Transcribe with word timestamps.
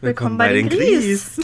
Willkommen 0.00 0.36
bei 0.36 0.52
den 0.52 0.68
Gries. 0.68 1.40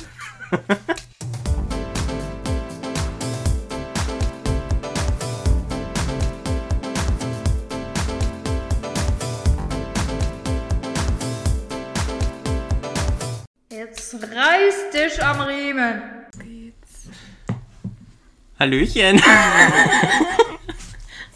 Jetzt 13.70 14.14
reiß 14.14 14.91
dich 14.93 15.23
am 15.25 15.41
Riemen. 15.41 16.03
Hallöchen. 18.59 19.21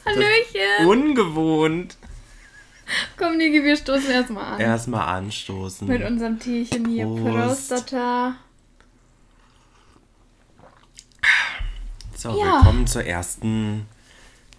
Hallöchen. 0.04 0.86
Ungewohnt. 0.86 1.96
Komm, 3.16 3.36
Niki, 3.36 3.62
wir 3.62 3.76
stoßen 3.76 4.10
erstmal 4.10 4.54
an. 4.54 4.60
Erstmal 4.60 5.08
anstoßen. 5.16 5.86
Mit 5.88 6.02
unserem 6.02 6.38
Teechen 6.38 6.86
hier. 6.86 7.06
Prost. 7.06 7.68
Prostata. 7.68 8.36
So, 12.16 12.30
Ja. 12.38 12.56
willkommen 12.64 12.86
zur 12.86 13.04
ersten 13.04 13.86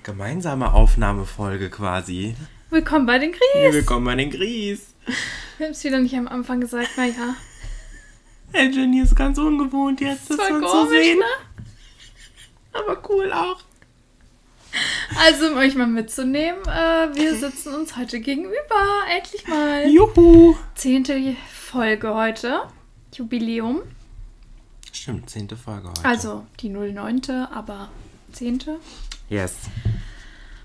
gemeinsamen 0.04 0.68
Aufnahmefolge 0.68 1.70
quasi. 1.70 2.36
Willkommen 2.70 3.06
bei 3.06 3.18
den 3.20 3.32
Gries. 3.32 3.74
Willkommen 3.74 4.06
bei 4.06 4.16
den 4.16 4.30
Gries. 4.30 4.94
Wir 5.58 5.68
haben 5.68 5.72
es 5.72 5.84
wieder 5.84 6.00
nicht 6.00 6.16
am 6.16 6.28
Anfang 6.28 6.60
gesagt, 6.62 6.90
naja. 6.98 7.36
Hey 8.54 8.70
Jenny 8.70 9.02
ist 9.02 9.16
ganz 9.16 9.38
ungewohnt 9.38 10.00
jetzt, 10.02 10.30
das 10.30 10.38
Das 10.38 10.50
war 10.52 10.60
so 10.60 10.66
zu 10.66 10.72
komisch, 10.86 11.00
sehen. 11.04 11.20
ne? 11.20 11.26
Aber 12.74 13.10
cool 13.10 13.32
auch. 13.34 13.58
Also, 15.20 15.48
um 15.48 15.58
euch 15.58 15.76
mal 15.76 15.88
mitzunehmen, 15.88 16.62
äh, 16.64 17.16
wir 17.16 17.36
sitzen 17.36 17.74
uns 17.74 17.96
heute 17.96 18.20
gegenüber. 18.20 18.56
Endlich 19.16 19.48
mal. 19.48 19.88
Juhu. 19.90 20.56
Zehnte 20.76 21.36
Folge 21.52 22.14
heute. 22.14 22.62
Jubiläum. 23.14 23.82
Stimmt, 24.92 25.30
zehnte 25.30 25.56
Folge 25.56 25.90
heute. 25.90 26.06
Also 26.06 26.46
die 26.60 26.70
09. 26.70 27.48
aber 27.52 27.90
zehnte. 28.32 28.80
Yes. 29.30 29.56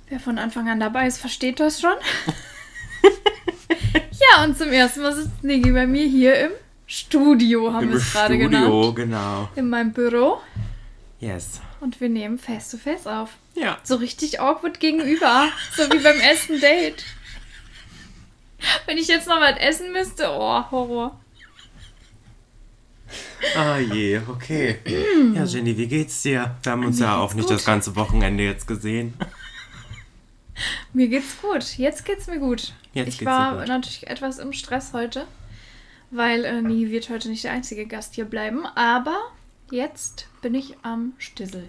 Wer 0.09 0.21
von 0.21 0.39
Anfang 0.39 0.69
an 0.69 0.81
dabei 0.81 1.07
ist, 1.07 1.19
versteht 1.19 1.61
das 1.61 1.81
schon. 1.81 1.93
ja, 3.93 4.45
und 4.45 4.57
zum 4.59 4.69
ersten 4.73 5.01
Mal 5.03 5.15
sitzt 5.15 5.43
Niki 5.43 5.71
bei 5.73 5.87
mir 5.87 6.07
hier 6.07 6.39
im 6.47 6.51
Studio, 6.87 7.73
haben 7.73 7.87
wir 7.89 7.93
Im 7.93 7.99
es 7.99 8.13
gerade 8.13 8.35
Studio, 8.35 8.93
genannt. 8.93 8.97
genau. 8.97 9.49
In 9.57 9.71
meinem 9.71 9.93
Büro. 9.93 10.41
Yes. 11.21 11.61
Und 11.81 12.01
wir 12.01 12.09
nehmen 12.09 12.39
face 12.39 12.71
to 12.71 12.77
face 12.77 13.07
auf. 13.07 13.31
Ja. 13.55 13.79
So 13.83 13.97
richtig 13.97 14.41
awkward 14.41 14.81
gegenüber. 14.81 15.49
So 15.77 15.83
wie 15.85 15.99
beim 15.99 16.19
ersten 16.21 16.61
Date. 16.61 17.05
Wenn 18.87 18.97
ich 18.99 19.09
jetzt 19.09 19.27
noch 19.29 19.41
was 19.41 19.59
essen 19.59 19.93
müsste, 19.93 20.29
oh, 20.31 20.65
Horror. 20.71 21.19
Ah 23.57 23.77
je, 23.79 24.21
okay. 24.29 24.79
Ja, 25.35 25.45
Jenny, 25.45 25.77
wie 25.77 25.87
geht's 25.89 26.23
dir? 26.23 26.55
Wir 26.63 26.73
haben 26.73 26.85
uns 26.85 26.99
Mir 26.99 27.07
ja 27.07 27.17
auch 27.19 27.35
nicht 27.35 27.49
gut. 27.49 27.57
das 27.57 27.65
ganze 27.65 27.95
Wochenende 27.97 28.45
jetzt 28.45 28.67
gesehen. 28.67 29.15
Mir 30.93 31.09
geht's 31.09 31.41
gut. 31.43 31.77
Jetzt 31.77 32.05
geht's 32.05 32.27
mir 32.29 32.39
gut. 32.39 32.73
Jetzt 32.93 33.09
ich 33.21 33.25
war 33.25 33.59
gut. 33.59 33.69
natürlich 33.69 34.07
etwas 34.07 34.39
im 34.39 34.53
Stress 34.53 34.93
heute, 34.93 35.27
weil 36.11 36.45
äh, 36.45 36.63
Nie 36.63 36.91
wird 36.91 37.11
heute 37.11 37.29
nicht 37.29 37.45
der 37.45 37.53
einzige 37.53 37.87
Gast 37.87 38.15
hier 38.15 38.27
bleiben. 38.27 38.65
Aber 38.67 39.19
jetzt 39.71 40.29
bin 40.41 40.55
ich 40.55 40.77
am 40.83 41.13
Stissel. 41.19 41.69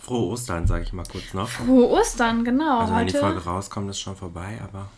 Frohe 0.00 0.30
Ostern, 0.32 0.66
sage 0.66 0.84
ich 0.84 0.92
mal 0.92 1.04
kurz 1.10 1.34
noch. 1.34 1.48
Frohe 1.48 1.88
Ostern, 1.90 2.44
genau. 2.44 2.80
Also 2.80 2.94
wenn 2.94 3.06
die 3.06 3.12
Folge 3.14 3.44
rauskommt, 3.44 3.90
ist 3.90 4.00
schon 4.00 4.16
vorbei, 4.16 4.58
aber 4.62 4.88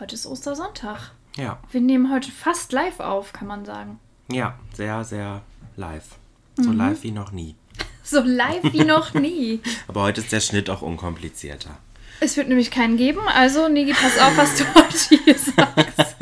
heute 0.00 0.14
ist 0.14 0.26
Ostersonntag. 0.26 1.12
ja. 1.36 1.58
Wir 1.70 1.80
nehmen 1.80 2.10
heute 2.12 2.30
fast 2.30 2.72
live 2.72 3.00
auf, 3.00 3.32
kann 3.32 3.46
man 3.48 3.64
sagen. 3.64 4.00
Ja, 4.30 4.58
sehr, 4.74 5.04
sehr 5.04 5.42
live. 5.76 6.16
So 6.56 6.70
Mhm. 6.70 6.76
live 6.78 7.02
wie 7.02 7.10
noch 7.12 7.30
nie. 7.32 7.54
So 8.02 8.20
live 8.20 8.72
wie 8.72 8.84
noch 8.84 9.12
nie. 9.12 9.60
Aber 9.86 10.00
heute 10.00 10.22
ist 10.22 10.32
der 10.32 10.40
Schnitt 10.40 10.70
auch 10.70 10.80
unkomplizierter. 10.80 11.76
Es 12.20 12.38
wird 12.38 12.48
nämlich 12.48 12.70
keinen 12.70 12.96
geben, 12.96 13.20
also 13.28 13.68
Nigi, 13.68 13.92
pass 13.92 14.18
auf, 14.18 14.34
was 14.38 14.56
du 14.56 14.64
heute 14.74 15.22
hier 15.24 15.38
sagst. 15.38 16.16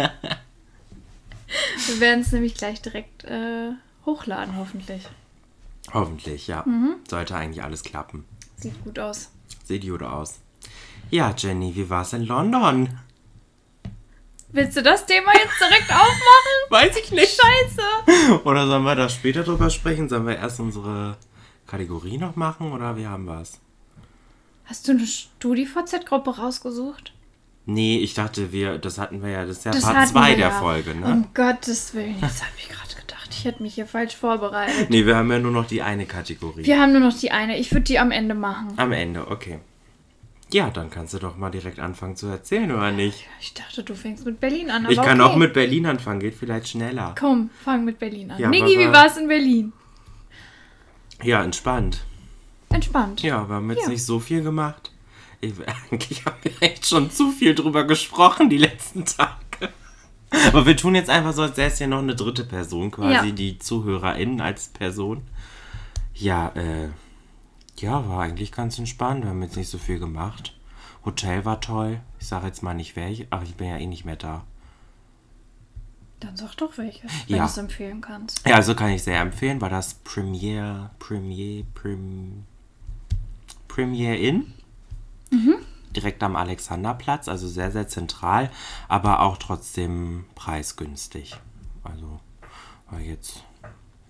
Wir 1.87 2.01
werden 2.01 2.23
es 2.23 2.33
nämlich 2.33 2.55
gleich 2.55 2.83
direkt 2.83 3.23
äh, 3.25 3.71
hochladen, 4.05 4.57
hoffentlich. 4.57 5.03
Hoffentlich, 5.93 6.47
ja. 6.47 6.63
Mhm. 6.67 6.97
Sollte 7.09 7.37
eigentlich 7.37 7.63
alles 7.63 7.83
klappen. 7.83 8.25
Sieht 8.57 8.83
gut 8.85 8.99
aus. 8.99 9.31
Sieht 9.65 9.87
gut 9.87 10.03
aus. 10.03 10.41
Ja, 11.11 11.35
Jenny, 11.37 11.75
wie 11.75 11.89
war's 11.89 12.13
in 12.13 12.27
London? 12.27 12.99
Willst 14.49 14.77
du 14.77 14.83
das 14.83 15.07
Thema 15.07 15.33
jetzt 15.35 15.61
direkt 15.61 15.91
aufmachen? 15.91 16.57
Weiß 16.71 16.97
ich 16.97 17.11
nicht. 17.13 17.41
Scheiße! 17.41 18.43
Oder 18.45 18.67
sollen 18.67 18.85
wir 18.85 18.95
da 18.95 19.09
später 19.09 19.43
drüber 19.43 19.71
sprechen? 19.71 20.09
Sollen 20.09 20.27
wir 20.27 20.37
erst 20.37 20.61
unsere 20.61 21.17
Kategorie 21.67 22.19
noch 22.19 22.37
machen 22.37 22.73
oder 22.73 22.97
wie 22.97 23.07
haben 23.07 23.27
wir's? 23.27 23.61
Hast 24.65 24.89
du 24.89 24.93
eine 24.93 25.07
StudiVZ-Gruppe 25.07 26.39
rausgesucht? 26.39 27.13
Nee, 27.67 27.99
ich 27.99 28.15
dachte, 28.15 28.53
wir, 28.53 28.79
das 28.79 28.99
hatten 28.99 29.23
wir 29.23 29.31
ja, 29.31 29.45
das 29.45 29.59
ist 29.59 29.65
ja 29.65 29.73
Das 29.73 29.83
Part 29.83 29.97
hatten 29.97 30.13
2 30.13 30.29
wir 30.29 30.37
der 30.37 30.49
ja. 30.49 30.61
Folge, 30.61 30.95
ne? 30.95 31.07
Um 31.07 31.29
Gottes 31.35 31.95
Willen, 31.95 32.19
jetzt 32.21 32.43
habe 32.43 32.53
ich 32.57 32.69
gerade 32.69 32.96
gedacht, 33.27 33.39
ich 33.39 33.45
hätte 33.45 33.63
mich 33.63 33.75
hier 33.75 33.87
falsch 33.87 34.17
vorbereitet. 34.17 34.91
Nee, 34.91 35.07
wir 35.07 35.17
haben 35.17 35.31
ja 35.31 35.39
nur 35.39 35.53
noch 35.53 35.67
die 35.67 35.83
eine 35.83 36.07
Kategorie. 36.07 36.65
Wir 36.65 36.81
haben 36.81 36.93
nur 36.93 37.01
noch 37.01 37.17
die 37.17 37.31
eine. 37.31 37.59
Ich 37.59 37.73
würde 37.73 37.85
die 37.85 37.99
am 37.99 38.11
Ende 38.11 38.35
machen. 38.35 38.73
Am 38.77 38.93
Ende, 38.93 39.29
okay. 39.29 39.59
Ja, 40.53 40.71
dann 40.71 40.91
kannst 40.91 41.13
du 41.13 41.19
doch 41.19 41.37
mal 41.37 41.51
direkt 41.51 41.81
anfangen 41.81 42.15
zu 42.15 42.29
erzählen, 42.29 42.71
oder 42.71 42.93
nicht? 42.93 43.27
Ich 43.41 43.53
dachte, 43.55 43.83
du 43.83 43.95
fängst 43.97 44.25
mit 44.25 44.39
Berlin 44.39 44.71
an. 44.71 44.87
Ich 44.89 44.97
kann 44.97 45.21
okay. 45.21 45.31
auch 45.31 45.37
mit 45.37 45.53
Berlin 45.53 45.87
anfangen, 45.87 46.21
geht 46.21 46.35
vielleicht 46.35 46.69
schneller. 46.69 47.17
Komm, 47.19 47.51
fang 47.65 47.85
mit 47.85 47.99
Berlin 47.99 48.31
an. 48.31 48.39
Ja, 48.39 48.49
Niki, 48.49 48.79
wie 48.79 48.93
war 48.93 49.07
es 49.07 49.17
in 49.17 49.27
Berlin? 49.27 49.73
Ja, 51.23 51.43
entspannt. 51.43 52.05
Entspannt. 52.69 53.23
Ja, 53.23 53.49
wir 53.49 53.57
haben 53.57 53.71
jetzt 53.71 53.85
Ja. 53.85 53.89
nicht 53.89 54.05
so 54.05 54.21
viel 54.21 54.43
gemacht. 54.43 54.93
Ich, 55.41 55.53
eigentlich 55.91 56.25
haben 56.25 56.37
wir 56.43 56.53
echt 56.61 56.87
schon 56.87 57.11
zu 57.11 57.33
viel 57.33 57.55
drüber 57.55 57.85
gesprochen 57.85 58.49
die 58.49 58.59
letzten 58.59 59.05
Tage. 59.05 59.46
Aber 60.49 60.67
wir 60.67 60.77
tun 60.77 60.95
jetzt 60.95 61.11
einfach 61.11 61.33
so, 61.33 61.43
als 61.43 61.57
wäre 61.57 61.71
es 61.71 61.79
ja 61.79 61.87
noch 61.87 61.99
eine 62.01 62.15
dritte 62.17 62.45
Person 62.45 62.91
quasi, 62.91 63.29
Ja. 63.29 63.33
die 63.33 63.59
ZuhörerInnen 63.59 64.41
als 64.41 64.69
Person. 64.69 65.23
Ja, 66.15 66.49
äh, 66.55 66.89
ja, 67.79 68.09
war 68.09 68.23
eigentlich 68.23 68.53
ganz 68.53 68.79
entspannt. 68.79 69.23
Wir 69.23 69.31
haben 69.31 69.43
jetzt 69.43 69.57
nicht 69.57 69.69
so 69.69 69.79
viel 69.79 69.99
gemacht. 69.99 70.57
Hotel 71.05 71.45
war 71.45 71.61
toll. 71.61 72.01
Ich 72.19 72.27
sage 72.27 72.47
jetzt 72.47 72.63
mal 72.63 72.75
nicht 72.75 72.97
welch, 72.97 73.27
aber 73.31 73.45
ich 73.45 73.55
bin 73.55 73.69
ja 73.69 73.77
eh 73.77 73.87
nicht 73.87 74.05
mehr 74.05 74.17
da. 74.17 74.45
Dann 76.21 76.35
sag 76.37 76.55
doch 76.57 76.79
welches, 76.79 77.11
wenn 77.29 77.37
Ja. 77.37 77.43
du 77.45 77.51
es 77.51 77.59
empfehlen 77.59 78.01
kannst. 78.01 78.47
Ja, 78.49 78.55
also 78.57 78.75
kann 78.75 78.89
ich 78.91 79.03
sehr 79.03 79.21
empfehlen, 79.21 79.61
war 79.61 79.69
das 79.69 79.95
Premiere, 79.95 80.91
Premiere, 80.99 81.65
Prim, 81.75 82.45
Premiere 83.69 84.17
Inn. 84.17 84.53
Direkt 85.97 86.23
am 86.23 86.37
Alexanderplatz, 86.37 87.29
also 87.29 87.49
sehr, 87.49 87.73
sehr 87.73 87.89
zentral, 87.89 88.51
aber 88.87 89.21
auch 89.21 89.39
trotzdem 89.39 90.27
preisgünstig. 90.35 91.37
Also 91.83 92.21
war 92.91 93.01
jetzt 93.01 93.45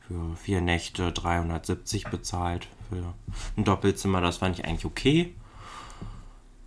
für 0.06 0.36
vier 0.36 0.60
Nächte 0.60 1.12
370 1.12 2.04
bezahlt. 2.04 2.68
Für 2.88 3.14
ein 3.56 3.64
Doppelzimmer, 3.64 4.20
das 4.20 4.38
fand 4.38 4.58
ich 4.58 4.64
eigentlich 4.64 4.84
okay. 4.84 5.34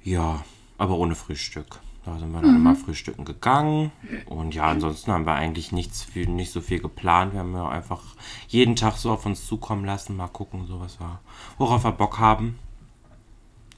Ja, 0.04 0.44
aber 0.78 0.98
ohne 0.98 1.16
Frühstück. 1.16 1.80
Da 2.06 2.18
sind 2.18 2.32
wir 2.32 2.42
dann 2.42 2.56
immer 2.56 2.76
frühstücken 2.76 3.26
gegangen. 3.26 3.92
Und 4.26 4.56
ja, 4.56 4.66
ansonsten 4.66 5.12
haben 5.12 5.26
wir 5.26 5.34
eigentlich 5.34 5.72
nichts 5.72 6.04
viel, 6.04 6.28
nicht 6.28 6.52
so 6.52 6.62
viel 6.62 6.80
geplant. 6.80 7.34
Wir 7.34 7.42
haben 7.42 7.54
ja 7.54 7.68
einfach 7.68 8.02
jeden 8.48 8.76
Tag 8.76 8.96
so 8.96 9.12
auf 9.12 9.26
uns 9.26 9.46
zukommen 9.46 9.86
lassen. 9.86 10.16
Mal 10.16 10.28
gucken, 10.30 10.66
so 10.66 10.80
was 10.80 11.00
wir, 11.00 11.20
worauf 11.58 11.84
wir 11.84 11.92
Bock 11.92 12.18
haben. 12.20 12.58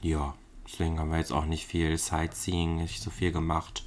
Ja, 0.00 0.34
deswegen 0.66 0.98
haben 0.98 1.10
wir 1.10 1.18
jetzt 1.18 1.32
auch 1.32 1.46
nicht 1.46 1.66
viel 1.66 1.96
Sightseeing, 1.96 2.76
nicht 2.76 3.02
so 3.02 3.10
viel 3.10 3.32
gemacht. 3.32 3.84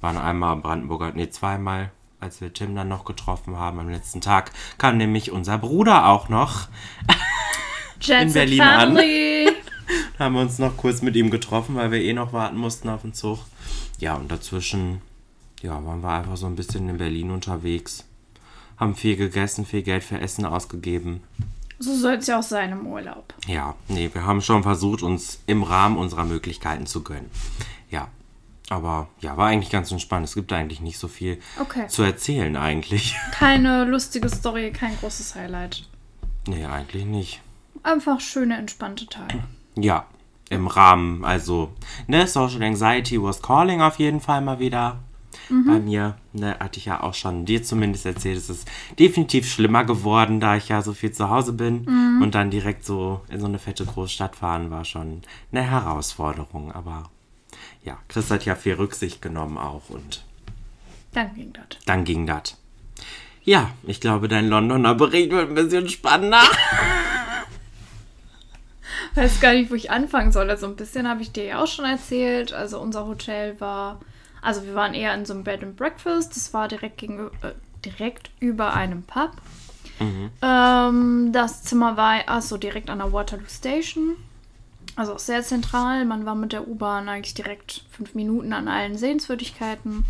Waren 0.00 0.16
einmal 0.16 0.52
am 0.52 0.62
Brandenburger, 0.62 1.12
nee, 1.12 1.28
zweimal, 1.28 1.90
als 2.20 2.40
wir 2.40 2.52
Tim 2.52 2.74
dann 2.74 2.88
noch 2.88 3.04
getroffen 3.04 3.56
haben. 3.56 3.78
Am 3.78 3.88
letzten 3.88 4.20
Tag 4.20 4.52
kam 4.78 4.96
nämlich 4.96 5.30
unser 5.30 5.58
Bruder 5.58 6.08
auch 6.08 6.28
noch. 6.28 6.68
Jet 8.00 8.30
Set 8.30 8.32
Berlin 8.32 8.60
an. 8.60 8.80
Family. 8.94 9.48
haben 10.18 10.34
wir 10.34 10.42
uns 10.42 10.58
noch 10.58 10.76
kurz 10.76 11.02
mit 11.02 11.16
ihm 11.16 11.30
getroffen, 11.30 11.74
weil 11.74 11.90
wir 11.90 12.00
eh 12.00 12.12
noch 12.12 12.32
warten 12.32 12.56
mussten 12.56 12.88
auf 12.88 13.02
den 13.02 13.14
Zug. 13.14 13.40
Ja, 13.98 14.14
und 14.14 14.30
dazwischen, 14.30 15.02
ja, 15.62 15.84
waren 15.84 16.02
wir 16.02 16.10
einfach 16.10 16.36
so 16.36 16.46
ein 16.46 16.56
bisschen 16.56 16.88
in 16.88 16.98
Berlin 16.98 17.30
unterwegs. 17.30 18.04
Haben 18.76 18.94
viel 18.94 19.16
gegessen, 19.16 19.66
viel 19.66 19.82
Geld 19.82 20.04
für 20.04 20.20
Essen 20.20 20.46
ausgegeben. 20.46 21.22
So 21.82 21.94
soll 21.96 22.14
es 22.14 22.26
ja 22.26 22.38
auch 22.38 22.42
sein 22.44 22.72
im 22.72 22.86
Urlaub. 22.86 23.32
Ja, 23.46 23.74
nee, 23.88 24.10
wir 24.12 24.24
haben 24.26 24.42
schon 24.42 24.62
versucht, 24.62 25.02
uns 25.02 25.40
im 25.46 25.62
Rahmen 25.62 25.96
unserer 25.96 26.24
Möglichkeiten 26.24 26.84
zu 26.86 27.02
gönnen. 27.02 27.30
Ja, 27.90 28.08
aber 28.68 29.08
ja, 29.20 29.36
war 29.38 29.48
eigentlich 29.48 29.70
ganz 29.70 29.90
entspannt. 29.90 30.24
Es 30.26 30.34
gibt 30.34 30.52
eigentlich 30.52 30.80
nicht 30.82 30.98
so 30.98 31.08
viel 31.08 31.40
Okay. 31.58 31.88
zu 31.88 32.02
erzählen 32.02 32.54
eigentlich. 32.56 33.16
Keine 33.32 33.84
lustige 33.84 34.28
Story, 34.28 34.70
kein 34.72 34.96
großes 34.98 35.34
Highlight. 35.34 35.88
nee, 36.46 36.64
eigentlich 36.66 37.06
nicht. 37.06 37.40
Einfach 37.82 38.20
schöne, 38.20 38.58
entspannte 38.58 39.06
Tage. 39.06 39.42
Ja, 39.74 40.04
im 40.50 40.66
Rahmen, 40.66 41.24
also, 41.24 41.72
ne, 42.08 42.26
Social 42.26 42.62
Anxiety 42.62 43.22
was 43.22 43.40
calling 43.40 43.80
auf 43.80 43.98
jeden 43.98 44.20
Fall 44.20 44.42
mal 44.42 44.58
wieder. 44.58 44.98
Bei 45.48 45.78
mir. 45.78 46.16
Ne, 46.32 46.56
hatte 46.60 46.78
ich 46.78 46.86
ja 46.86 47.02
auch 47.02 47.14
schon 47.14 47.44
dir 47.44 47.62
zumindest 47.62 48.06
erzählt. 48.06 48.36
Es 48.38 48.50
ist 48.50 48.68
definitiv 48.98 49.50
schlimmer 49.50 49.84
geworden, 49.84 50.40
da 50.40 50.56
ich 50.56 50.68
ja 50.68 50.82
so 50.82 50.92
viel 50.92 51.12
zu 51.12 51.28
Hause 51.30 51.52
bin. 51.52 51.86
Und 52.22 52.34
dann 52.34 52.50
direkt 52.50 52.84
so 52.84 53.22
in 53.28 53.40
so 53.40 53.46
eine 53.46 53.58
fette 53.58 53.84
Großstadt 53.84 54.36
fahren 54.36 54.70
war 54.70 54.84
schon 54.84 55.22
eine 55.52 55.62
Herausforderung. 55.62 56.72
Aber 56.72 57.10
ja, 57.84 57.98
Chris 58.08 58.30
hat 58.30 58.44
ja 58.44 58.54
viel 58.54 58.74
Rücksicht 58.74 59.22
genommen 59.22 59.58
auch 59.58 59.88
und 59.88 60.24
Dann 61.12 61.34
ging 61.34 61.52
das. 61.52 61.78
dann 61.86 62.04
ging 62.04 62.26
das. 62.26 62.56
Ja, 63.42 63.70
ich 63.84 64.00
glaube, 64.00 64.28
dein 64.28 64.48
Londoner 64.48 64.94
Bericht 64.94 65.30
wird 65.30 65.48
ein 65.48 65.54
bisschen 65.54 65.88
spannender. 65.88 66.42
weiß 69.14 69.40
gar 69.40 69.54
nicht, 69.54 69.70
wo 69.70 69.74
ich 69.74 69.90
anfangen 69.90 70.32
soll. 70.32 70.50
Also 70.50 70.66
ein 70.66 70.76
bisschen 70.76 71.08
habe 71.08 71.22
ich 71.22 71.32
dir 71.32 71.44
ja 71.44 71.62
auch 71.62 71.66
schon 71.66 71.84
erzählt. 71.84 72.52
Also 72.52 72.80
unser 72.80 73.06
Hotel 73.06 73.58
war, 73.60 74.00
also 74.42 74.64
wir 74.64 74.74
waren 74.74 74.94
eher 74.94 75.14
in 75.14 75.24
so 75.24 75.34
einem 75.34 75.44
Bed 75.44 75.62
and 75.62 75.76
Breakfast. 75.76 76.36
Das 76.36 76.52
war 76.54 76.68
direkt 76.68 76.98
gegenüber, 76.98 77.32
äh, 77.42 77.52
direkt 77.84 78.30
über 78.40 78.74
einem 78.74 79.02
Pub. 79.02 79.32
Ähm, 80.42 81.30
das 81.32 81.62
Zimmer 81.62 81.96
war 81.96 82.26
also 82.26 82.56
direkt 82.56 82.90
an 82.90 82.98
der 82.98 83.12
Waterloo 83.12 83.48
Station. 83.48 84.16
Also 84.96 85.14
auch 85.14 85.18
sehr 85.18 85.42
zentral. 85.42 86.04
Man 86.04 86.26
war 86.26 86.34
mit 86.34 86.52
der 86.52 86.68
U-Bahn 86.68 87.08
eigentlich 87.08 87.34
direkt 87.34 87.84
fünf 87.90 88.14
Minuten 88.14 88.52
an 88.52 88.68
allen 88.68 88.96
Sehenswürdigkeiten. 88.96 90.04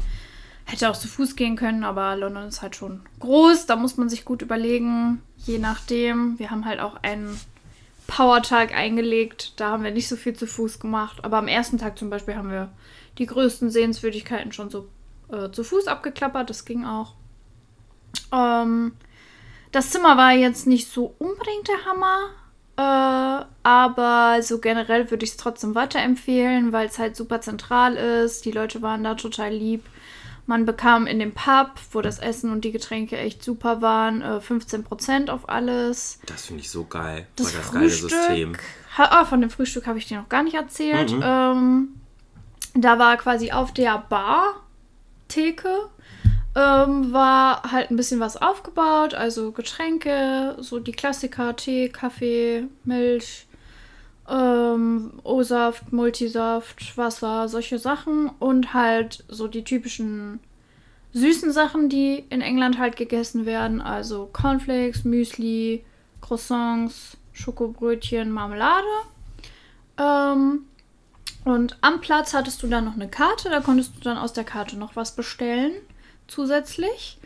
Hätte 0.64 0.88
auch 0.88 0.96
zu 0.96 1.08
Fuß 1.08 1.34
gehen 1.34 1.56
können, 1.56 1.82
aber 1.82 2.14
London 2.16 2.46
ist 2.46 2.62
halt 2.62 2.76
schon 2.76 3.00
groß. 3.18 3.66
Da 3.66 3.76
muss 3.76 3.96
man 3.96 4.08
sich 4.08 4.24
gut 4.24 4.42
überlegen, 4.42 5.20
je 5.38 5.58
nachdem. 5.58 6.38
Wir 6.38 6.50
haben 6.50 6.64
halt 6.64 6.78
auch 6.78 7.02
einen 7.02 7.38
Powertag 8.06 8.72
eingelegt. 8.74 9.54
Da 9.56 9.70
haben 9.70 9.82
wir 9.82 9.90
nicht 9.90 10.08
so 10.08 10.16
viel 10.16 10.34
zu 10.34 10.46
Fuß 10.46 10.78
gemacht. 10.78 11.24
Aber 11.24 11.38
am 11.38 11.48
ersten 11.48 11.78
Tag 11.78 11.98
zum 11.98 12.10
Beispiel 12.10 12.36
haben 12.36 12.50
wir 12.50 12.68
die 13.20 13.26
größten 13.26 13.70
Sehenswürdigkeiten 13.70 14.50
schon 14.50 14.70
so 14.70 14.88
äh, 15.30 15.50
zu 15.50 15.62
Fuß 15.62 15.86
abgeklappert. 15.86 16.50
Das 16.50 16.64
ging 16.64 16.84
auch. 16.84 17.14
Ähm, 18.32 18.92
das 19.70 19.90
Zimmer 19.90 20.16
war 20.16 20.32
jetzt 20.32 20.66
nicht 20.66 20.90
so 20.90 21.14
unbedingt 21.18 21.68
der 21.68 21.84
Hammer. 21.84 22.30
Äh, 22.76 23.44
aber 23.62 24.42
so 24.42 24.58
generell 24.58 25.10
würde 25.10 25.24
ich 25.24 25.32
es 25.32 25.36
trotzdem 25.36 25.74
weiterempfehlen, 25.74 26.72
weil 26.72 26.88
es 26.88 26.98
halt 26.98 27.14
super 27.14 27.42
zentral 27.42 27.94
ist. 27.96 28.46
Die 28.46 28.52
Leute 28.52 28.80
waren 28.80 29.04
da 29.04 29.14
total 29.14 29.52
lieb. 29.52 29.84
Man 30.46 30.64
bekam 30.64 31.06
in 31.06 31.18
dem 31.18 31.32
Pub, 31.32 31.72
wo 31.92 32.00
das 32.00 32.18
Essen 32.18 32.50
und 32.50 32.64
die 32.64 32.72
Getränke 32.72 33.18
echt 33.18 33.44
super 33.44 33.82
waren, 33.82 34.22
äh, 34.22 34.40
15% 34.40 35.28
auf 35.28 35.48
alles. 35.48 36.18
Das 36.26 36.46
finde 36.46 36.62
ich 36.62 36.70
so 36.70 36.84
geil. 36.84 37.26
Das, 37.36 37.52
voll 37.52 37.60
das 37.60 37.72
geile 37.72 37.90
Frühstück. 37.90 38.10
System. 38.10 38.56
Ha, 38.96 39.04
ah, 39.10 39.24
von 39.26 39.42
dem 39.42 39.50
Frühstück 39.50 39.86
habe 39.86 39.98
ich 39.98 40.08
dir 40.08 40.18
noch 40.18 40.28
gar 40.30 40.42
nicht 40.42 40.54
erzählt. 40.54 41.12
Mhm. 41.12 41.22
Ähm, 41.22 41.99
da 42.74 42.98
war 42.98 43.16
quasi 43.16 43.52
auf 43.52 43.72
der 43.72 43.98
Bar 43.98 44.56
Theke 45.28 45.90
ähm, 46.54 47.12
war 47.12 47.70
halt 47.70 47.90
ein 47.90 47.96
bisschen 47.96 48.20
was 48.20 48.36
aufgebaut, 48.36 49.14
also 49.14 49.52
Getränke, 49.52 50.56
so 50.58 50.80
die 50.80 50.92
Klassiker, 50.92 51.54
Tee, 51.54 51.88
Kaffee, 51.88 52.66
Milch, 52.84 53.46
ähm, 54.28 55.12
O-Saft, 55.22 55.92
Multisaft, 55.92 56.96
Wasser, 56.96 57.48
solche 57.48 57.78
Sachen 57.78 58.30
und 58.40 58.74
halt 58.74 59.24
so 59.28 59.46
die 59.46 59.62
typischen 59.62 60.40
süßen 61.12 61.52
Sachen, 61.52 61.88
die 61.88 62.24
in 62.30 62.40
England 62.40 62.78
halt 62.78 62.96
gegessen 62.96 63.46
werden, 63.46 63.80
also 63.80 64.28
Cornflakes, 64.32 65.04
Müsli, 65.04 65.84
Croissants, 66.20 67.16
Schokobrötchen, 67.32 68.30
Marmelade. 68.30 68.86
Ähm, 69.98 70.66
und 71.50 71.76
am 71.80 72.00
Platz 72.00 72.34
hattest 72.34 72.62
du 72.62 72.66
dann 72.66 72.84
noch 72.84 72.94
eine 72.94 73.08
Karte, 73.08 73.50
da 73.50 73.60
konntest 73.60 73.96
du 73.96 74.00
dann 74.00 74.18
aus 74.18 74.32
der 74.32 74.44
Karte 74.44 74.76
noch 74.76 74.96
was 74.96 75.14
bestellen 75.14 75.72
zusätzlich. 76.28 77.18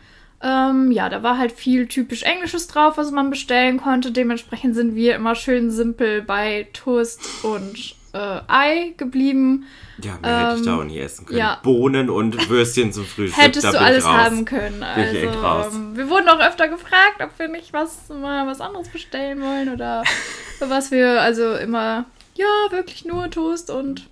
Ähm, 0.43 0.91
ja, 0.93 1.09
da 1.09 1.23
war 1.23 1.38
halt 1.38 1.53
viel 1.53 1.87
typisch 1.87 2.23
Englisches 2.23 2.67
drauf, 2.67 2.97
was 2.99 3.11
man 3.11 3.31
bestellen 3.31 3.79
konnte. 3.79 4.11
Dementsprechend 4.12 4.75
sind 4.75 4.94
wir 4.94 5.15
immer 5.15 5.35
schön 5.35 5.71
simpel 5.71 6.21
bei 6.23 6.69
Toast 6.75 7.21
und 7.44 7.94
äh, 8.12 8.41
Ei 8.49 8.94
geblieben. 8.97 9.65
Ja, 10.03 10.19
mehr 10.21 10.49
hätte 10.50 10.61
ich 10.61 10.67
da 10.67 10.73
Ähm, 10.75 10.81
auch 10.81 10.85
nie 10.85 10.99
essen 10.99 11.25
können. 11.27 11.38
ja. 11.38 11.61
Bohnen 11.62 12.11
und 12.11 12.49
Würstchen 12.50 12.93
zum 12.93 13.05
Frühstück. 13.06 13.43
Hättest 13.43 13.73
du 13.73 13.81
alles 13.81 14.05
raus. 14.05 14.12
haben 14.12 14.44
können. 14.44 14.85
Bin 14.94 15.05
ich 15.12 15.23
echt 15.23 15.37
Also, 15.37 15.79
ähm, 15.79 15.97
wir 15.97 16.11
wurden 16.11 16.29
auch 16.29 16.41
öfter 16.41 16.69
gefragt, 16.69 17.23
ob 17.23 17.31
wir 17.38 17.49
nicht 17.49 17.73
was 17.73 18.09
mal 18.11 18.47
was 18.47 18.61
anderes 18.61 18.88
bestellen 18.88 19.41
wollen 19.41 19.73
oder 19.73 20.03
was 20.61 20.91
wir 20.91 21.23
also 21.23 21.55
immer 21.55 22.05
ja 22.35 22.47
wirklich 22.70 23.05
nur 23.05 23.31
Toast 23.31 23.70
und 23.70 24.09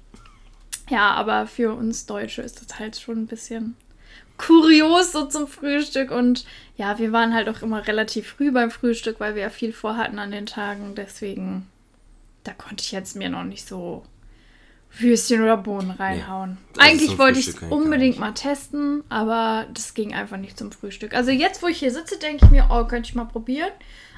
ja, 0.93 1.11
aber 1.13 1.47
für 1.47 1.73
uns 1.73 2.05
Deutsche 2.05 2.43
ist 2.43 2.61
das 2.61 2.79
halt 2.79 2.97
schon 2.97 3.23
ein 3.23 3.27
bisschen 3.27 3.77
kurios 4.37 5.13
so 5.13 5.25
zum 5.25 5.47
Frühstück 5.47 6.11
und 6.11 6.45
ja, 6.77 6.99
wir 6.99 7.13
waren 7.13 7.33
halt 7.33 7.49
auch 7.49 7.63
immer 7.63 7.87
relativ 7.87 8.29
früh 8.29 8.53
beim 8.53 8.71
Frühstück, 8.71 9.19
weil 9.19 9.35
wir 9.35 9.43
ja 9.43 9.51
viel 9.51 9.73
vorhatten 9.73 10.19
an 10.19 10.31
den 10.31 10.47
Tagen, 10.47 10.95
deswegen 10.95 11.67
da 12.45 12.53
konnte 12.53 12.83
ich 12.83 12.93
jetzt 12.93 13.17
mir 13.17 13.31
noch 13.31 13.45
nicht 13.45 13.67
so 13.67 14.05
Würstchen 14.99 15.43
oder 15.43 15.57
Bohnen 15.57 15.93
reinhauen. 15.93 16.59
also 16.77 16.91
Eigentlich 16.91 17.19
wollte 17.19 17.39
ich 17.39 17.49
es 17.49 17.59
unbedingt 17.71 18.19
mal 18.19 18.33
testen, 18.33 19.03
aber 19.09 19.67
das 19.73 19.95
ging 19.95 20.13
einfach 20.13 20.37
nicht 20.37 20.59
zum 20.59 20.71
Frühstück. 20.73 21.15
Also 21.15 21.31
jetzt, 21.31 21.63
wo 21.63 21.69
ich 21.69 21.79
hier 21.79 21.91
sitze, 21.91 22.19
denke 22.19 22.45
ich 22.45 22.51
mir, 22.51 22.67
oh, 22.69 22.85
könnte 22.85 23.09
ich 23.09 23.15
mal 23.15 23.25
probieren. 23.25 23.73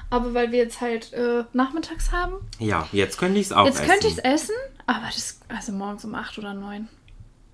Aber 0.09 0.33
weil 0.33 0.51
wir 0.51 0.59
jetzt 0.59 0.81
halt 0.81 1.11
äh, 1.13 1.43
nachmittags 1.53 2.11
haben, 2.11 2.35
Ja, 2.59 2.87
jetzt 2.91 3.17
könnte 3.17 3.39
ich 3.39 3.47
es 3.47 3.51
auch 3.51 3.65
jetzt 3.65 3.79
essen. 3.79 3.89
könnte 3.89 4.07
ich 4.07 4.13
es 4.13 4.19
essen, 4.19 4.55
aber 4.85 5.05
das, 5.07 5.39
also 5.49 5.71
morgens 5.71 6.05
um 6.05 6.13
8 6.15 6.37
oder 6.37 6.53
9. 6.53 6.87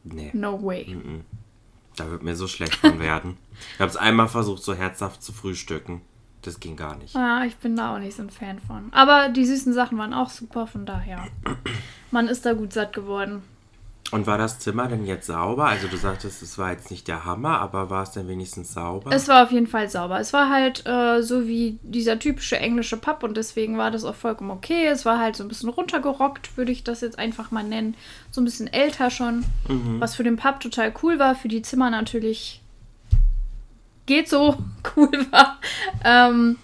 Nee, 0.04 0.32
No 0.34 0.62
way. 0.64 0.86
Mhm. 0.96 1.24
da 1.96 2.10
wird 2.10 2.24
mir 2.24 2.36
so 2.36 2.48
schlecht 2.48 2.76
von 2.76 3.00
werden. 3.00 3.38
Ich 3.76 3.80
habe 3.80 3.90
es 3.90 3.98
einmal 3.98 4.28
versucht, 4.28 4.64
so 4.64 4.74
herzhaft 4.74 5.22
zu 5.24 5.32
frühstücken. 5.34 6.02
Das 6.42 6.60
ging 6.60 6.76
gar 6.76 6.96
nicht. 6.98 7.14
Ja, 7.14 7.44
ich 7.46 7.56
bin 7.58 7.76
da 7.76 7.94
auch 7.94 8.00
nicht 8.00 8.16
so 8.18 8.24
ein 8.24 8.32
Fan 8.32 8.60
von. 8.60 8.92
Aber 8.94 9.30
die 9.30 9.46
süßen 9.46 9.74
Sachen 9.74 9.98
waren 10.00 10.14
auch 10.14 10.30
super, 10.32 10.66
von 10.66 10.88
daher. 10.88 11.28
Man 12.10 12.28
ist 12.28 12.46
da 12.48 12.54
gut 12.54 12.74
satt 12.74 12.94
geworden. 12.94 13.44
Und 14.12 14.28
war 14.28 14.38
das 14.38 14.60
Zimmer 14.60 14.88
denn 14.88 15.06
jetzt 15.06 15.28
sauber? 15.28 15.66
Also 15.66 15.88
du 15.88 15.96
sagtest, 15.96 16.42
es 16.42 16.58
war 16.58 16.72
jetzt 16.72 16.92
nicht 16.92 17.08
der 17.08 17.24
Hammer, 17.24 17.60
aber 17.60 17.90
war 17.90 18.04
es 18.04 18.12
denn 18.12 18.28
wenigstens 18.28 18.74
sauber? 18.74 19.12
Es 19.14 19.28
war 19.30 19.44
auf 19.44 19.52
jeden 19.52 19.68
Fall 19.68 19.90
sauber. 19.90 20.20
Es 20.20 20.34
war 20.34 20.50
halt 20.50 20.86
äh, 20.86 21.22
so 21.22 21.48
wie 21.48 21.80
dieser 21.82 22.20
typische 22.20 22.58
englische 22.58 22.98
Pub 22.98 23.24
und 23.24 23.38
deswegen 23.38 23.78
war 23.78 23.90
das 23.90 24.04
auch 24.04 24.16
vollkommen 24.16 24.52
okay. 24.52 24.86
Es 24.88 25.06
war 25.06 25.20
halt 25.20 25.38
so 25.38 25.44
ein 25.44 25.48
bisschen 25.48 25.70
runtergerockt, 25.70 26.58
würde 26.58 26.72
ich 26.74 26.84
das 26.84 27.00
jetzt 27.02 27.18
einfach 27.18 27.52
mal 27.52 27.64
nennen. 27.64 27.96
So 28.32 28.42
ein 28.42 28.46
bisschen 28.46 28.68
älter 28.68 29.10
schon. 29.10 29.46
Was 30.00 30.16
für 30.16 30.24
den 30.24 30.36
Pub 30.36 30.60
total 30.60 30.94
cool 31.02 31.18
war, 31.18 31.36
für 31.36 31.48
die 31.48 31.62
Zimmer 31.62 31.90
natürlich 31.90 32.62
geht 34.06 34.28
so 34.28 34.58
cool 34.98 35.28
war. 35.32 35.58
Ähm, 36.04 36.58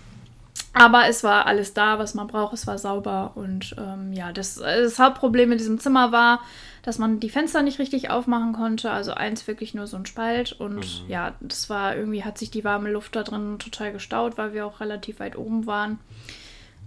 aber 0.73 1.07
es 1.07 1.23
war 1.23 1.45
alles 1.47 1.73
da, 1.73 1.97
was 1.97 2.13
man 2.13 2.27
braucht. 2.27 2.53
Es 2.53 2.67
war 2.67 2.77
sauber. 2.77 3.31
Und 3.35 3.75
ähm, 3.79 4.13
ja, 4.13 4.31
das, 4.31 4.55
das 4.55 4.99
Hauptproblem 4.99 5.51
in 5.53 5.57
diesem 5.57 5.79
Zimmer 5.79 6.11
war, 6.11 6.41
dass 6.87 6.99
man 6.99 7.19
die 7.19 7.29
Fenster 7.29 7.63
nicht 7.63 7.79
richtig 7.79 8.11
aufmachen 8.11 8.53
konnte. 8.53 8.91
Also 8.91 9.11
eins 9.11 9.45
wirklich 9.45 9.73
nur 9.73 9.87
so 9.87 9.97
ein 9.97 10.05
Spalt. 10.05 10.53
Und 10.53 11.03
ja, 11.09 11.33
das 11.41 11.69
war 11.69 11.97
irgendwie, 11.97 12.23
hat 12.23 12.37
sich 12.37 12.49
die 12.49 12.63
warme 12.63 12.89
Luft 12.89 13.17
da 13.17 13.23
drin 13.23 13.59
total 13.59 13.91
gestaut, 13.91 14.37
weil 14.37 14.53
wir 14.53 14.65
auch 14.65 14.79
relativ 14.79 15.19
weit 15.19 15.37
oben 15.37 15.65
waren. 15.67 15.99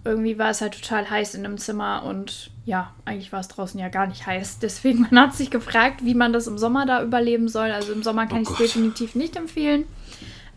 Irgendwie 0.03 0.39
war 0.39 0.49
es 0.49 0.63
halt 0.63 0.73
total 0.73 1.11
heiß 1.11 1.35
in 1.35 1.43
dem 1.43 1.59
Zimmer 1.59 2.05
und 2.05 2.51
ja, 2.65 2.95
eigentlich 3.05 3.31
war 3.31 3.41
es 3.41 3.49
draußen 3.49 3.79
ja 3.79 3.91
gar 3.91 4.07
nicht 4.07 4.25
heiß. 4.25 4.59
Deswegen, 4.63 5.03
man 5.03 5.21
hat 5.21 5.35
sich 5.35 5.51
gefragt, 5.51 6.03
wie 6.03 6.15
man 6.15 6.33
das 6.33 6.47
im 6.47 6.57
Sommer 6.57 6.87
da 6.87 7.03
überleben 7.03 7.49
soll. 7.51 7.71
Also 7.71 7.93
im 7.93 8.03
Sommer 8.03 8.27
kann 8.27 8.39
Oh 8.39 8.43
ich 8.45 8.49
es 8.49 8.57
definitiv 8.57 9.15
nicht 9.15 9.37
empfehlen. 9.37 9.85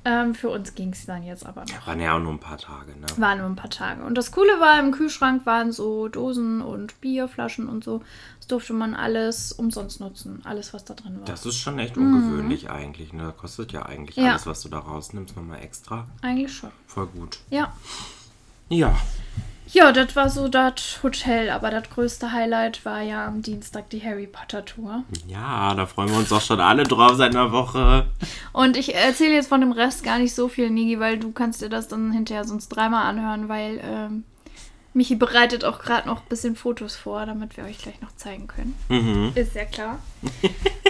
Ähm, 0.05 0.35
für 0.35 0.49
uns 0.49 0.75
ging 0.75 0.91
es 0.91 1.05
dann 1.05 1.23
jetzt 1.23 1.45
aber 1.45 1.61
noch. 1.61 1.87
Waren 1.87 1.99
ja 2.01 2.15
auch 2.15 2.19
nur 2.19 2.33
ein 2.33 2.39
paar 2.39 2.57
Tage, 2.57 2.91
ne? 2.99 3.07
War 3.17 3.35
nur 3.35 3.45
ein 3.45 3.55
paar 3.55 3.69
Tage. 3.69 4.03
Und 4.03 4.15
das 4.17 4.31
Coole 4.33 4.59
war, 4.59 4.77
im 4.79 4.91
Kühlschrank 4.91 5.45
waren 5.45 5.71
so 5.71 6.09
Dosen 6.09 6.61
und 6.61 6.99
Bierflaschen 6.99 7.69
und 7.69 7.83
so. 7.85 8.01
Das 8.39 8.47
durfte 8.47 8.73
man 8.73 8.95
alles 8.95 9.53
umsonst 9.53 10.01
nutzen. 10.01 10.41
Alles, 10.43 10.73
was 10.73 10.83
da 10.83 10.93
drin 10.93 11.19
war. 11.19 11.25
Das 11.25 11.45
ist 11.45 11.55
schon 11.57 11.79
echt 11.79 11.95
ungewöhnlich 11.97 12.69
eigentlich. 12.69 13.13
Ne? 13.13 13.33
Kostet 13.37 13.71
ja 13.71 13.85
eigentlich 13.85 14.17
Mhm. 14.17 14.23
Ja. 14.25 14.31
alles, 14.31 14.45
was 14.45 14.61
du 14.61 14.67
da 14.69 14.79
rausnimmst, 14.79 15.37
nochmal 15.37 15.61
extra. 15.61 16.05
Eigentlich 16.21 16.53
schon. 16.53 16.71
Voll 16.87 17.07
gut. 17.07 17.39
Ja. 17.49 17.71
Ja, 18.69 18.95
Ja, 19.71 19.91
das 19.91 20.15
war 20.15 20.29
so 20.29 20.47
das 20.47 20.99
Hotel. 21.03 21.49
Aber 21.49 21.71
das 21.71 21.89
größte 21.89 22.31
Highlight 22.31 22.85
war 22.85 23.01
ja 23.01 23.27
am 23.27 23.41
Dienstag 23.41 23.89
die 23.89 24.03
Harry 24.03 24.27
Potter 24.27 24.65
Tour. 24.65 25.03
ja, 25.27 25.73
da 25.73 25.85
freuen 25.85 26.09
wir 26.09 26.17
uns 26.17 26.29
doch 26.29 26.41
schon 26.41 26.59
alle 26.59 26.83
drauf 26.83 27.15
seit 27.15 27.35
einer 27.35 27.51
Woche. 27.51 28.07
Und 28.51 28.77
ich 28.77 28.93
erzähle 28.95 29.33
jetzt 29.33 29.49
von 29.49 29.61
dem 29.61 29.71
Rest 29.71 30.03
gar 30.03 30.19
nicht 30.19 30.35
so 30.35 30.47
viel, 30.47 30.69
Nigi, 30.69 30.99
weil 30.99 31.17
du 31.17 31.31
kannst 31.31 31.61
dir 31.61 31.69
das 31.69 31.87
dann 31.87 32.11
hinterher 32.11 32.45
sonst 32.45 32.69
dreimal 32.69 33.05
anhören, 33.05 33.49
weil 33.49 33.79
ähm, 33.83 34.23
Michi 34.93 35.15
bereitet 35.15 35.65
auch 35.65 35.79
gerade 35.79 36.07
noch 36.07 36.21
ein 36.21 36.27
bisschen 36.29 36.55
Fotos 36.55 36.95
vor, 36.95 37.25
damit 37.25 37.57
wir 37.57 37.63
euch 37.63 37.79
gleich 37.79 37.99
noch 38.01 38.15
zeigen 38.15 38.47
können. 38.47 38.75
Mhm. 38.89 39.31
Ist 39.35 39.55
ja 39.55 39.65
klar. 39.65 39.99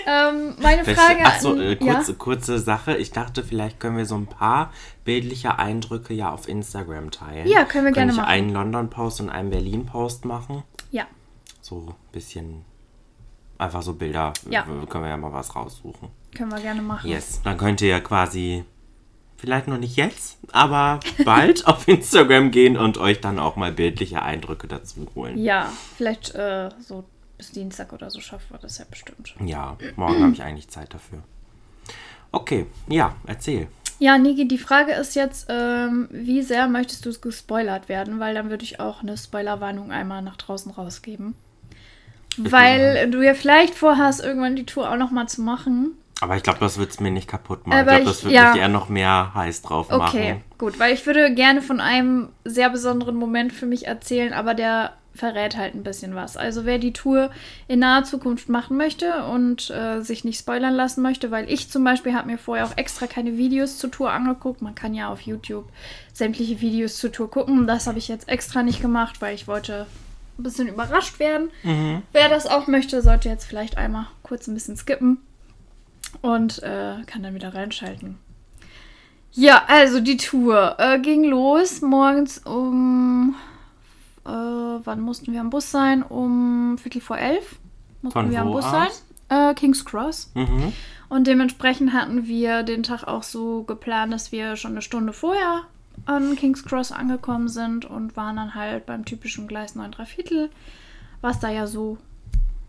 ähm, 0.05 0.55
meine 0.61 0.83
Frage 0.83 1.25
Achso, 1.25 1.51
an- 1.51 1.59
äh, 1.61 1.77
ja? 1.83 1.93
kurze, 1.95 2.13
kurze 2.15 2.59
Sache. 2.59 2.97
Ich 2.97 3.11
dachte, 3.11 3.43
vielleicht 3.43 3.79
können 3.79 3.95
wir 3.97 4.05
so 4.05 4.15
ein 4.15 4.27
paar 4.27 4.71
bildliche 5.05 5.57
Eindrücke 5.57 6.13
ja 6.13 6.31
auf 6.31 6.47
Instagram 6.49 7.11
teilen. 7.11 7.47
Ja, 7.47 7.63
können 7.63 7.85
wir 7.85 7.91
gerne 7.93 8.11
ich 8.11 8.17
machen. 8.17 8.29
einen 8.29 8.49
London-Post 8.49 9.21
und 9.21 9.29
einen 9.29 9.49
Berlin-Post 9.49 10.25
machen. 10.25 10.63
Ja. 10.91 11.05
So 11.61 11.87
ein 11.87 11.95
bisschen 12.11 12.65
einfach 13.57 13.81
so 13.81 13.93
Bilder. 13.93 14.33
Ja. 14.49 14.63
Können 14.63 15.05
wir 15.05 15.09
ja 15.09 15.17
mal 15.17 15.31
was 15.31 15.55
raussuchen. 15.55 16.09
Können 16.35 16.51
wir 16.51 16.59
gerne 16.59 16.81
machen. 16.81 17.09
Yes. 17.09 17.41
Dann 17.43 17.57
könnt 17.57 17.79
ihr 17.81 17.87
ja 17.87 17.99
quasi, 18.01 18.65
vielleicht 19.43 19.67
noch 19.67 19.77
nicht 19.77 19.97
jetzt, 19.97 20.37
aber 20.53 21.01
bald 21.25 21.67
auf 21.67 21.85
Instagram 21.85 22.51
gehen 22.51 22.77
und 22.77 22.97
euch 22.97 23.19
dann 23.19 23.39
auch 23.39 23.57
mal 23.57 23.73
bildliche 23.73 24.21
Eindrücke 24.21 24.69
dazu 24.69 25.05
holen. 25.15 25.37
Ja, 25.37 25.69
vielleicht 25.97 26.33
äh, 26.33 26.69
so 26.79 27.03
bis 27.37 27.51
Dienstag 27.51 27.91
oder 27.91 28.09
so 28.09 28.21
schaffen 28.21 28.45
wir 28.51 28.59
das 28.59 28.77
ja 28.77 28.85
bestimmt. 28.89 29.35
Ja, 29.43 29.75
morgen 29.97 30.23
habe 30.23 30.31
ich 30.31 30.41
eigentlich 30.41 30.69
Zeit 30.69 30.93
dafür. 30.93 31.23
Okay, 32.31 32.67
ja, 32.87 33.17
erzähl. 33.27 33.67
Ja, 33.99 34.17
Niki, 34.17 34.47
die 34.47 34.57
Frage 34.57 34.93
ist 34.93 35.13
jetzt, 35.13 35.47
ähm, 35.49 36.07
wie 36.09 36.41
sehr 36.41 36.69
möchtest 36.69 37.05
du 37.05 37.11
gespoilert 37.11 37.89
werden? 37.89 38.21
Weil 38.21 38.35
dann 38.35 38.49
würde 38.49 38.63
ich 38.63 38.79
auch 38.79 39.01
eine 39.01 39.17
Spoilerwarnung 39.17 39.91
einmal 39.91 40.21
nach 40.21 40.37
draußen 40.37 40.71
rausgeben. 40.71 41.35
Weil 42.37 43.11
du 43.11 43.21
ja 43.21 43.33
vielleicht 43.33 43.75
vorhast, 43.75 44.23
irgendwann 44.23 44.55
die 44.55 44.65
Tour 44.65 44.89
auch 44.89 44.95
nochmal 44.95 45.27
zu 45.27 45.41
machen. 45.41 45.97
Aber 46.23 46.37
ich 46.37 46.43
glaube, 46.43 46.59
das 46.59 46.77
wird 46.77 46.91
es 46.91 47.01
mir 47.01 47.11
nicht 47.11 47.27
kaputt 47.27 47.67
machen. 47.67 47.79
Aber 47.79 47.91
ich 47.91 47.97
glaube, 47.97 48.11
das 48.11 48.23
wird 48.23 48.33
ja. 48.33 48.51
mich 48.51 48.61
eher 48.61 48.69
noch 48.69 48.87
mehr 48.87 49.33
heiß 49.35 49.61
drauf 49.61 49.87
Okay, 49.91 50.33
machen. 50.33 50.43
gut, 50.57 50.79
weil 50.79 50.93
ich 50.93 51.05
würde 51.05 51.33
gerne 51.33 51.61
von 51.61 51.81
einem 51.81 52.29
sehr 52.45 52.69
besonderen 52.69 53.15
Moment 53.15 53.51
für 53.51 53.65
mich 53.65 53.87
erzählen, 53.87 54.31
aber 54.31 54.53
der 54.53 54.93
verrät 55.13 55.57
halt 55.57 55.75
ein 55.75 55.83
bisschen 55.83 56.15
was. 56.15 56.37
Also 56.37 56.63
wer 56.65 56.79
die 56.79 56.93
Tour 56.93 57.29
in 57.67 57.79
naher 57.79 58.05
Zukunft 58.05 58.47
machen 58.47 58.77
möchte 58.77 59.25
und 59.25 59.69
äh, 59.69 59.99
sich 60.01 60.23
nicht 60.23 60.39
spoilern 60.39 60.73
lassen 60.73 61.01
möchte, 61.01 61.29
weil 61.29 61.51
ich 61.51 61.69
zum 61.69 61.83
Beispiel 61.83 62.13
habe 62.13 62.31
mir 62.31 62.37
vorher 62.37 62.65
auch 62.65 62.77
extra 62.77 63.05
keine 63.05 63.37
Videos 63.37 63.77
zur 63.77 63.91
Tour 63.91 64.09
angeguckt. 64.09 64.61
Man 64.61 64.75
kann 64.75 64.93
ja 64.93 65.09
auf 65.09 65.21
YouTube 65.21 65.67
sämtliche 66.13 66.61
Videos 66.61 66.97
zur 66.97 67.11
Tour 67.11 67.29
gucken. 67.29 67.67
Das 67.67 67.85
habe 67.85 67.97
ich 67.97 68.07
jetzt 68.07 68.29
extra 68.29 68.63
nicht 68.63 68.81
gemacht, 68.81 69.21
weil 69.21 69.35
ich 69.35 69.47
wollte 69.47 69.87
ein 70.39 70.43
bisschen 70.43 70.69
überrascht 70.69 71.19
werden. 71.19 71.51
Wer 72.13 72.29
das 72.29 72.47
auch 72.47 72.67
möchte, 72.67 73.01
sollte 73.01 73.27
jetzt 73.27 73.45
vielleicht 73.45 73.77
einmal 73.77 74.07
kurz 74.23 74.47
ein 74.47 74.53
bisschen 74.53 74.77
skippen 74.77 75.19
und 76.21 76.61
äh, 76.63 76.95
kann 77.05 77.23
dann 77.23 77.35
wieder 77.35 77.53
reinschalten. 77.53 78.17
Ja, 79.33 79.63
also 79.67 79.99
die 79.99 80.17
Tour 80.17 80.75
äh, 80.77 80.99
ging 80.99 81.23
los 81.23 81.81
morgens 81.81 82.37
um. 82.39 83.35
Äh, 84.25 84.29
wann 84.29 85.01
mussten 85.01 85.33
wir 85.33 85.41
am 85.41 85.49
Bus 85.49 85.71
sein? 85.71 86.03
Um 86.03 86.77
Viertel 86.77 87.01
vor 87.01 87.17
elf 87.17 87.57
mussten 88.01 88.19
Von 88.19 88.31
wir 88.31 88.41
am 88.41 88.51
Bus 88.51 88.63
sein. 88.63 88.89
Äh, 89.29 89.53
King's 89.55 89.83
Cross. 89.83 90.31
Mhm. 90.35 90.71
Und 91.09 91.27
dementsprechend 91.27 91.93
hatten 91.93 92.27
wir 92.27 92.63
den 92.63 92.83
Tag 92.83 93.03
auch 93.03 93.23
so 93.23 93.63
geplant, 93.63 94.13
dass 94.13 94.31
wir 94.31 94.55
schon 94.55 94.71
eine 94.71 94.81
Stunde 94.81 95.13
vorher 95.13 95.63
an 96.05 96.35
King's 96.35 96.63
Cross 96.63 96.91
angekommen 96.91 97.47
sind 97.47 97.85
und 97.85 98.15
waren 98.15 98.35
dann 98.35 98.55
halt 98.55 98.85
beim 98.85 99.05
typischen 99.05 99.47
Gleis 99.47 99.75
9 99.75 99.91
3 99.91 100.05
Viertel, 100.05 100.49
was 101.21 101.39
da 101.39 101.49
ja 101.49 101.67
so 101.67 101.97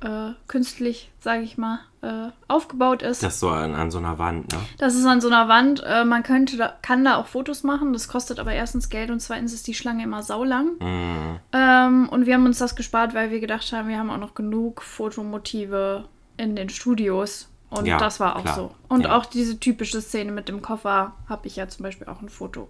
äh, 0.05 0.35
künstlich, 0.49 1.11
sage 1.19 1.43
ich 1.43 1.57
mal, 1.57 1.81
äh, 2.03 2.29
aufgebaut 2.47 3.03
ist. 3.03 3.23
Das 3.23 3.41
so 3.41 3.49
an, 3.49 3.75
an 3.75 3.91
so 3.91 3.99
einer 3.99 4.19
Wand, 4.19 4.53
ne? 4.53 4.59
Das 4.79 4.95
ist 4.95 5.07
an 5.07 5.21
so 5.23 5.29
einer 5.29 5.49
Wand. 5.49 5.83
Äh, 5.87 6.05
man 6.05 6.23
könnte 6.23 6.57
da, 6.59 6.75
kann 6.83 7.05
da 7.05 7.17
auch 7.17 7.27
Fotos 7.27 7.63
machen. 7.63 7.93
Das 7.95 8.07
kostet 8.09 8.39
aber 8.39 8.53
erstens 8.53 8.91
Geld 8.91 9.11
und 9.11 9.21
zweitens 9.21 9.55
ist 9.55 9.67
die 9.67 9.75
Schlange 9.75 10.03
immer 10.05 10.23
saulang. 10.23 10.73
Mhm. 10.79 11.39
Ähm, 11.53 12.09
und 12.11 12.27
wir 12.27 12.35
haben 12.35 12.45
uns 12.45 12.59
das 12.59 12.77
gespart, 12.77 13.15
weil 13.15 13.31
wir 13.31 13.41
gedacht 13.41 13.73
haben, 13.73 13.89
wir 13.89 13.99
haben 13.99 14.11
auch 14.11 14.19
noch 14.19 14.35
genug 14.35 14.83
Fotomotive 14.83 16.05
in 16.37 16.55
den 16.57 16.69
Studios. 16.69 17.49
Und 17.71 17.87
Ja, 17.87 17.99
das 17.99 18.21
war 18.21 18.37
auch 18.37 18.43
klar. 18.43 18.55
so. 18.55 18.75
Und 18.89 19.03
Ja. 19.05 19.17
auch 19.17 19.27
diese 19.27 19.59
typische 19.59 20.01
Szene 20.01 20.31
mit 20.33 20.49
dem 20.49 20.63
Koffer 20.63 21.13
habe 21.29 21.47
ich 21.47 21.57
ja 21.57 21.67
zum 21.69 21.83
Beispiel 21.83 22.07
auch 22.09 22.21
ein 22.21 22.29
Foto. 22.29 22.69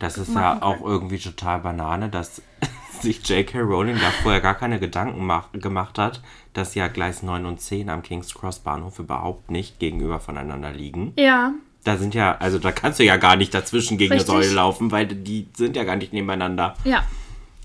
Das 0.00 0.18
ist 0.18 0.34
ja 0.34 0.60
auch 0.60 0.78
können. 0.78 0.86
irgendwie 0.86 1.18
total 1.18 1.60
Banane, 1.60 2.08
dass 2.08 2.42
sich 3.00 3.26
J.K. 3.28 3.60
Rowling 3.60 3.96
da 3.96 4.10
vorher 4.22 4.40
gar 4.40 4.54
keine 4.54 4.78
Gedanken 4.80 5.24
mach, 5.24 5.52
gemacht 5.52 5.98
hat, 5.98 6.20
dass 6.58 6.74
ja 6.74 6.88
Gleis 6.88 7.22
9 7.22 7.46
und 7.46 7.60
10 7.60 7.88
am 7.88 8.02
King's 8.02 8.34
Cross 8.34 8.58
Bahnhof 8.60 8.98
überhaupt 8.98 9.50
nicht 9.50 9.78
gegenüber 9.78 10.20
voneinander 10.20 10.72
liegen. 10.72 11.12
Ja, 11.16 11.52
Da 11.84 11.96
sind 11.96 12.14
ja, 12.14 12.36
also 12.38 12.58
da 12.58 12.72
kannst 12.72 12.98
du 12.98 13.04
ja 13.04 13.16
gar 13.16 13.36
nicht 13.36 13.54
dazwischen 13.54 13.96
gegen 13.96 14.12
Richtig. 14.12 14.28
eine 14.34 14.42
Säule 14.42 14.54
laufen, 14.54 14.90
weil 14.90 15.06
die 15.06 15.46
sind 15.56 15.76
ja 15.76 15.84
gar 15.84 15.96
nicht 15.96 16.12
nebeneinander. 16.12 16.74
ja. 16.84 17.04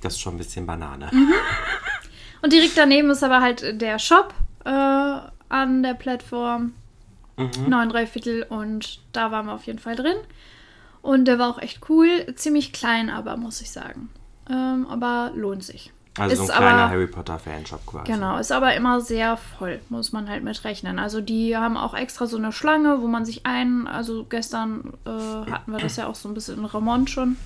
Das 0.02 0.14
ist 0.16 0.20
schon 0.20 0.36
ein 0.36 0.38
bisschen 0.38 0.66
Banane. 0.66 1.10
Mhm. 1.14 1.32
Und 2.42 2.52
direkt 2.52 2.78
daneben 2.78 3.10
ist 3.10 3.24
aber 3.24 3.40
halt 3.40 3.82
der 3.82 4.00
Shop 4.00 4.34
äh, 4.66 4.70
an 4.70 5.82
der 5.82 5.94
Plattform. 5.94 6.74
Mhm. 7.38 7.70
9 7.70 7.90
3 7.90 8.06
Viertel 8.08 8.44
und 8.44 9.00
da 9.14 9.32
waren 9.32 9.46
wir 9.46 9.54
auf 9.54 9.64
jeden 9.64 9.80
Fall 9.80 9.96
drin. 9.96 10.18
Und 11.02 11.24
der 11.26 11.40
war 11.40 11.50
auch 11.50 11.60
echt 11.62 11.90
cool. 11.90 12.08
Ziemlich 12.36 12.74
klein, 12.74 13.10
aber 13.10 13.38
muss 13.38 13.62
ich 13.62 13.72
sagen. 13.72 14.10
Ähm, 14.50 14.86
aber 14.90 15.32
lohnt 15.36 15.64
sich. 15.64 15.92
Also 16.20 16.36
so 16.46 16.52
ein 16.52 16.58
kleiner 16.58 16.74
aber- 16.84 16.90
Harry 16.92 17.08
Potter 17.08 17.40
Fanshop 17.40 17.86
quasi. 17.88 18.12
Genau, 18.12 18.38
ist 18.38 18.52
aber 18.52 18.76
immer 18.76 19.02
sehr 19.02 19.38
voll, 19.38 19.80
muss 19.90 20.12
man 20.12 20.30
halt 20.30 20.44
mit 20.44 20.64
rechnen. 20.64 21.00
Also 21.00 21.22
die 21.22 21.58
haben 21.58 21.76
auch 21.76 21.96
extra 21.96 22.28
so 22.28 22.38
eine 22.38 22.52
Schlange, 22.52 23.02
wo 23.02 23.08
man 23.08 23.26
sich 23.26 23.46
ein, 23.46 23.88
also 23.88 24.24
gestern 24.26 24.94
äh, 25.06 25.50
hatten 25.52 25.72
wir 25.72 25.80
das 25.80 25.96
ja 25.96 26.08
auch 26.08 26.16
so 26.16 26.30
ein 26.30 26.36
bisschen 26.36 26.60
in 26.60 26.66
Remont 26.66 27.10
schon. 27.10 27.38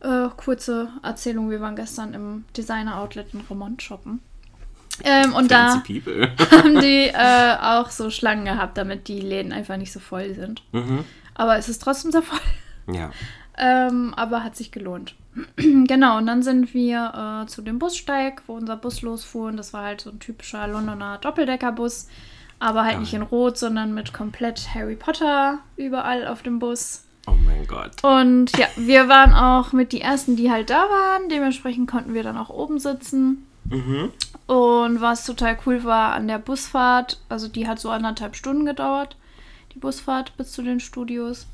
Äh, 0.00 0.28
kurze 0.36 0.88
Erzählung, 1.02 1.48
wir 1.50 1.60
waren 1.62 1.74
gestern 1.74 2.12
im 2.12 2.44
Designer-Outlet 2.56 3.32
in 3.32 3.40
Remont 3.48 3.82
shoppen. 3.82 4.20
Ähm, 5.02 5.34
und 5.34 5.50
Fancy 5.50 6.02
da 6.04 6.46
haben 6.58 6.80
die 6.80 7.08
äh, 7.08 7.56
auch 7.60 7.90
so 7.90 8.10
Schlangen 8.10 8.44
gehabt, 8.44 8.76
damit 8.78 9.08
die 9.08 9.20
Läden 9.20 9.52
einfach 9.52 9.76
nicht 9.78 9.92
so 9.92 10.00
voll 10.00 10.34
sind. 10.34 10.62
mhm. 10.72 11.04
Aber 11.34 11.56
es 11.58 11.68
ist 11.68 11.82
trotzdem 11.82 12.12
sehr 12.12 12.22
voll. 12.22 12.38
Ja. 12.94 13.10
Ähm, 13.58 14.14
aber 14.16 14.42
hat 14.42 14.56
sich 14.56 14.70
gelohnt. 14.72 15.14
genau, 15.56 16.18
und 16.18 16.26
dann 16.26 16.42
sind 16.42 16.72
wir 16.74 17.44
äh, 17.44 17.46
zu 17.46 17.62
dem 17.62 17.78
Bussteig, 17.78 18.42
wo 18.46 18.54
unser 18.54 18.76
Bus 18.76 19.02
losfuhr. 19.02 19.48
Und 19.48 19.56
das 19.56 19.72
war 19.72 19.84
halt 19.84 20.00
so 20.00 20.10
ein 20.10 20.18
typischer 20.18 20.66
Londoner 20.66 21.18
Doppeldeckerbus. 21.18 22.08
Aber 22.58 22.82
halt 22.82 22.92
Geil. 22.94 23.00
nicht 23.00 23.14
in 23.14 23.22
Rot, 23.22 23.58
sondern 23.58 23.92
mit 23.92 24.14
komplett 24.14 24.74
Harry 24.74 24.96
Potter 24.96 25.58
überall 25.76 26.26
auf 26.26 26.42
dem 26.42 26.58
Bus. 26.58 27.04
Oh 27.26 27.34
mein 27.44 27.66
Gott. 27.66 28.02
Und 28.02 28.56
ja, 28.56 28.66
wir 28.76 29.08
waren 29.08 29.34
auch 29.34 29.72
mit 29.72 29.92
die 29.92 30.00
Ersten, 30.00 30.36
die 30.36 30.50
halt 30.50 30.70
da 30.70 30.88
waren. 30.88 31.28
Dementsprechend 31.28 31.90
konnten 31.90 32.14
wir 32.14 32.22
dann 32.22 32.38
auch 32.38 32.50
oben 32.50 32.78
sitzen. 32.78 33.46
Mhm. 33.68 34.10
Und 34.46 35.00
was 35.00 35.26
total 35.26 35.58
cool 35.66 35.84
war 35.84 36.12
an 36.14 36.28
der 36.28 36.38
Busfahrt, 36.38 37.20
also 37.28 37.48
die 37.48 37.66
hat 37.66 37.80
so 37.80 37.90
anderthalb 37.90 38.36
Stunden 38.36 38.64
gedauert, 38.64 39.16
die 39.74 39.80
Busfahrt 39.80 40.36
bis 40.36 40.52
zu 40.52 40.62
den 40.62 40.78
Studios, 40.78 41.46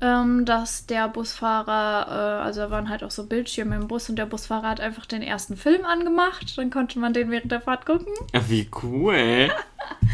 ähm, 0.00 0.44
dass 0.44 0.86
der 0.86 1.08
Busfahrer, 1.08 2.06
äh, 2.40 2.42
also 2.44 2.60
da 2.60 2.70
waren 2.70 2.88
halt 2.88 3.02
auch 3.04 3.10
so 3.10 3.26
Bildschirme 3.26 3.76
im 3.76 3.88
Bus 3.88 4.08
und 4.08 4.16
der 4.16 4.26
Busfahrer 4.26 4.68
hat 4.68 4.80
einfach 4.80 5.06
den 5.06 5.22
ersten 5.22 5.56
Film 5.56 5.84
angemacht, 5.84 6.56
dann 6.56 6.70
konnte 6.70 6.98
man 6.98 7.12
den 7.12 7.30
während 7.30 7.52
der 7.52 7.60
Fahrt 7.60 7.86
gucken. 7.86 8.06
Wie 8.48 8.68
cool. 8.82 9.50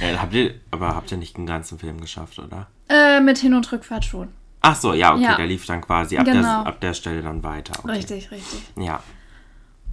ja, 0.01 0.19
habt 0.23 0.35
ihr, 0.35 0.55
aber 0.71 0.95
habt 0.95 1.11
ihr 1.13 1.19
nicht 1.19 1.37
den 1.37 1.47
ganzen 1.47 1.79
Film 1.79 2.01
geschafft, 2.01 2.39
oder? 2.39 2.67
Äh, 2.89 3.21
mit 3.21 3.39
Hin- 3.39 3.55
und 3.55 3.71
Rückfahrt 3.71 4.05
schon. 4.05 4.29
Ach 4.63 4.75
so, 4.75 4.95
ja, 4.95 5.13
okay, 5.15 5.23
Ja. 5.23 5.37
der 5.37 5.47
lief 5.47 5.65
dann 5.67 5.81
quasi 5.81 6.19
ab, 6.19 6.25
Genau. 6.25 6.41
der, 6.43 6.67
ab 6.67 6.81
der 6.81 6.93
Stelle 6.95 7.23
dann 7.23 7.43
weiter. 7.45 7.75
Okay. 7.79 7.93
Richtig, 7.93 8.31
richtig. 8.33 8.63
Ja. 8.77 9.01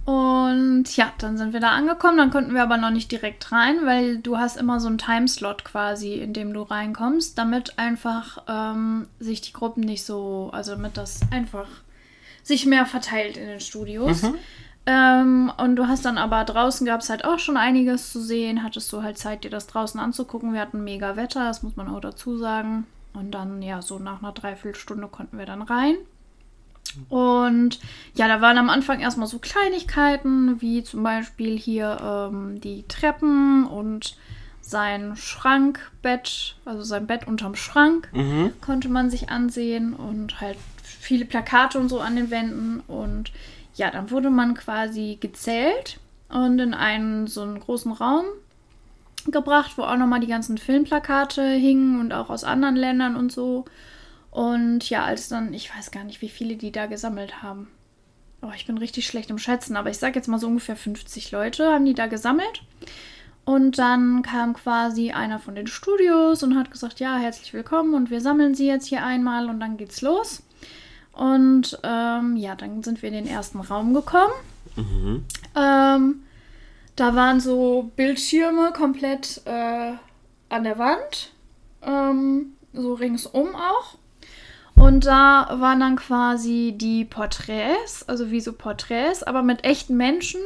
Und 0.04 0.94
ja, 0.96 1.12
dann 1.16 1.38
sind 1.38 1.54
wir 1.54 1.60
da 1.60 1.70
angekommen, 1.70 2.18
dann 2.18 2.30
konnten 2.30 2.52
wir 2.52 2.62
aber 2.62 2.76
noch 2.76 2.90
nicht 2.90 3.10
direkt 3.10 3.50
rein, 3.52 3.86
weil 3.86 4.18
du 4.18 4.36
hast 4.36 4.58
immer 4.58 4.78
so 4.78 4.88
einen 4.88 4.98
Timeslot 4.98 5.64
quasi, 5.64 6.14
in 6.14 6.34
dem 6.34 6.52
du 6.52 6.62
reinkommst, 6.62 7.38
damit 7.38 7.78
einfach 7.78 8.42
ähm, 8.46 9.08
sich 9.18 9.40
die 9.40 9.54
Gruppen 9.54 9.80
nicht 9.82 10.04
so, 10.04 10.50
also 10.52 10.72
damit 10.72 10.98
das 10.98 11.20
einfach 11.30 11.68
sich 12.42 12.66
mehr 12.66 12.84
verteilt 12.84 13.38
in 13.38 13.46
den 13.46 13.60
Studios. 13.60 14.22
Ähm, 14.86 15.50
und 15.56 15.76
du 15.76 15.88
hast 15.88 16.04
dann 16.04 16.18
aber 16.18 16.44
draußen 16.44 16.86
gab 16.86 17.00
es 17.00 17.08
halt 17.08 17.24
auch 17.24 17.38
schon 17.38 17.56
einiges 17.56 18.12
zu 18.12 18.20
sehen, 18.20 18.62
hattest 18.62 18.92
du 18.92 19.02
halt 19.02 19.16
Zeit, 19.16 19.44
dir 19.44 19.50
das 19.50 19.66
draußen 19.66 19.98
anzugucken. 19.98 20.52
Wir 20.52 20.60
hatten 20.60 20.84
mega 20.84 21.16
Wetter, 21.16 21.46
das 21.46 21.62
muss 21.62 21.76
man 21.76 21.88
auch 21.88 22.00
dazu 22.00 22.36
sagen. 22.36 22.86
Und 23.14 23.30
dann, 23.30 23.62
ja, 23.62 23.80
so 23.80 23.98
nach 23.98 24.22
einer 24.22 24.32
Dreiviertelstunde 24.32 25.08
konnten 25.08 25.38
wir 25.38 25.46
dann 25.46 25.62
rein. 25.62 25.94
Und 27.08 27.80
ja, 28.14 28.28
da 28.28 28.40
waren 28.40 28.58
am 28.58 28.70
Anfang 28.70 29.00
erstmal 29.00 29.26
so 29.26 29.38
Kleinigkeiten, 29.38 30.60
wie 30.60 30.84
zum 30.84 31.02
Beispiel 31.02 31.58
hier 31.58 31.98
ähm, 32.32 32.60
die 32.60 32.84
Treppen 32.88 33.66
und 33.66 34.16
sein 34.60 35.16
Schrankbett, 35.16 36.56
also 36.64 36.82
sein 36.82 37.06
Bett 37.06 37.26
unterm 37.26 37.54
Schrank, 37.54 38.08
Mhm. 38.12 38.52
konnte 38.60 38.88
man 38.88 39.10
sich 39.10 39.28
ansehen 39.28 39.92
und 39.92 40.40
halt 40.40 40.56
viele 40.82 41.24
Plakate 41.24 41.78
und 41.78 41.88
so 41.88 42.00
an 42.00 42.16
den 42.16 42.30
Wänden. 42.30 42.80
Und 42.86 43.32
ja, 43.74 43.90
dann 43.90 44.10
wurde 44.10 44.30
man 44.30 44.54
quasi 44.54 45.18
gezählt 45.20 45.98
und 46.28 46.58
in 46.60 46.74
einen 46.74 47.26
so 47.26 47.42
einen 47.42 47.60
großen 47.60 47.92
Raum 47.92 48.24
gebracht, 49.26 49.72
wo 49.76 49.82
auch 49.82 49.96
nochmal 49.96 50.20
die 50.20 50.26
ganzen 50.26 50.58
Filmplakate 50.58 51.42
hingen 51.42 52.00
und 52.00 52.12
auch 52.12 52.30
aus 52.30 52.44
anderen 52.44 52.76
Ländern 52.76 53.16
und 53.16 53.32
so. 53.32 53.64
Und 54.34 54.90
ja, 54.90 55.04
als 55.04 55.28
dann, 55.28 55.54
ich 55.54 55.74
weiß 55.74 55.92
gar 55.92 56.02
nicht, 56.02 56.20
wie 56.20 56.28
viele 56.28 56.56
die 56.56 56.72
da 56.72 56.86
gesammelt 56.86 57.40
haben. 57.42 57.68
Oh, 58.42 58.50
ich 58.54 58.66
bin 58.66 58.76
richtig 58.76 59.06
schlecht 59.06 59.30
im 59.30 59.38
Schätzen, 59.38 59.76
aber 59.76 59.90
ich 59.90 59.98
sag 59.98 60.16
jetzt 60.16 60.26
mal 60.26 60.40
so 60.40 60.48
ungefähr 60.48 60.74
50 60.76 61.30
Leute 61.30 61.72
haben 61.72 61.84
die 61.84 61.94
da 61.94 62.08
gesammelt. 62.08 62.62
Und 63.44 63.78
dann 63.78 64.22
kam 64.22 64.54
quasi 64.54 65.12
einer 65.12 65.38
von 65.38 65.54
den 65.54 65.68
Studios 65.68 66.42
und 66.42 66.56
hat 66.56 66.72
gesagt, 66.72 66.98
ja, 66.98 67.16
herzlich 67.16 67.54
willkommen 67.54 67.94
und 67.94 68.10
wir 68.10 68.20
sammeln 68.20 68.56
sie 68.56 68.66
jetzt 68.66 68.88
hier 68.88 69.04
einmal 69.04 69.48
und 69.48 69.60
dann 69.60 69.76
geht's 69.76 70.02
los. 70.02 70.42
Und 71.12 71.78
ähm, 71.84 72.36
ja, 72.36 72.56
dann 72.56 72.82
sind 72.82 73.02
wir 73.02 73.10
in 73.10 73.14
den 73.14 73.28
ersten 73.28 73.60
Raum 73.60 73.94
gekommen. 73.94 74.34
Mhm. 74.74 75.24
Ähm, 75.54 76.24
Da 76.96 77.14
waren 77.14 77.38
so 77.40 77.92
Bildschirme 77.94 78.72
komplett 78.72 79.42
äh, 79.44 79.92
an 80.48 80.64
der 80.64 80.78
Wand, 80.78 81.32
ähm, 81.82 82.54
so 82.72 82.94
ringsum 82.94 83.54
auch. 83.54 83.96
Und 84.76 85.06
da 85.06 85.48
waren 85.60 85.80
dann 85.80 85.96
quasi 85.96 86.74
die 86.76 87.04
Porträts, 87.04 88.08
also 88.08 88.30
wie 88.30 88.40
so 88.40 88.52
Porträts, 88.52 89.22
aber 89.22 89.42
mit 89.42 89.64
echten 89.64 89.96
Menschen. 89.96 90.40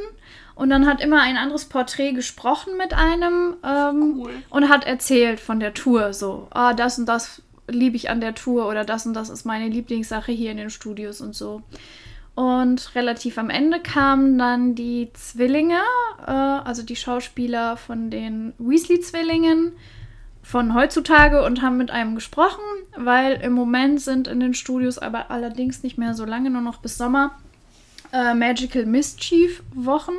Und 0.55 0.71
dann 0.71 0.87
hat 0.87 1.01
immer 1.01 1.23
ein 1.23 1.37
anderes 1.37 1.67
Porträt 1.67 2.13
gesprochen 2.13 2.77
mit 2.77 2.93
einem 2.93 3.57
ähm, 3.65 4.15
Cool. 4.19 4.31
und 4.51 4.69
hat 4.69 4.85
erzählt 4.85 5.41
von 5.41 5.61
der 5.61 5.73
Tour. 5.73 6.13
So, 6.13 6.49
ah, 6.51 6.75
das 6.75 6.99
und 6.99 7.07
das 7.07 7.43
liebe 7.69 7.97
ich 7.97 8.11
an 8.11 8.21
der 8.21 8.35
Tour 8.35 8.69
oder 8.69 8.85
das 8.85 9.07
und 9.07 9.15
das 9.15 9.29
ist 9.31 9.45
meine 9.45 9.69
Lieblingssache 9.69 10.33
hier 10.33 10.51
in 10.51 10.57
den 10.57 10.71
Studios 10.71 11.21
und 11.21 11.35
so. 11.35 11.63
Und 12.35 12.95
relativ 12.95 13.37
am 13.39 13.51
Ende 13.51 13.81
kamen 13.81 14.39
dann 14.39 14.75
die 14.75 15.11
Zwillinge, 15.13 15.81
äh, 16.25 16.31
also 16.31 16.83
die 16.83 16.97
Schauspieler 16.97 17.77
von 17.77 18.11
den 18.11 18.53
Weasley-Zwillingen 18.59 19.73
von 20.49 20.73
heutzutage 20.73 21.45
und 21.45 21.61
haben 21.61 21.77
mit 21.77 21.91
einem 21.91 22.15
gesprochen, 22.15 22.63
weil 22.97 23.35
im 23.35 23.53
Moment 23.53 24.01
sind 24.01 24.27
in 24.27 24.41
den 24.41 24.55
Studios 24.55 24.97
aber 24.97 25.31
allerdings 25.31 25.83
nicht 25.83 25.99
mehr 25.99 26.15
so 26.15 26.25
lange, 26.25 26.49
nur 26.49 26.63
noch 26.63 26.79
bis 26.79 26.97
Sommer, 26.97 27.33
äh, 28.15 28.33
Magical 28.33 28.87
Mischief 28.87 29.63
Wochen. 29.75 30.15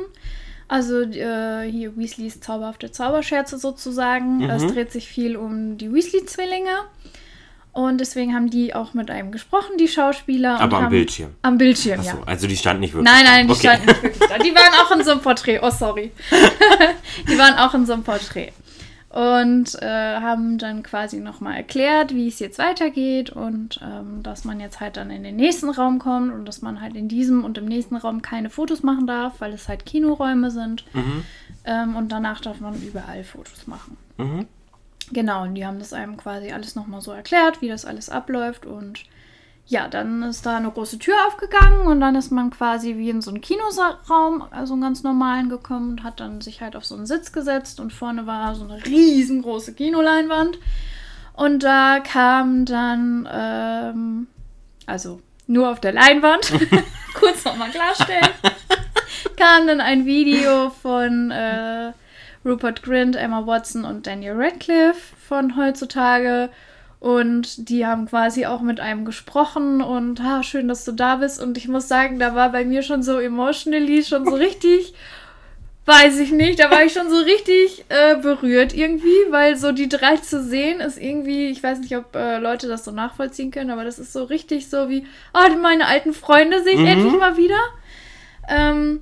Also 0.68 1.00
äh, 1.00 1.68
hier 1.68 1.96
Weasleys 1.96 2.38
zauberhafte 2.38 2.92
Zauberscherze 2.92 3.58
sozusagen. 3.58 4.48
Es 4.48 4.64
dreht 4.68 4.92
sich 4.92 5.08
viel 5.08 5.36
um 5.36 5.78
die 5.78 5.92
Weasley-Zwillinge. 5.92 6.84
Und 7.72 7.98
deswegen 7.98 8.32
haben 8.32 8.50
die 8.50 8.72
auch 8.72 8.94
mit 8.94 9.10
einem 9.10 9.32
gesprochen, 9.32 9.78
die 9.80 9.88
Schauspieler. 9.88 10.60
Aber 10.60 10.78
am 10.78 10.90
Bildschirm. 10.90 11.34
Am 11.42 11.58
Bildschirm, 11.58 12.00
Achso, 12.00 12.18
ja. 12.18 12.22
also 12.26 12.46
die 12.46 12.56
standen 12.56 12.80
nicht 12.80 12.94
wirklich 12.94 13.12
Nein, 13.12 13.24
nein, 13.24 13.48
die 13.48 13.54
standen 13.56 13.86
nicht 13.86 14.02
wirklich 14.02 14.28
da. 14.28 14.38
Die 14.38 14.54
waren 14.54 14.74
auch 14.74 14.90
in 14.96 15.04
so 15.04 15.10
einem 15.10 15.20
Porträt. 15.20 15.58
Oh, 15.60 15.70
sorry. 15.70 16.12
die 17.28 17.36
waren 17.36 17.54
auch 17.58 17.74
in 17.74 17.84
so 17.84 17.94
einem 17.94 18.04
Porträt. 18.04 18.52
Und 19.10 19.74
äh, 19.82 20.20
haben 20.20 20.56
dann 20.56 20.84
quasi 20.84 21.18
nochmal 21.18 21.56
erklärt, 21.56 22.14
wie 22.14 22.28
es 22.28 22.38
jetzt 22.38 22.60
weitergeht 22.60 23.30
und 23.30 23.80
ähm, 23.82 24.22
dass 24.22 24.44
man 24.44 24.60
jetzt 24.60 24.78
halt 24.78 24.96
dann 24.96 25.10
in 25.10 25.24
den 25.24 25.34
nächsten 25.34 25.68
Raum 25.68 25.98
kommt 25.98 26.32
und 26.32 26.44
dass 26.44 26.62
man 26.62 26.80
halt 26.80 26.94
in 26.94 27.08
diesem 27.08 27.44
und 27.44 27.58
im 27.58 27.64
nächsten 27.64 27.96
Raum 27.96 28.22
keine 28.22 28.50
Fotos 28.50 28.84
machen 28.84 29.08
darf, 29.08 29.40
weil 29.40 29.52
es 29.52 29.68
halt 29.68 29.84
Kinoräume 29.84 30.52
sind. 30.52 30.84
Ähm, 31.64 31.96
und 31.96 32.12
danach 32.12 32.40
darf 32.40 32.60
man 32.60 32.80
überall 32.80 33.24
Fotos 33.24 33.66
machen. 33.66 33.96
Mhm. 34.16 34.46
Genau, 35.12 35.42
und 35.42 35.54
die 35.56 35.66
haben 35.66 35.78
das 35.78 35.92
einem 35.92 36.16
quasi 36.16 36.52
alles 36.52 36.76
nochmal 36.76 37.00
so 37.00 37.10
erklärt, 37.10 37.60
wie 37.60 37.68
das 37.68 37.84
alles 37.84 38.10
abläuft. 38.10 38.64
Und 38.64 39.04
ja, 39.66 39.86
dann 39.86 40.24
ist 40.24 40.46
da 40.46 40.56
eine 40.56 40.70
große 40.70 40.98
Tür 40.98 41.14
aufgegangen 41.28 41.86
und 41.86 42.00
dann 42.00 42.16
ist 42.16 42.32
man 42.32 42.50
quasi 42.50 42.96
wie 42.96 43.10
in 43.10 43.22
so 43.22 43.30
einen 43.30 43.40
Kinosraum, 43.40 44.42
also 44.50 44.72
einen 44.72 44.82
ganz 44.82 45.02
normalen 45.04 45.48
gekommen 45.48 45.90
und 45.90 46.02
hat 46.02 46.18
dann 46.18 46.40
sich 46.40 46.60
halt 46.60 46.74
auf 46.74 46.84
so 46.84 46.96
einen 46.96 47.06
Sitz 47.06 47.30
gesetzt 47.32 47.78
und 47.78 47.92
vorne 47.92 48.26
war 48.26 48.54
so 48.56 48.64
eine 48.64 48.84
riesengroße 48.84 49.74
Kinoleinwand. 49.74 50.58
Und 51.34 51.62
da 51.62 52.00
kam 52.00 52.64
dann, 52.64 53.28
ähm, 53.32 54.26
also 54.86 55.22
nur 55.46 55.70
auf 55.70 55.80
der 55.80 55.92
Leinwand, 55.92 56.52
kurz 57.14 57.44
nochmal 57.44 57.70
klarstellen, 57.70 58.28
kam 59.36 59.66
dann 59.68 59.80
ein 59.80 60.04
Video 60.04 60.70
von 60.70 61.30
äh, 61.30 61.92
Rupert 62.44 62.82
Grint, 62.82 63.16
Emma 63.16 63.46
Watson 63.46 63.84
und 63.84 64.06
Daniel 64.06 64.34
Radcliffe 64.36 65.14
von 65.28 65.56
heutzutage. 65.56 66.50
Und 67.00 67.70
die 67.70 67.86
haben 67.86 68.06
quasi 68.06 68.44
auch 68.44 68.60
mit 68.60 68.78
einem 68.78 69.06
gesprochen 69.06 69.80
und 69.80 70.20
ah, 70.20 70.42
schön, 70.42 70.68
dass 70.68 70.84
du 70.84 70.92
da 70.92 71.16
bist. 71.16 71.42
Und 71.42 71.56
ich 71.56 71.66
muss 71.66 71.88
sagen, 71.88 72.18
da 72.18 72.34
war 72.34 72.52
bei 72.52 72.64
mir 72.64 72.82
schon 72.82 73.02
so 73.02 73.18
emotionally, 73.18 74.04
schon 74.04 74.26
so 74.26 74.34
richtig, 74.34 74.92
weiß 75.86 76.18
ich 76.20 76.30
nicht, 76.30 76.60
da 76.60 76.70
war 76.70 76.84
ich 76.84 76.92
schon 76.92 77.08
so 77.08 77.16
richtig 77.16 77.86
äh, 77.88 78.16
berührt 78.16 78.74
irgendwie, 78.74 79.16
weil 79.30 79.56
so 79.56 79.72
die 79.72 79.88
drei 79.88 80.16
zu 80.18 80.42
sehen 80.42 80.80
ist 80.80 81.00
irgendwie, 81.00 81.48
ich 81.48 81.62
weiß 81.62 81.80
nicht, 81.80 81.96
ob 81.96 82.14
äh, 82.14 82.38
Leute 82.38 82.68
das 82.68 82.84
so 82.84 82.90
nachvollziehen 82.90 83.50
können, 83.50 83.70
aber 83.70 83.84
das 83.84 83.98
ist 83.98 84.12
so 84.12 84.24
richtig 84.24 84.68
so 84.68 84.90
wie, 84.90 85.06
oh, 85.32 85.56
meine 85.56 85.86
alten 85.86 86.12
Freunde 86.12 86.62
sehe 86.62 86.74
ich 86.74 86.80
Mhm. 86.80 86.86
endlich 86.86 87.14
mal 87.18 87.36
wieder. 87.38 87.58
Ähm, 88.46 89.00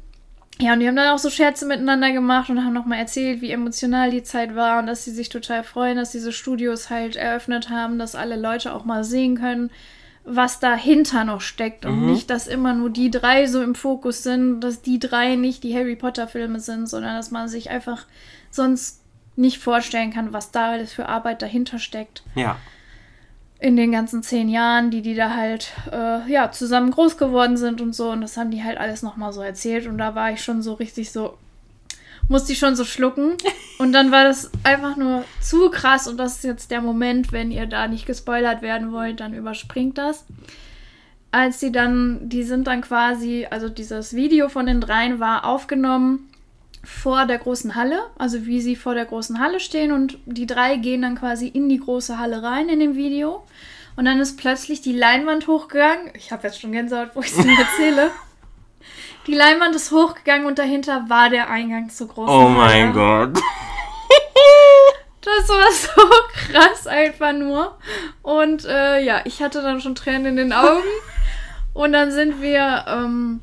ja, 0.60 0.73
und 0.73 0.80
die 0.80 0.88
haben 0.88 0.97
dann 0.97 1.14
auch 1.14 1.18
so 1.18 1.30
Scherze 1.30 1.66
miteinander 1.66 2.12
gemacht 2.12 2.50
und 2.50 2.64
haben 2.64 2.73
nochmal 2.73 2.99
erzählt, 2.99 3.40
wie 3.40 3.50
emotional 3.52 4.10
die 4.10 4.25
Zeit 4.25 4.56
war 4.56 4.80
und 4.80 4.86
dass 4.86 5.04
sie 5.04 5.12
sich 5.12 5.28
total 5.28 5.62
freuen, 5.62 5.97
dass 5.97 6.10
diese 6.10 6.32
Studios 6.32 6.90
halt 6.90 7.16
eröffnet 7.16 7.71
haben, 7.71 7.99
dass 7.99 8.16
alle 8.16 8.36
Leute 8.36 8.75
auch 8.75 8.84
mal 8.84 9.04
sehen 9.04 9.36
können, 9.36 9.71
was 10.25 10.58
dahinter 10.58 11.25
noch 11.25 11.40
steckt 11.40 11.86
und 11.86 12.06
nicht, 12.06 12.28
dass 12.28 12.49
immer 12.49 12.75
nur 12.75 12.90
die 12.90 13.10
drei 13.10 13.47
so 13.47 13.62
im 13.62 13.75
Fokus 13.75 14.23
sind, 14.23 14.60
dass 14.60 14.82
die 14.82 14.99
drei 14.99 15.36
nicht 15.36 15.62
die 15.62 15.75
Harry 15.75 15.97
Potter 15.97 16.28
Filme 16.28 16.60
sind, 16.60 16.86
sondern 16.88 17.16
dass 17.16 17.30
man 17.30 17.49
sich 17.49 17.71
einfach 17.71 18.04
sonst 18.50 19.02
nicht 19.36 19.58
vorstellen 19.58 20.12
kann, 20.12 20.32
was 20.32 20.50
da 20.50 20.73
alles 20.73 20.92
für 20.92 21.08
Arbeit 21.08 21.40
dahinter 21.40 21.78
steckt 21.78 22.23
Ja. 22.34 22.58
In 23.60 23.76
den 23.76 23.90
ganzen 23.90 24.23
zehn 24.23 24.49
Jahren, 24.49 24.90
die 24.90 25.02
die 25.02 25.14
da 25.14 25.34
halt 25.34 25.73
äh, 25.90 26.30
ja 26.30 26.50
zusammen 26.52 26.90
groß 26.90 27.16
geworden 27.16 27.56
sind 27.56 27.80
und 27.80 27.94
so. 27.94 28.10
Und 28.10 28.21
das 28.21 28.36
haben 28.36 28.50
die 28.50 28.62
halt 28.62 28.78
alles 28.78 29.02
noch 29.02 29.16
mal 29.16 29.32
so 29.32 29.42
erzählt. 29.42 29.86
Und 29.86 29.99
da 29.99 30.14
war 30.14 30.30
ich 30.32 30.42
schon 30.42 30.62
so 30.62 30.75
richtig 30.75 31.10
so 31.10 31.36
musste 32.28 32.52
ich 32.52 32.58
schon 32.58 32.76
so 32.76 32.84
schlucken. 32.84 33.32
Und 33.78 33.92
dann 33.92 34.12
war 34.12 34.25
das 34.25 34.50
einfach 34.62 34.97
nur 34.97 35.25
zu 35.40 35.71
krass. 35.71 36.06
Und 36.06 36.18
das 36.18 36.36
ist 36.36 36.44
jetzt 36.44 36.71
der 36.71 36.82
Moment, 36.82 37.32
wenn 37.32 37.50
ihr 37.50 37.66
da 37.66 37.88
nicht 37.88 38.06
gespoilert 38.06 38.60
werden 38.60 38.92
wollt, 38.92 39.21
dann 39.21 39.34
überspringt 39.34 39.99
das. 39.99 40.26
Als 41.30 41.60
sie 41.60 41.73
dann, 41.73 42.28
die 42.28 42.42
sind 42.42 42.66
dann 42.66 42.82
quasi, 42.82 43.47
also 43.50 43.68
dieses 43.68 44.14
Video 44.14 44.49
von 44.49 44.66
den 44.66 44.80
dreien 44.80 45.21
war 45.21 45.44
aufgenommen 45.44 46.28
vor 46.84 47.26
der 47.26 47.38
großen 47.38 47.75
Halle, 47.75 48.00
also 48.19 48.47
wie 48.47 48.60
sie 48.60 48.76
vor 48.76 48.95
der 48.95 49.04
großen 49.04 49.41
Halle 49.41 49.60
stehen 49.60 49.93
und 49.93 50.19
die 50.26 50.47
drei 50.47 50.76
gehen 50.76 51.02
dann 51.02 51.17
quasi 51.19 51.49
in 51.49 51.69
die 51.69 51.78
große 51.80 52.19
Halle 52.19 52.43
rein 52.43 52.69
in 52.69 52.80
dem 52.80 52.95
Video. 52.97 53.45
Und 53.97 54.04
dann 54.04 54.21
ist 54.21 54.36
plötzlich 54.38 54.80
die 54.80 54.93
Leinwand 54.97 55.49
hochgegangen. 55.49 56.12
Ich 56.14 56.30
habe 56.30 56.47
jetzt 56.47 56.60
schon 56.60 56.71
Gänsehaut, 56.73 57.10
wo 57.14 57.21
ich 57.21 57.32
es 57.32 57.36
dir 57.45 57.58
erzähle. 57.58 58.10
Die 59.26 59.34
Leinwand 59.34 59.75
ist 59.75 59.91
hochgegangen 59.91 60.47
und 60.47 60.58
dahinter 60.58 61.04
war 61.08 61.28
der 61.30 61.50
Eingang 61.50 61.91
zur 61.91 62.08
großen 62.08 62.32
Oh 62.34 62.43
Halle. 62.45 62.54
mein 62.54 62.93
Gott. 62.93 63.38
Das 65.21 65.49
war 65.49 65.71
so 65.73 66.10
krass 66.32 66.86
einfach 66.86 67.32
nur. 67.32 67.76
Und 68.23 68.64
äh, 68.64 69.02
ja, 69.04 69.21
ich 69.25 69.43
hatte 69.43 69.60
dann 69.60 69.80
schon 69.80 69.95
Tränen 69.95 70.26
in 70.26 70.36
den 70.36 70.52
Augen. 70.52 70.82
Und 71.75 71.93
dann 71.93 72.10
sind 72.12 72.41
wir, 72.41 72.84
ähm, 72.88 73.41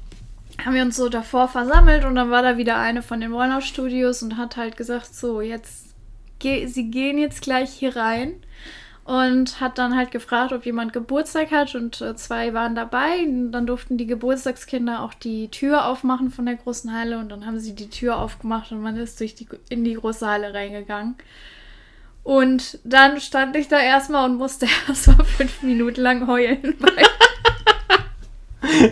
haben 0.64 0.76
wir 0.76 0.84
uns 0.84 0.96
so 0.96 1.10
davor 1.10 1.48
versammelt 1.48 2.06
und 2.06 2.16
dann 2.16 2.30
war 2.30 2.42
da 2.42 2.58
wieder 2.58 2.78
eine 2.78 3.02
von 3.02 3.20
den 3.20 3.34
Warner 3.34 3.62
Studios 3.62 4.24
und 4.24 4.38
hat 4.38 4.58
halt 4.58 4.78
gesagt, 4.78 5.14
so, 5.14 5.42
jetzt, 5.42 5.96
ge 6.40 6.68
sie 6.68 6.90
gehen 6.90 7.18
jetzt 7.18 7.42
gleich 7.42 7.72
hier 7.72 7.96
rein. 7.96 8.36
Und 9.04 9.62
hat 9.62 9.78
dann 9.78 9.96
halt 9.96 10.10
gefragt, 10.10 10.52
ob 10.52 10.66
jemand 10.66 10.92
Geburtstag 10.92 11.52
hat 11.52 11.76
und 11.76 12.02
äh, 12.02 12.16
zwei 12.16 12.56
waren 12.56 12.74
dabei. 12.74 13.20
Und 13.20 13.52
dann 13.52 13.68
durften 13.68 14.00
die 14.00 14.08
Geburtstagskinder 14.08 15.04
auch 15.04 15.14
die 15.14 15.50
Tür 15.50 15.86
aufmachen 15.86 16.32
von 16.32 16.48
der 16.48 16.56
großen 16.56 16.92
Halle 16.92 17.20
und 17.20 17.30
dann 17.30 17.46
haben 17.46 17.60
sie 17.60 17.76
die 17.76 17.92
Tür 17.92 18.18
aufgemacht 18.18 18.72
und 18.72 18.82
man 18.82 18.98
ist 18.98 19.20
durch 19.20 19.36
die, 19.36 19.48
in 19.70 19.84
die 19.84 19.94
große 19.94 20.26
Halle 20.26 20.56
reingegangen. 20.56 21.18
Und 22.24 22.80
dann 22.84 23.22
stand 23.22 23.56
ich 23.56 23.68
da 23.68 23.80
erstmal 23.80 24.28
und 24.28 24.38
musste 24.38 24.66
erstmal 24.88 25.24
fünf 25.24 25.62
Minuten 25.62 26.02
lang 26.02 26.26
heulen. 26.26 26.76
Weil 26.80 27.06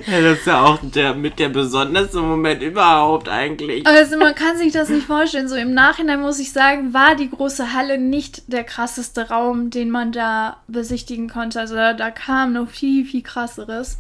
Ja, 0.08 0.22
das 0.22 0.40
ist 0.40 0.48
ja 0.48 0.64
auch 0.64 0.80
der 0.82 1.14
mit 1.14 1.40
der 1.40 1.50
besonderste 1.50 2.20
Moment 2.20 2.62
überhaupt 2.62 3.30
eigentlich. 3.30 3.86
also 3.88 4.18
man 4.18 4.36
kann 4.36 4.58
sich 4.58 4.72
das 4.72 4.90
nicht 4.90 5.06
vorstellen. 5.06 5.48
So 5.48 5.56
im 5.56 5.74
Nachhinein 5.74 6.22
muss 6.22 6.40
ich 6.40 6.52
sagen, 6.52 6.94
war 6.94 7.16
die 7.16 7.30
große 7.30 7.74
Halle 7.74 7.98
nicht 7.98 8.52
der 8.52 8.64
krasseste 8.64 9.30
Raum, 9.30 9.70
den 9.70 9.90
man 9.90 10.12
da 10.12 10.58
besichtigen 10.68 11.30
konnte. 11.30 11.60
Also 11.60 11.76
da, 11.76 11.94
da 11.94 12.12
kam 12.12 12.54
noch 12.54 12.70
viel, 12.70 13.06
viel 13.06 13.22
krasseres. 13.22 14.00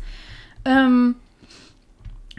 Ähm, 0.65 1.15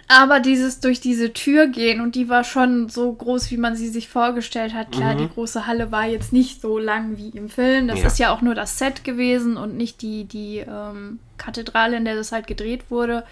aber 0.09 0.41
dieses 0.41 0.81
durch 0.81 1.01
diese 1.01 1.33
Tür 1.33 1.67
gehen 1.67 2.01
und 2.01 2.15
die 2.15 2.29
war 2.29 2.45
schon 2.45 2.89
so 2.89 3.13
groß, 3.13 3.51
wie 3.51 3.57
man 3.57 3.75
sie 3.77 3.89
sich 3.89 4.09
vorgestellt 4.09 4.75
hat. 4.75 4.93
Klar, 4.93 5.15
die 5.15 5.29
große 5.29 5.67
Halle 5.67 5.91
war 5.93 6.07
jetzt 6.07 6.33
nicht 6.33 6.61
so 6.61 6.79
lang 6.79 7.17
wie 7.17 7.31
im 7.31 7.49
Film. 7.49 7.89
Das 7.89 8.01
Ja. 8.01 8.07
ist 8.07 8.19
ja 8.19 8.31
auch 8.31 8.43
nur 8.43 8.55
das 8.55 8.79
Set 8.79 9.03
gewesen 9.05 9.57
und 9.57 9.77
nicht 9.77 10.03
die, 10.03 10.25
die 10.25 10.59
ähm, 10.59 11.19
Kathedrale, 11.39 11.97
in 11.97 12.05
der 12.05 12.17
das 12.17 12.33
halt 12.33 12.47
gedreht 12.47 12.91
wurde. 12.91 13.25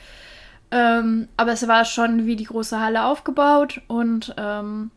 Ähm, 0.71 1.29
aber 1.37 1.53
es 1.53 1.69
war 1.69 1.85
schon 1.85 2.25
wie 2.25 2.37
die 2.37 2.45
große 2.45 2.81
Halle 2.81 3.05
aufgebaut 3.05 3.83
und 3.89 4.35
ähm, 4.39 4.91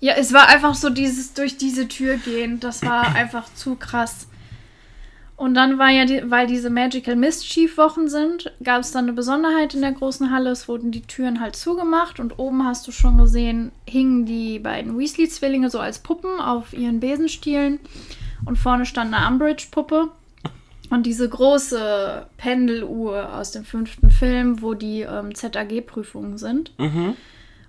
ja, 0.00 0.14
es 0.14 0.32
war 0.32 0.48
einfach 0.48 0.74
so 0.74 0.90
dieses 0.90 1.34
durch 1.34 1.56
diese 1.58 1.86
Tür 1.86 2.16
gehen. 2.16 2.58
Das 2.58 2.82
war 2.82 3.02
einfach 3.14 3.52
zu 3.54 3.76
krass. 3.76 4.26
Und 5.40 5.54
dann 5.54 5.78
war 5.78 5.88
ja, 5.88 6.04
die, 6.04 6.30
weil 6.30 6.46
diese 6.46 6.68
Magical 6.68 7.16
Mischief 7.16 7.78
Wochen 7.78 8.08
sind, 8.08 8.52
gab 8.62 8.82
es 8.82 8.92
dann 8.92 9.06
eine 9.06 9.14
Besonderheit 9.14 9.72
in 9.72 9.80
der 9.80 9.92
großen 9.92 10.30
Halle. 10.30 10.50
Es 10.50 10.68
wurden 10.68 10.90
die 10.90 11.00
Türen 11.00 11.40
halt 11.40 11.56
zugemacht 11.56 12.20
und 12.20 12.38
oben 12.38 12.66
hast 12.66 12.86
du 12.86 12.92
schon 12.92 13.16
gesehen, 13.16 13.72
hingen 13.88 14.26
die 14.26 14.58
beiden 14.58 14.98
Weasley-Zwillinge 14.98 15.70
so 15.70 15.80
als 15.80 16.00
Puppen 16.00 16.40
auf 16.40 16.74
ihren 16.74 17.00
Besenstielen 17.00 17.80
und 18.44 18.58
vorne 18.58 18.84
stand 18.84 19.14
eine 19.14 19.26
Umbridge-Puppe. 19.28 20.08
Und 20.90 21.06
diese 21.06 21.26
große 21.26 22.26
Pendeluhr 22.36 23.34
aus 23.34 23.50
dem 23.50 23.64
fünften 23.64 24.10
Film, 24.10 24.60
wo 24.60 24.74
die 24.74 25.06
ähm, 25.08 25.34
ZAG-Prüfungen 25.34 26.36
sind. 26.36 26.78
Mhm. 26.78 27.16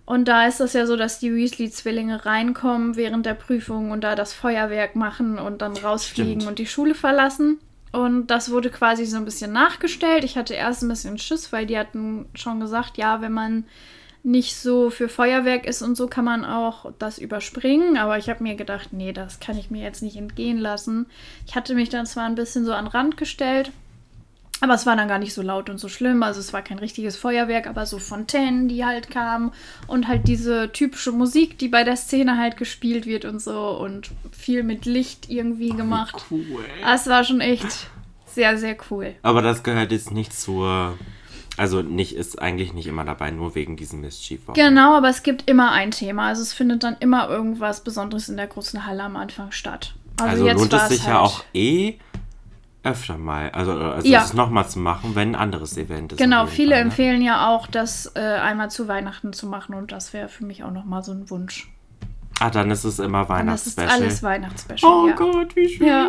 Und 0.06 0.28
da 0.28 0.48
ist 0.48 0.60
es 0.60 0.74
ja 0.74 0.86
so, 0.86 0.96
dass 0.96 1.20
die 1.20 1.34
Weasley-Zwillinge 1.34 2.26
reinkommen 2.26 2.96
während 2.96 3.26
der 3.26 3.34
Prüfung 3.34 3.92
und 3.92 4.04
da 4.04 4.16
das 4.16 4.34
Feuerwerk 4.34 4.96
machen 4.96 5.40
und 5.40 5.62
dann 5.62 5.78
rausfliegen 5.78 6.42
Stimmt. 6.42 6.48
und 6.50 6.60
die 6.60 6.66
Schule 6.66 6.96
verlassen. 6.96 7.60
Und 7.92 8.28
das 8.28 8.52
wurde 8.52 8.70
quasi 8.70 9.06
so 9.06 9.18
ein 9.18 9.26
bisschen 9.26 9.52
nachgestellt. 9.52 10.24
Ich 10.24 10.38
hatte 10.38 10.54
erst 10.54 10.82
ein 10.82 10.88
bisschen 10.88 11.18
Schiss, 11.18 11.52
weil 11.52 11.66
die 11.66 11.78
hatten 11.78 12.26
schon 12.36 12.60
gesagt, 12.60 12.98
ja, 12.98 13.22
wenn 13.22 13.34
man 13.34 13.66
nicht 14.24 14.56
so 14.56 14.90
für 14.92 15.10
Feuerwerk 15.10 15.66
ist 15.66 15.82
und 15.82 15.96
so, 15.96 16.08
kann 16.08 16.26
man 16.26 16.46
auch 16.46 16.92
das 17.00 17.18
überspringen. 17.18 17.98
Aber 17.98 18.18
ich 18.18 18.30
habe 18.30 18.44
mir 18.44 18.56
gedacht, 18.56 18.94
nee, 18.94 19.14
das 19.14 19.40
kann 19.40 19.58
ich 19.58 19.72
mir 19.72 19.82
jetzt 19.82 20.04
nicht 20.04 20.16
entgehen 20.16 20.58
lassen. 20.58 21.08
Ich 21.48 21.56
hatte 21.56 21.74
mich 21.74 21.90
dann 21.90 22.06
zwar 22.06 22.26
ein 22.26 22.36
bisschen 22.36 22.66
so 22.66 22.74
an 22.74 22.86
den 22.86 22.92
Rand 22.92 23.18
gestellt, 23.18 23.72
aber 24.62 24.76
es 24.76 24.86
war 24.86 24.96
dann 24.96 25.08
gar 25.08 25.20
nicht 25.20 25.34
so 25.34 25.42
laut 25.42 25.70
und 25.70 25.80
so 25.80 25.90
schlimm. 25.90 26.24
Also 26.24 26.40
es 26.40 26.54
war 26.54 26.62
kein 26.62 26.80
richtiges 26.80 27.18
Feuerwerk, 27.18 27.68
aber 27.68 27.86
so 27.86 27.98
Fontänen, 28.00 28.68
die 28.68 28.86
halt 28.86 29.10
kamen 29.10 29.52
und 29.88 30.08
halt 30.08 30.28
diese 30.28 30.72
typische 30.72 31.12
Musik, 31.12 31.58
die 31.58 31.68
bei 31.68 31.84
der 31.84 31.98
Szene 31.98 32.38
halt 32.38 32.58
gespielt 32.58 33.06
wird 33.06 33.26
und 33.26 33.42
so 33.42 33.72
und 33.78 34.12
viel 34.32 34.64
mit 34.64 34.86
Licht 34.86 35.30
irgendwie 35.30 35.70
gemacht. 35.70 36.24
Cool. 36.30 36.46
Es 36.94 37.08
war 37.08 37.24
schon 37.24 37.42
echt 37.42 37.88
sehr, 38.28 38.58
sehr 38.58 38.78
cool. 38.90 39.16
Aber 39.24 39.42
das 39.42 39.64
gehört 39.64 39.92
jetzt 39.92 40.12
nicht 40.12 40.34
zur. 40.34 40.98
Also 41.58 41.82
nicht 41.82 42.16
ist 42.16 42.42
eigentlich 42.42 42.74
nicht 42.74 42.88
immer 42.88 43.04
dabei, 43.04 43.30
nur 43.30 43.56
wegen 43.56 43.76
diesem 43.76 44.02
Mischief. 44.02 44.42
Genau, 44.54 44.96
aber 44.96 45.10
es 45.10 45.22
gibt 45.22 45.50
immer 45.50 45.72
ein 45.74 45.92
Thema. 45.92 46.28
Also 46.28 46.42
es 46.44 46.54
findet 46.54 46.84
dann 46.84 46.96
immer 47.02 47.30
irgendwas 47.30 47.84
Besonderes 47.84 48.30
in 48.30 48.38
der 48.38 48.48
großen 48.48 48.86
Halle 48.86 49.04
am 49.04 49.18
Anfang 49.18 49.52
statt. 49.52 49.94
Also 50.18 50.48
lohnt 50.48 50.72
war 50.72 50.84
es 50.84 50.90
sich 50.90 51.00
ja 51.06 51.08
halt- 51.08 51.18
auch 51.18 51.44
eh 51.54 51.96
öfter 52.84 53.18
mal, 53.18 53.52
also, 53.52 53.74
also 53.74 54.08
Ja. 54.08 54.24
es 54.24 54.34
nochmal 54.34 54.68
zu 54.68 54.80
machen, 54.80 55.16
wenn 55.16 55.30
ein 55.30 55.36
anderes 55.36 55.78
Event 55.78 56.14
ist. 56.14 56.18
Genau, 56.18 56.48
viele 56.48 56.72
Fall, 56.72 56.84
ne? 56.84 56.90
empfehlen 56.90 57.22
ja 57.22 57.48
auch, 57.50 57.68
das 57.68 58.12
äh, 58.16 58.20
einmal 58.20 58.72
zu 58.72 58.88
Weihnachten 58.88 59.34
zu 59.34 59.46
machen 59.48 59.76
und 59.76 59.92
das 59.92 60.14
wäre 60.14 60.30
für 60.30 60.46
mich 60.46 60.64
auch 60.64 60.72
nochmal 60.72 61.04
so 61.04 61.12
ein 61.12 61.30
Wunsch. 61.30 61.72
Ah, 62.40 62.50
dann 62.50 62.72
ist 62.72 62.84
es 62.84 62.98
immer 62.98 63.30
Und 63.30 63.46
das 63.46 63.68
ist 63.68 63.78
Weihnachtsspecial. 63.78 64.02
alles 64.02 64.24
Weihnachtsspecial. 64.24 64.92
Oh 64.92 65.08
ja. 65.08 65.16
Gott, 65.16 65.56
wie 65.56 65.70
schön. 65.70 65.86
Ja. 65.86 66.08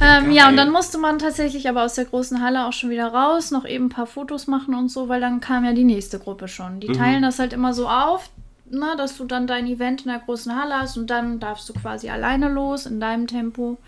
ähm, 0.00 0.30
ja, 0.30 0.48
und 0.48 0.56
dann 0.56 0.70
musste 0.70 0.98
man 0.98 1.18
tatsächlich 1.18 1.68
aber 1.68 1.82
aus 1.82 1.94
der 1.94 2.04
großen 2.04 2.40
Halle 2.40 2.66
auch 2.66 2.72
schon 2.72 2.90
wieder 2.90 3.08
raus, 3.08 3.50
noch 3.50 3.64
eben 3.64 3.86
ein 3.86 3.88
paar 3.88 4.06
Fotos 4.06 4.46
machen 4.46 4.76
und 4.76 4.88
so, 4.88 5.08
weil 5.08 5.20
dann 5.20 5.40
kam 5.40 5.64
ja 5.64 5.72
die 5.72 5.82
nächste 5.82 6.20
Gruppe 6.20 6.46
schon. 6.46 6.76
Mhm. 6.76 6.80
Die 6.80 6.92
teilen 6.92 7.22
das 7.22 7.40
halt 7.40 7.52
immer 7.52 7.74
so 7.74 7.88
auf, 7.88 8.30
ne, 8.70 8.94
dass 8.96 9.16
du 9.16 9.24
dann 9.24 9.48
dein 9.48 9.66
Event 9.66 10.02
in 10.02 10.08
der 10.12 10.20
großen 10.20 10.54
Halle 10.54 10.78
hast 10.78 10.96
und 10.96 11.08
dann 11.10 11.40
darfst 11.40 11.68
du 11.68 11.72
quasi 11.72 12.08
alleine 12.08 12.48
los 12.48 12.86
in 12.86 13.00
deinem 13.00 13.26
Tempo. 13.26 13.78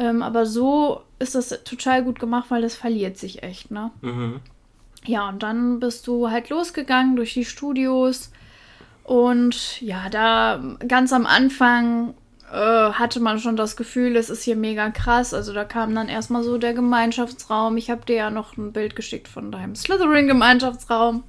Ähm, 0.00 0.22
aber 0.22 0.46
so 0.46 1.02
ist 1.18 1.34
das 1.34 1.50
total 1.64 2.02
gut 2.02 2.18
gemacht, 2.18 2.46
weil 2.48 2.62
das 2.62 2.74
verliert 2.74 3.18
sich 3.18 3.42
echt, 3.42 3.70
ne? 3.70 3.90
Mhm. 4.00 4.40
Ja, 5.04 5.28
und 5.28 5.42
dann 5.42 5.78
bist 5.78 6.06
du 6.06 6.30
halt 6.30 6.48
losgegangen 6.48 7.16
durch 7.16 7.34
die 7.34 7.44
Studios. 7.44 8.32
Und 9.04 9.78
ja, 9.82 10.08
da 10.08 10.58
ganz 10.88 11.12
am 11.12 11.26
Anfang 11.26 12.14
äh, 12.50 12.54
hatte 12.54 13.20
man 13.20 13.40
schon 13.40 13.56
das 13.56 13.76
Gefühl, 13.76 14.16
es 14.16 14.30
ist 14.30 14.42
hier 14.42 14.56
mega 14.56 14.88
krass. 14.88 15.34
Also 15.34 15.52
da 15.52 15.64
kam 15.64 15.94
dann 15.94 16.08
erstmal 16.08 16.42
so 16.44 16.56
der 16.56 16.72
Gemeinschaftsraum. 16.72 17.76
Ich 17.76 17.90
habe 17.90 18.06
dir 18.06 18.16
ja 18.16 18.30
noch 18.30 18.56
ein 18.56 18.72
Bild 18.72 18.96
geschickt 18.96 19.28
von 19.28 19.52
deinem 19.52 19.74
Slytherin-Gemeinschaftsraum. 19.74 21.24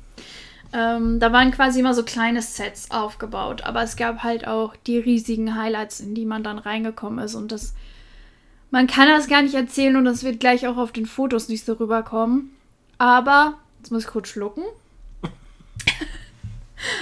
Ähm, 0.72 1.20
da 1.20 1.34
waren 1.34 1.52
quasi 1.52 1.82
immer 1.82 1.94
so 1.94 2.04
kleine 2.04 2.42
Sets 2.42 2.90
aufgebaut. 2.90 3.64
Aber 3.66 3.84
es 3.84 3.98
gab 3.98 4.24
halt 4.24 4.48
auch 4.48 4.78
die 4.88 4.98
riesigen 4.98 5.58
Highlights, 5.58 6.00
in 6.00 6.16
die 6.16 6.26
man 6.26 6.44
dann 6.44 6.58
reingekommen 6.58 7.24
ist. 7.24 7.36
Und 7.36 7.52
das, 7.52 7.74
man 8.72 8.88
kann 8.88 9.08
das 9.08 9.28
gar 9.28 9.42
nicht 9.44 9.54
erzählen 9.54 9.96
und 9.98 10.06
das 10.06 10.24
wird 10.24 10.40
gleich 10.40 10.66
auch 10.68 10.78
auf 10.78 10.92
den 10.92 11.06
Fotos 11.06 11.48
nicht 11.50 11.66
so 11.66 11.74
rüberkommen. 11.74 12.50
Aber, 12.98 13.56
jetzt 13.80 13.92
muss 13.92 14.04
ich 14.06 14.10
kurz 14.10 14.30
schlucken. 14.30 14.64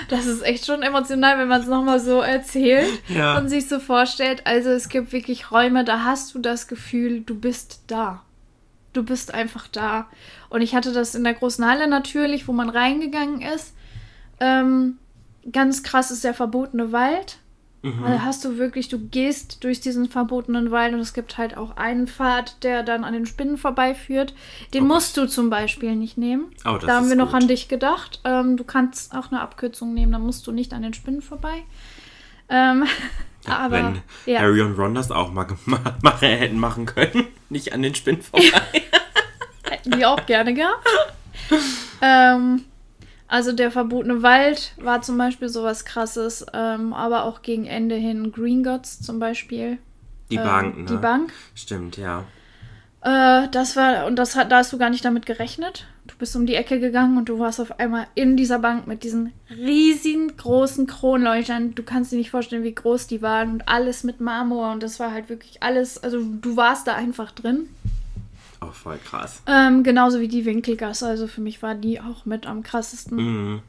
Das 0.09 0.25
ist 0.25 0.43
echt 0.43 0.65
schon 0.65 0.81
emotional, 0.81 1.37
wenn 1.37 1.47
man 1.47 1.61
es 1.61 1.67
nochmal 1.67 2.01
so 2.01 2.19
erzählt 2.19 2.89
Ja. 3.07 3.37
und 3.37 3.47
sich 3.47 3.69
so 3.69 3.79
vorstellt. 3.79 4.45
Also 4.45 4.69
es 4.71 4.89
gibt 4.89 5.13
wirklich 5.13 5.51
Räume, 5.51 5.85
da 5.85 6.03
hast 6.03 6.35
du 6.35 6.39
das 6.39 6.67
Gefühl, 6.67 7.21
du 7.21 7.33
bist 7.33 7.83
da. 7.87 8.21
Du 8.91 9.03
bist 9.03 9.33
einfach 9.33 9.67
da. 9.69 10.07
Und 10.49 10.61
ich 10.61 10.75
hatte 10.75 10.91
das 10.91 11.15
in 11.15 11.23
der 11.23 11.33
großen 11.33 11.65
Halle 11.65 11.87
natürlich, 11.87 12.47
wo 12.49 12.51
man 12.51 12.69
reingegangen 12.69 13.41
ist. 13.41 13.73
Ähm, 14.41 14.97
ganz 15.49 15.81
krass 15.83 16.11
ist 16.11 16.25
der 16.25 16.33
verbotene 16.33 16.91
Wald. 16.91 17.37
Mhm. 17.81 18.03
Also 18.03 18.21
hast 18.23 18.43
du 18.45 18.57
wirklich, 18.57 18.89
du 18.89 18.99
gehst 18.99 19.63
durch 19.63 19.79
diesen 19.79 20.09
verbotenen 20.09 20.69
Wald 20.71 20.93
und 20.93 20.99
es 20.99 21.13
gibt 21.13 21.37
halt 21.37 21.55
auch 21.55 21.77
einen 21.77 22.07
Pfad, 22.07 22.61
der 22.63 22.83
dann 22.83 23.03
an 23.05 23.13
den 23.13 23.25
Spinnen 23.25 23.57
vorbeiführt. 23.57 24.33
Den 24.73 24.83
Oh 24.83 24.87
musst 24.87 25.15
du 25.15 25.27
zum 25.27 25.49
Beispiel 25.49 25.95
nicht 25.95 26.17
nehmen. 26.17 26.51
Oh, 26.65 26.73
das 26.73 26.85
da 26.85 26.95
haben 26.95 27.07
wir 27.09 27.15
noch 27.15 27.31
gut. 27.31 27.41
an 27.41 27.47
dich 27.47 27.67
gedacht. 27.69 28.19
Ähm, 28.25 28.57
du 28.57 28.63
kannst 28.65 29.15
auch 29.15 29.31
eine 29.31 29.39
Abkürzung 29.41 29.93
nehmen, 29.93 30.11
dann 30.11 30.23
musst 30.25 30.45
du 30.47 30.51
nicht 30.51 30.73
an 30.73 30.81
den 30.81 30.93
Spinnen 30.93 31.21
vorbei. 31.21 31.63
Ähm, 32.49 32.85
aber 33.47 33.71
Wenn 33.71 34.01
ja. 34.25 34.41
Harry 34.41 34.61
und 34.61 34.77
Ron 34.77 34.95
das 34.95 35.09
auch 35.11 35.31
mal 35.31 35.43
gemacht 35.65 36.21
hätten 36.21 36.59
machen 36.59 36.85
können, 36.85 37.27
nicht 37.49 37.71
an 37.73 37.81
den 37.81 37.95
Spinnen 37.95 38.21
vorbei. 38.21 38.83
hätten 39.63 39.91
die 39.91 40.05
auch 40.05 40.25
gerne 40.25 40.53
gehabt. 40.53 40.85
ähm, 42.01 42.65
also 43.29 43.51
der 43.53 43.71
verbotene 43.71 44.23
Wald 44.23 44.73
war 44.77 45.01
zum 45.01 45.17
Beispiel 45.17 45.49
sowas 45.49 45.85
krasses, 45.85 46.45
ähm, 46.53 46.93
aber 46.93 47.23
auch 47.23 47.41
gegen 47.41 47.65
Ende 47.65 47.95
hin 47.95 48.31
Green 48.31 48.63
Gods 48.63 49.01
zum 49.01 49.19
Beispiel. 49.19 49.77
Die 50.31 50.35
Ähm, 50.35 50.43
Bank, 50.43 50.77
ne? 50.77 50.85
Die 50.85 50.97
Bank. 50.97 51.31
Stimmt, 51.55 51.97
ja. 51.97 52.25
Äh, 53.01 53.47
das 53.51 53.75
war, 53.75 54.05
und 54.07 54.17
das 54.17 54.35
hat, 54.35 54.51
da 54.51 54.57
hast 54.57 54.73
du 54.73 54.77
gar 54.77 54.89
nicht 54.89 55.05
damit 55.05 55.25
gerechnet. 55.25 55.85
Du 56.07 56.15
bist 56.17 56.35
um 56.35 56.45
die 56.47 56.55
Ecke 56.55 56.79
gegangen 56.79 57.17
und 57.17 57.29
du 57.29 57.37
warst 57.39 57.61
auf 57.61 57.79
einmal 57.79 58.07
in 58.15 58.35
dieser 58.35 58.57
Bank 58.59 58.87
mit 58.87 59.03
diesen 59.03 59.31
riesigen 59.49 60.35
großen 60.35 60.87
Kronleuchtern. 60.87 61.75
Du 61.75 61.83
kannst 61.83 62.11
dir 62.11 62.17
nicht 62.17 62.31
vorstellen, 62.31 62.63
wie 62.63 62.73
groß 62.73 63.05
die 63.07 63.21
waren 63.21 63.51
und 63.53 63.69
alles 63.69 64.03
mit 64.03 64.19
Marmor 64.19 64.71
und 64.71 64.81
das 64.81 64.99
war 64.99 65.11
halt 65.11 65.29
wirklich 65.29 65.61
alles, 65.61 66.01
also 66.03 66.19
du 66.19 66.57
warst 66.57 66.87
da 66.87 66.95
einfach 66.95 67.31
drin. 67.31 67.69
Oh, 68.61 68.71
voll 68.71 68.97
krass. 68.97 69.41
Ähm, 69.47 69.83
genauso 69.83 70.19
wie 70.19 70.27
die 70.27 70.45
Winkelgasse, 70.45 71.07
also 71.07 71.27
für 71.27 71.41
mich 71.41 71.61
war 71.61 71.75
die 71.75 72.01
auch 72.01 72.25
mit 72.25 72.45
am 72.45 72.61
krassesten. 72.63 73.17
Mhm. 73.17 73.61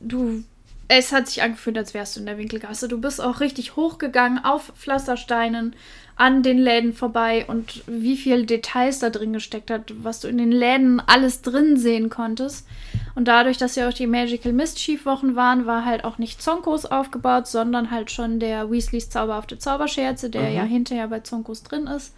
Du, 0.00 0.44
es 0.88 1.12
hat 1.12 1.28
sich 1.28 1.42
angefühlt, 1.42 1.78
als 1.78 1.94
wärst 1.94 2.16
du 2.16 2.20
in 2.20 2.26
der 2.26 2.36
Winkelgasse. 2.38 2.88
Du 2.88 3.00
bist 3.00 3.20
auch 3.20 3.40
richtig 3.40 3.76
hochgegangen 3.76 4.44
auf 4.44 4.72
Pflastersteinen 4.76 5.74
an 6.16 6.42
den 6.42 6.58
Läden 6.58 6.92
vorbei 6.92 7.46
und 7.48 7.82
wie 7.86 8.16
viel 8.16 8.44
Details 8.44 8.98
da 8.98 9.08
drin 9.08 9.32
gesteckt 9.32 9.70
hat, 9.70 9.92
was 10.02 10.20
du 10.20 10.28
in 10.28 10.36
den 10.36 10.52
Läden 10.52 11.00
alles 11.00 11.40
drin 11.40 11.78
sehen 11.78 12.10
konntest. 12.10 12.66
Und 13.14 13.26
dadurch, 13.26 13.56
dass 13.56 13.74
ja 13.74 13.88
auch 13.88 13.92
die 13.94 14.06
Magical 14.06 14.52
Mischief 14.52 15.06
Wochen 15.06 15.34
waren, 15.34 15.64
war 15.64 15.86
halt 15.86 16.04
auch 16.04 16.18
nicht 16.18 16.42
Zonkos 16.42 16.84
aufgebaut, 16.84 17.46
sondern 17.46 17.90
halt 17.90 18.10
schon 18.10 18.38
der 18.38 18.70
Weasleys 18.70 19.08
zauberhafte 19.08 19.56
Zauberscherze, 19.58 20.28
der 20.28 20.50
Mhm. 20.50 20.56
ja 20.56 20.62
hinterher 20.64 21.08
bei 21.08 21.20
Zonkos 21.20 21.62
drin 21.62 21.86
ist. 21.86 22.14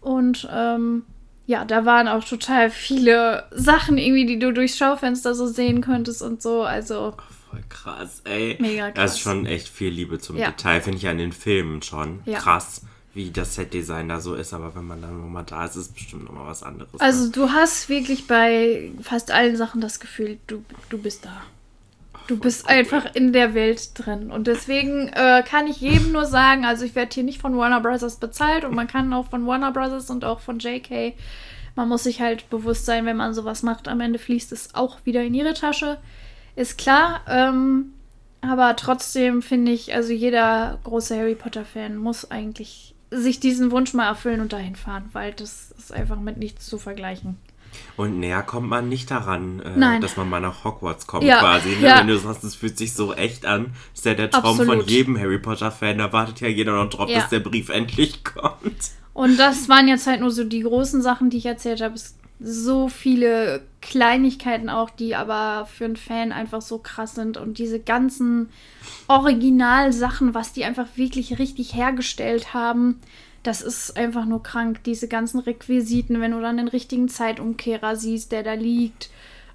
Und 0.00 0.48
ähm, 0.52 1.04
ja, 1.46 1.64
da 1.64 1.84
waren 1.84 2.08
auch 2.08 2.24
total 2.24 2.70
viele 2.70 3.44
Sachen 3.52 3.98
irgendwie, 3.98 4.26
die 4.26 4.38
du 4.38 4.52
durchs 4.52 4.76
Schaufenster 4.76 5.34
so 5.34 5.46
sehen 5.46 5.80
könntest 5.80 6.22
und 6.22 6.42
so. 6.42 6.62
Also 6.62 7.14
Voll 7.50 7.62
krass, 7.68 8.22
ey. 8.24 8.56
Mega 8.58 8.90
Das 8.90 9.12
ist 9.16 9.22
krass. 9.22 9.32
schon 9.34 9.46
echt 9.46 9.68
viel 9.68 9.90
Liebe 9.90 10.18
zum 10.18 10.36
Ja. 10.36 10.50
Detail, 10.50 10.80
finde 10.80 10.98
ich 10.98 11.06
an 11.08 11.18
den 11.18 11.32
Filmen 11.32 11.82
schon. 11.82 12.20
Ja. 12.24 12.38
Krass, 12.38 12.82
wie 13.14 13.30
das 13.30 13.54
Setdesign 13.54 14.08
da 14.08 14.20
so 14.20 14.34
ist, 14.34 14.52
aber 14.52 14.74
wenn 14.74 14.84
man 14.86 15.00
dann 15.00 15.20
nochmal 15.20 15.44
da 15.46 15.64
ist, 15.64 15.76
ist 15.76 15.86
es 15.86 15.88
bestimmt 15.92 16.24
nochmal 16.24 16.46
was 16.48 16.62
anderes. 16.62 17.00
Also 17.00 17.26
ne? 17.26 17.30
du 17.30 17.50
hast 17.50 17.88
wirklich 17.88 18.26
bei 18.26 18.90
fast 19.00 19.30
allen 19.30 19.56
Sachen 19.56 19.80
das 19.80 20.00
Gefühl, 20.00 20.38
du, 20.48 20.64
du 20.90 20.98
bist 20.98 21.24
da. 21.24 21.42
Du 22.26 22.38
bist 22.38 22.68
einfach 22.68 23.14
in 23.14 23.32
der 23.32 23.54
Welt 23.54 23.90
drin. 23.94 24.30
Und 24.30 24.46
deswegen 24.46 25.08
äh, 25.08 25.44
kann 25.46 25.66
ich 25.66 25.80
jedem 25.80 26.12
nur 26.12 26.24
sagen, 26.24 26.64
also 26.64 26.84
ich 26.84 26.94
werde 26.94 27.14
hier 27.14 27.22
nicht 27.22 27.40
von 27.40 27.56
Warner 27.56 27.80
Brothers 27.80 28.16
bezahlt 28.16 28.64
und 28.64 28.74
man 28.74 28.88
kann 28.88 29.12
auch 29.12 29.28
von 29.28 29.46
Warner 29.46 29.72
Brothers 29.72 30.10
und 30.10 30.24
auch 30.24 30.40
von 30.40 30.58
JK, 30.58 31.14
man 31.76 31.88
muss 31.88 32.04
sich 32.04 32.20
halt 32.20 32.48
bewusst 32.50 32.86
sein, 32.86 33.06
wenn 33.06 33.16
man 33.16 33.34
sowas 33.34 33.62
macht, 33.62 33.86
am 33.86 34.00
Ende 34.00 34.18
fließt 34.18 34.50
es 34.50 34.74
auch 34.74 34.98
wieder 35.04 35.22
in 35.22 35.34
ihre 35.34 35.54
Tasche. 35.54 35.98
Ist 36.56 36.78
klar, 36.78 37.20
ähm, 37.28 37.92
aber 38.40 38.74
trotzdem 38.76 39.42
finde 39.42 39.72
ich, 39.72 39.94
also 39.94 40.12
jeder 40.12 40.78
große 40.84 41.16
Harry 41.16 41.34
Potter-Fan 41.34 41.96
muss 41.96 42.30
eigentlich 42.30 42.94
sich 43.10 43.40
diesen 43.40 43.70
Wunsch 43.70 43.94
mal 43.94 44.08
erfüllen 44.08 44.40
und 44.40 44.52
dahin 44.52 44.74
fahren, 44.74 45.10
weil 45.12 45.32
das 45.32 45.70
ist 45.78 45.92
einfach 45.92 46.18
mit 46.18 46.38
nichts 46.38 46.66
zu 46.66 46.78
vergleichen. 46.78 47.36
Und 47.96 48.20
näher 48.20 48.42
kommt 48.42 48.68
man 48.68 48.88
nicht 48.88 49.10
daran, 49.10 49.60
äh, 49.60 50.00
dass 50.00 50.16
man 50.16 50.28
mal 50.28 50.40
nach 50.40 50.64
Hogwarts 50.64 51.06
kommt 51.06 51.24
Ja, 51.24 51.38
quasi. 51.40 51.70
Ne? 51.70 51.86
ja. 51.86 52.00
Wenn 52.00 52.08
du 52.08 52.18
sagst, 52.18 52.44
es 52.44 52.54
fühlt 52.54 52.76
sich 52.78 52.92
so 52.94 53.14
echt 53.14 53.46
an, 53.46 53.72
ist 53.94 54.04
ja 54.04 54.14
der 54.14 54.30
Traum 54.30 54.60
Absolut. 54.60 54.80
von 54.82 54.86
jedem 54.86 55.18
Harry 55.18 55.38
Potter-Fan. 55.38 55.98
Da 55.98 56.12
wartet 56.12 56.40
ja 56.40 56.48
jeder 56.48 56.72
noch 56.72 56.90
drauf, 56.90 57.08
Ja. 57.08 57.20
dass 57.20 57.30
der 57.30 57.40
Brief 57.40 57.68
endlich 57.68 58.22
kommt. 58.24 58.90
Und 59.14 59.38
das 59.38 59.68
waren 59.68 59.88
jetzt 59.88 60.06
halt 60.06 60.20
nur 60.20 60.30
so 60.30 60.44
die 60.44 60.60
großen 60.60 61.00
Sachen, 61.00 61.30
die 61.30 61.38
ich 61.38 61.46
erzählt 61.46 61.80
habe. 61.80 61.94
Es 61.94 62.16
so 62.38 62.88
viele 62.90 63.62
Kleinigkeiten 63.80 64.68
auch, 64.68 64.90
die 64.90 65.14
aber 65.16 65.66
für 65.74 65.86
einen 65.86 65.96
Fan 65.96 66.32
einfach 66.32 66.60
so 66.60 66.76
krass 66.76 67.14
sind. 67.14 67.38
Und 67.38 67.56
diese 67.56 67.80
ganzen 67.80 68.50
Originalsachen, 69.08 70.34
was 70.34 70.52
die 70.52 70.64
einfach 70.64 70.86
wirklich 70.96 71.38
richtig 71.38 71.74
hergestellt 71.74 72.54
haben, 72.54 73.00
das 73.46 73.62
ist 73.62 73.96
einfach 73.96 74.24
nur 74.24 74.42
krank. 74.42 74.82
Diese 74.84 75.08
ganzen 75.08 75.38
Requisiten, 75.40 76.20
wenn 76.20 76.32
du 76.32 76.40
dann 76.40 76.56
den 76.56 76.68
richtigen 76.68 77.08
Zeitumkehrer 77.08 77.96
siehst, 77.96 78.32
der 78.32 78.42
da 78.42 78.54
liegt. 78.54 79.10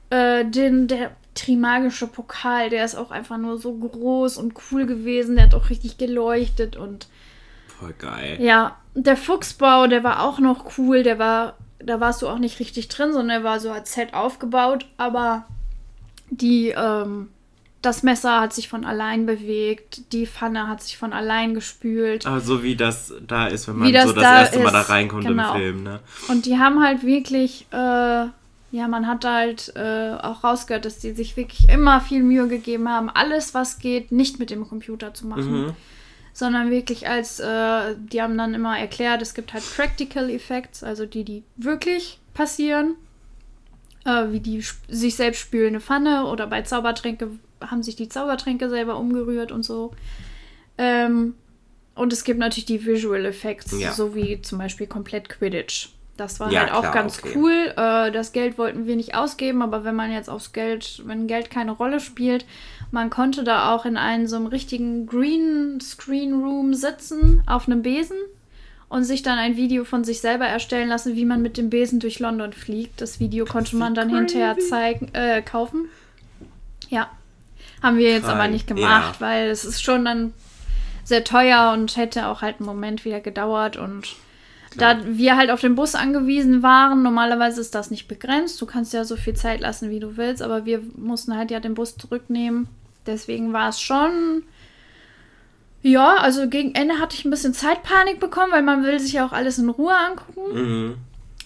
Äh, 0.10 0.46
den, 0.46 0.88
der 0.88 1.12
Trimagische 1.34 2.08
Pokal, 2.08 2.70
der 2.70 2.84
ist 2.84 2.96
auch 2.96 3.12
einfach 3.12 3.38
nur 3.38 3.58
so 3.58 3.74
groß 3.74 4.38
und 4.38 4.54
cool 4.72 4.86
gewesen. 4.86 5.36
Der 5.36 5.46
hat 5.46 5.56
auch 5.56 5.70
richtig 5.70 5.98
geleuchtet 5.98 6.76
und. 6.76 7.08
Voll 7.80 7.94
geil. 7.98 8.38
Ja, 8.40 8.78
der 8.94 9.18
Fuchsbau, 9.18 9.88
der 9.88 10.04
war 10.04 10.24
auch 10.24 10.40
noch 10.40 10.78
cool. 10.78 11.04
Der 11.04 11.20
war, 11.20 11.58
da 11.80 12.00
warst 12.00 12.22
du 12.22 12.28
auch 12.28 12.40
nicht 12.40 12.60
richtig 12.60 12.90
drin, 12.90 13.14
sondern 13.14 13.42
er 13.42 13.44
war 13.44 13.60
so 13.60 13.72
als 13.72 13.94
Set 13.94 14.14
aufgebaut. 14.14 14.88
Aber 14.98 15.46
die, 16.30 16.70
ähm, 16.70 17.30
das 17.82 18.04
Messer 18.04 18.42
hat 18.42 18.54
sich 18.54 18.68
von 18.68 18.86
allein 18.86 19.26
bewegt, 19.26 20.14
die 20.14 20.28
Pfanne 20.28 20.68
hat 20.68 20.84
sich 20.84 20.98
von 20.98 21.14
allein 21.14 21.54
gespült. 21.54 22.28
Aber 22.28 22.40
so 22.40 22.64
wie 22.64 22.76
das 22.76 23.14
da 23.28 23.48
ist, 23.48 23.68
wenn 23.68 23.78
man 23.78 23.92
das 23.92 24.08
so 24.08 24.14
das 24.14 24.24
da 24.24 24.40
erste 24.42 24.60
Mal 24.60 24.66
ist, 24.66 24.74
da 24.74 24.82
reinkommt 24.82 25.26
genau. 25.26 25.54
im 25.54 25.60
Film, 25.60 25.84
ne? 25.84 26.00
Und 26.28 26.46
die 26.46 26.60
haben 26.60 26.84
halt 26.84 27.04
wirklich, 27.04 27.66
äh, 27.72 27.76
ja, 27.76 28.88
man 28.88 29.08
hat 29.08 29.26
halt 29.26 29.74
äh, 29.76 30.14
auch 30.14 30.44
rausgehört, 30.44 30.86
dass 30.86 31.00
die 31.00 31.14
sich 31.14 31.36
wirklich 31.38 31.70
immer 31.70 32.02
viel 32.02 32.22
Mühe 32.22 32.48
gegeben 32.48 32.88
haben, 32.88 33.10
alles, 33.10 33.56
was 33.56 33.80
geht, 33.80 34.12
nicht 34.12 34.38
mit 34.38 34.52
dem 34.52 34.68
Computer 34.68 35.14
zu 35.14 35.26
machen. 35.26 35.66
Mhm. 35.66 35.74
Sondern 36.34 36.70
wirklich 36.70 37.10
als, 37.10 37.40
äh, 37.40 37.96
die 37.98 38.22
haben 38.22 38.38
dann 38.38 38.54
immer 38.54 38.78
erklärt, 38.78 39.22
es 39.22 39.34
gibt 39.34 39.54
halt 39.54 39.64
Practical 39.76 40.30
Effects, 40.30 40.84
also 40.84 41.06
die, 41.06 41.26
die 41.26 41.44
wirklich 41.58 42.20
passieren. 42.34 42.96
Äh, 44.04 44.32
wie 44.32 44.40
die 44.40 44.64
sich 44.88 45.16
selbst 45.16 45.42
spülende 45.42 45.80
Pfanne 45.80 46.26
oder 46.26 46.48
bei 46.48 46.64
Zaubertränke 46.64 47.30
haben 47.70 47.84
sich 47.84 47.96
die 47.96 48.10
Zaubertränke 48.10 48.70
selber 48.70 48.98
umgerührt 48.98 49.52
und 49.52 49.64
so. 49.64 49.92
Ähm, 50.78 51.36
und 51.96 52.14
es 52.14 52.24
gibt 52.24 52.40
natürlich 52.40 52.66
die 52.66 52.86
Visual 52.86 53.26
Effects, 53.26 53.80
Ja. 53.80 53.92
so 53.92 54.16
wie 54.16 54.42
zum 54.42 54.58
Beispiel 54.58 54.88
komplett 54.88 55.30
Quidditch. 55.30 55.90
Das 56.18 56.40
war 56.40 56.52
Ja, 56.52 56.62
halt 56.62 56.74
auch 56.74 56.82
klar, 56.82 56.94
ganz 56.94 57.20
okay. 57.20 57.34
cool. 57.36 57.74
Äh, 57.76 58.12
das 58.12 58.32
Geld 58.32 58.58
wollten 58.58 58.86
wir 58.86 58.96
nicht 58.96 59.16
ausgeben, 59.16 59.62
aber 59.62 59.84
wenn 59.84 59.96
man 59.96 60.12
jetzt 60.12 60.30
aufs 60.30 60.54
Geld, 60.54 61.02
wenn 61.06 61.28
Geld 61.28 61.50
keine 61.50 61.72
Rolle 61.72 62.00
spielt, 62.00 62.46
man 62.92 63.10
konnte 63.10 63.44
da 63.44 63.74
auch 63.74 63.86
in 63.86 63.98
einem 63.98 64.28
so 64.28 64.36
einem 64.36 64.48
richtigen 64.48 65.06
Green 65.08 65.80
Screen 65.82 66.34
Room 66.42 66.74
sitzen, 66.74 67.42
auf 67.48 67.68
einem 67.68 67.82
Besen 67.82 68.18
und 68.90 69.04
sich 69.06 69.24
dann 69.24 69.40
ein 69.40 69.56
Video 69.56 69.84
von 69.86 70.04
sich 70.04 70.20
selber 70.22 70.46
erstellen 70.46 70.90
lassen, 70.90 71.16
wie 71.16 71.26
man 71.26 71.42
mit 71.42 71.58
dem 71.58 71.70
Besen 71.70 72.00
durch 72.00 72.20
London 72.20 72.52
fliegt. 72.54 73.00
Das 73.02 73.20
Video 73.20 73.46
konnte 73.46 73.76
man 73.78 73.96
dann 73.96 74.10
hinterher 74.14 74.58
zeigen, 74.60 75.10
äh, 75.14 75.42
kaufen. 75.42 75.86
Ja. 76.90 77.10
Haben 77.82 77.98
wir 77.98 78.12
jetzt 78.12 78.28
aber 78.28 78.42
Fein, 78.42 78.52
nicht 78.52 78.68
gemacht, 78.68 79.16
ja. 79.20 79.22
weil 79.22 79.50
es 79.50 79.66
ist 79.66 79.82
schon 79.82 80.06
dann 80.06 80.34
sehr 81.04 81.24
teuer 81.24 81.72
und 81.74 81.98
hätte 81.98 82.28
auch 82.28 82.42
halt 82.42 82.60
einen 82.60 82.68
Moment 82.68 83.06
wieder 83.06 83.20
gedauert 83.20 83.78
und 83.78 84.16
da 84.78 85.00
wir 85.04 85.36
halt 85.36 85.52
auf 85.52 85.60
den 85.60 85.76
Bus 85.76 85.96
angewiesen 85.96 86.64
waren, 86.64 87.04
normalerweise 87.04 87.60
ist 87.60 87.76
das 87.76 87.92
nicht 87.92 88.08
begrenzt. 88.08 88.62
Du 88.62 88.66
kannst 88.66 88.94
ja 88.94 89.04
so 89.04 89.18
viel 89.18 89.34
Zeit 89.34 89.60
lassen, 89.60 89.90
wie 89.90 90.00
du 90.00 90.16
willst, 90.16 90.42
aber 90.42 90.66
wir 90.66 90.82
mussten 90.96 91.36
halt 91.36 91.52
ja 91.52 91.60
den 91.60 91.74
Bus 91.74 91.98
zurücknehmen. 91.98 92.70
Deswegen 93.06 93.52
war 93.52 93.70
es 93.70 93.82
schon. 93.82 94.44
Ja, 95.82 96.18
also 96.18 96.48
gegen 96.48 96.74
Ende 96.76 97.00
hatte 97.00 97.16
ich 97.16 97.26
ein 97.26 97.32
bisschen 97.32 97.54
Zeitpanik 97.54 98.20
bekommen, 98.20 98.52
weil 98.52 98.62
man 98.62 98.84
will 98.84 99.00
sich 99.00 99.14
ja 99.14 99.26
auch 99.26 99.34
alles 99.34 99.58
in 99.58 99.68
Ruhe 99.68 99.96
angucken. 99.96 100.54
Mhm. 100.54 100.96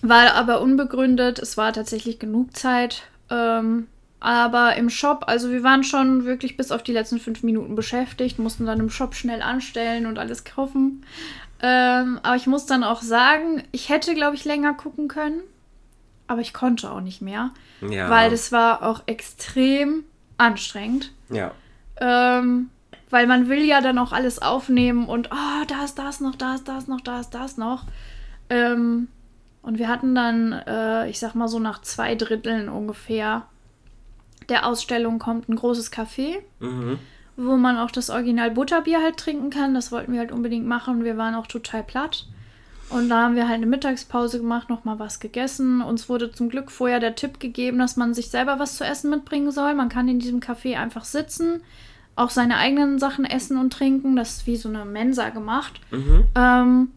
War 0.01 0.35
aber 0.35 0.61
unbegründet. 0.61 1.39
Es 1.39 1.57
war 1.57 1.73
tatsächlich 1.73 2.19
genug 2.19 2.55
Zeit. 2.55 3.03
Ähm, 3.31 3.87
aber 4.25 4.75
im 4.75 4.89
Shop, 4.89 5.25
also 5.27 5.51
wir 5.51 5.61
waren 5.61 5.83
schon 5.83 6.25
wirklich 6.25 6.57
bis 6.57 6.71
auf 6.71 6.81
die 6.81 6.93
letzten 6.93 7.19
fünf 7.19 7.43
Minuten 7.43 7.75
beschäftigt, 7.75 8.39
mussten 8.39 8.65
dann 8.65 8.79
im 8.79 8.89
Shop 8.89 9.13
schnell 9.13 9.43
anstellen 9.43 10.07
und 10.07 10.17
alles 10.17 10.43
kaufen. 10.43 11.05
Ähm, 11.61 12.19
aber 12.23 12.35
ich 12.35 12.47
muss 12.47 12.65
dann 12.65 12.83
auch 12.83 13.03
sagen, 13.03 13.61
ich 13.71 13.89
hätte, 13.89 14.15
glaube 14.15 14.35
ich, 14.35 14.43
länger 14.43 14.73
gucken 14.73 15.09
können. 15.09 15.41
Aber 16.25 16.41
ich 16.41 16.55
konnte 16.55 16.89
auch 16.89 17.01
nicht 17.01 17.21
mehr. 17.21 17.51
Ja. 17.87 18.09
Weil 18.09 18.31
das 18.31 18.51
war 18.51 18.81
auch 18.81 19.03
extrem 19.05 20.05
anstrengend. 20.39 21.11
Ja. 21.29 21.51
Ähm, 21.97 22.71
weil 23.11 23.27
man 23.27 23.47
will 23.47 23.63
ja 23.63 23.79
dann 23.79 23.99
auch 23.99 24.11
alles 24.11 24.41
aufnehmen 24.41 25.05
und 25.05 25.29
oh, 25.31 25.65
da 25.67 25.83
ist 25.83 25.99
das 25.99 26.19
noch, 26.19 26.35
da 26.35 26.55
ist 26.55 26.67
das 26.67 26.87
noch, 26.87 27.01
da 27.01 27.19
ist 27.19 27.29
das 27.29 27.57
noch. 27.57 27.83
Ähm, 28.49 29.07
und 29.61 29.77
wir 29.77 29.87
hatten 29.87 30.15
dann, 30.15 30.51
äh, 30.51 31.07
ich 31.09 31.19
sag 31.19 31.35
mal 31.35 31.47
so 31.47 31.59
nach 31.59 31.83
zwei 31.83 32.15
Dritteln 32.15 32.69
ungefähr 32.69 33.45
der 34.49 34.65
Ausstellung 34.65 35.19
kommt 35.19 35.49
ein 35.49 35.55
großes 35.55 35.91
Café, 35.91 36.37
Mhm. 36.59 36.99
wo 37.37 37.57
man 37.57 37.77
auch 37.77 37.91
das 37.91 38.09
Original 38.09 38.51
Butterbier 38.51 39.01
halt 39.01 39.17
trinken 39.17 39.49
kann. 39.49 39.73
Das 39.73 39.91
wollten 39.91 40.13
wir 40.13 40.19
halt 40.19 40.31
unbedingt 40.31 40.65
machen. 40.65 41.03
Wir 41.03 41.17
waren 41.17 41.35
auch 41.35 41.47
total 41.47 41.83
platt. 41.83 42.27
Und 42.89 43.09
da 43.09 43.23
haben 43.23 43.35
wir 43.35 43.47
halt 43.47 43.57
eine 43.57 43.65
Mittagspause 43.65 44.37
gemacht, 44.39 44.69
nochmal 44.69 44.99
was 44.99 45.19
gegessen. 45.19 45.81
Uns 45.81 46.07
wurde 46.07 46.31
zum 46.31 46.49
Glück 46.49 46.69
vorher 46.69 46.99
der 46.99 47.15
Tipp 47.15 47.39
gegeben, 47.39 47.79
dass 47.79 47.97
man 47.97 48.13
sich 48.13 48.29
selber 48.29 48.59
was 48.59 48.75
zu 48.77 48.83
essen 48.83 49.09
mitbringen 49.09 49.51
soll. 49.51 49.73
Man 49.73 49.89
kann 49.89 50.07
in 50.07 50.19
diesem 50.19 50.39
Café 50.39 50.77
einfach 50.77 51.03
sitzen, 51.03 51.61
auch 52.15 52.29
seine 52.29 52.57
eigenen 52.57 52.99
Sachen 52.99 53.25
essen 53.25 53.57
und 53.57 53.73
trinken. 53.73 54.15
Das 54.15 54.37
ist 54.37 54.47
wie 54.47 54.55
so 54.55 54.69
eine 54.69 54.85
Mensa 54.85 55.29
gemacht. 55.29 55.81
Mhm. 55.89 56.25
Ähm, 56.35 56.91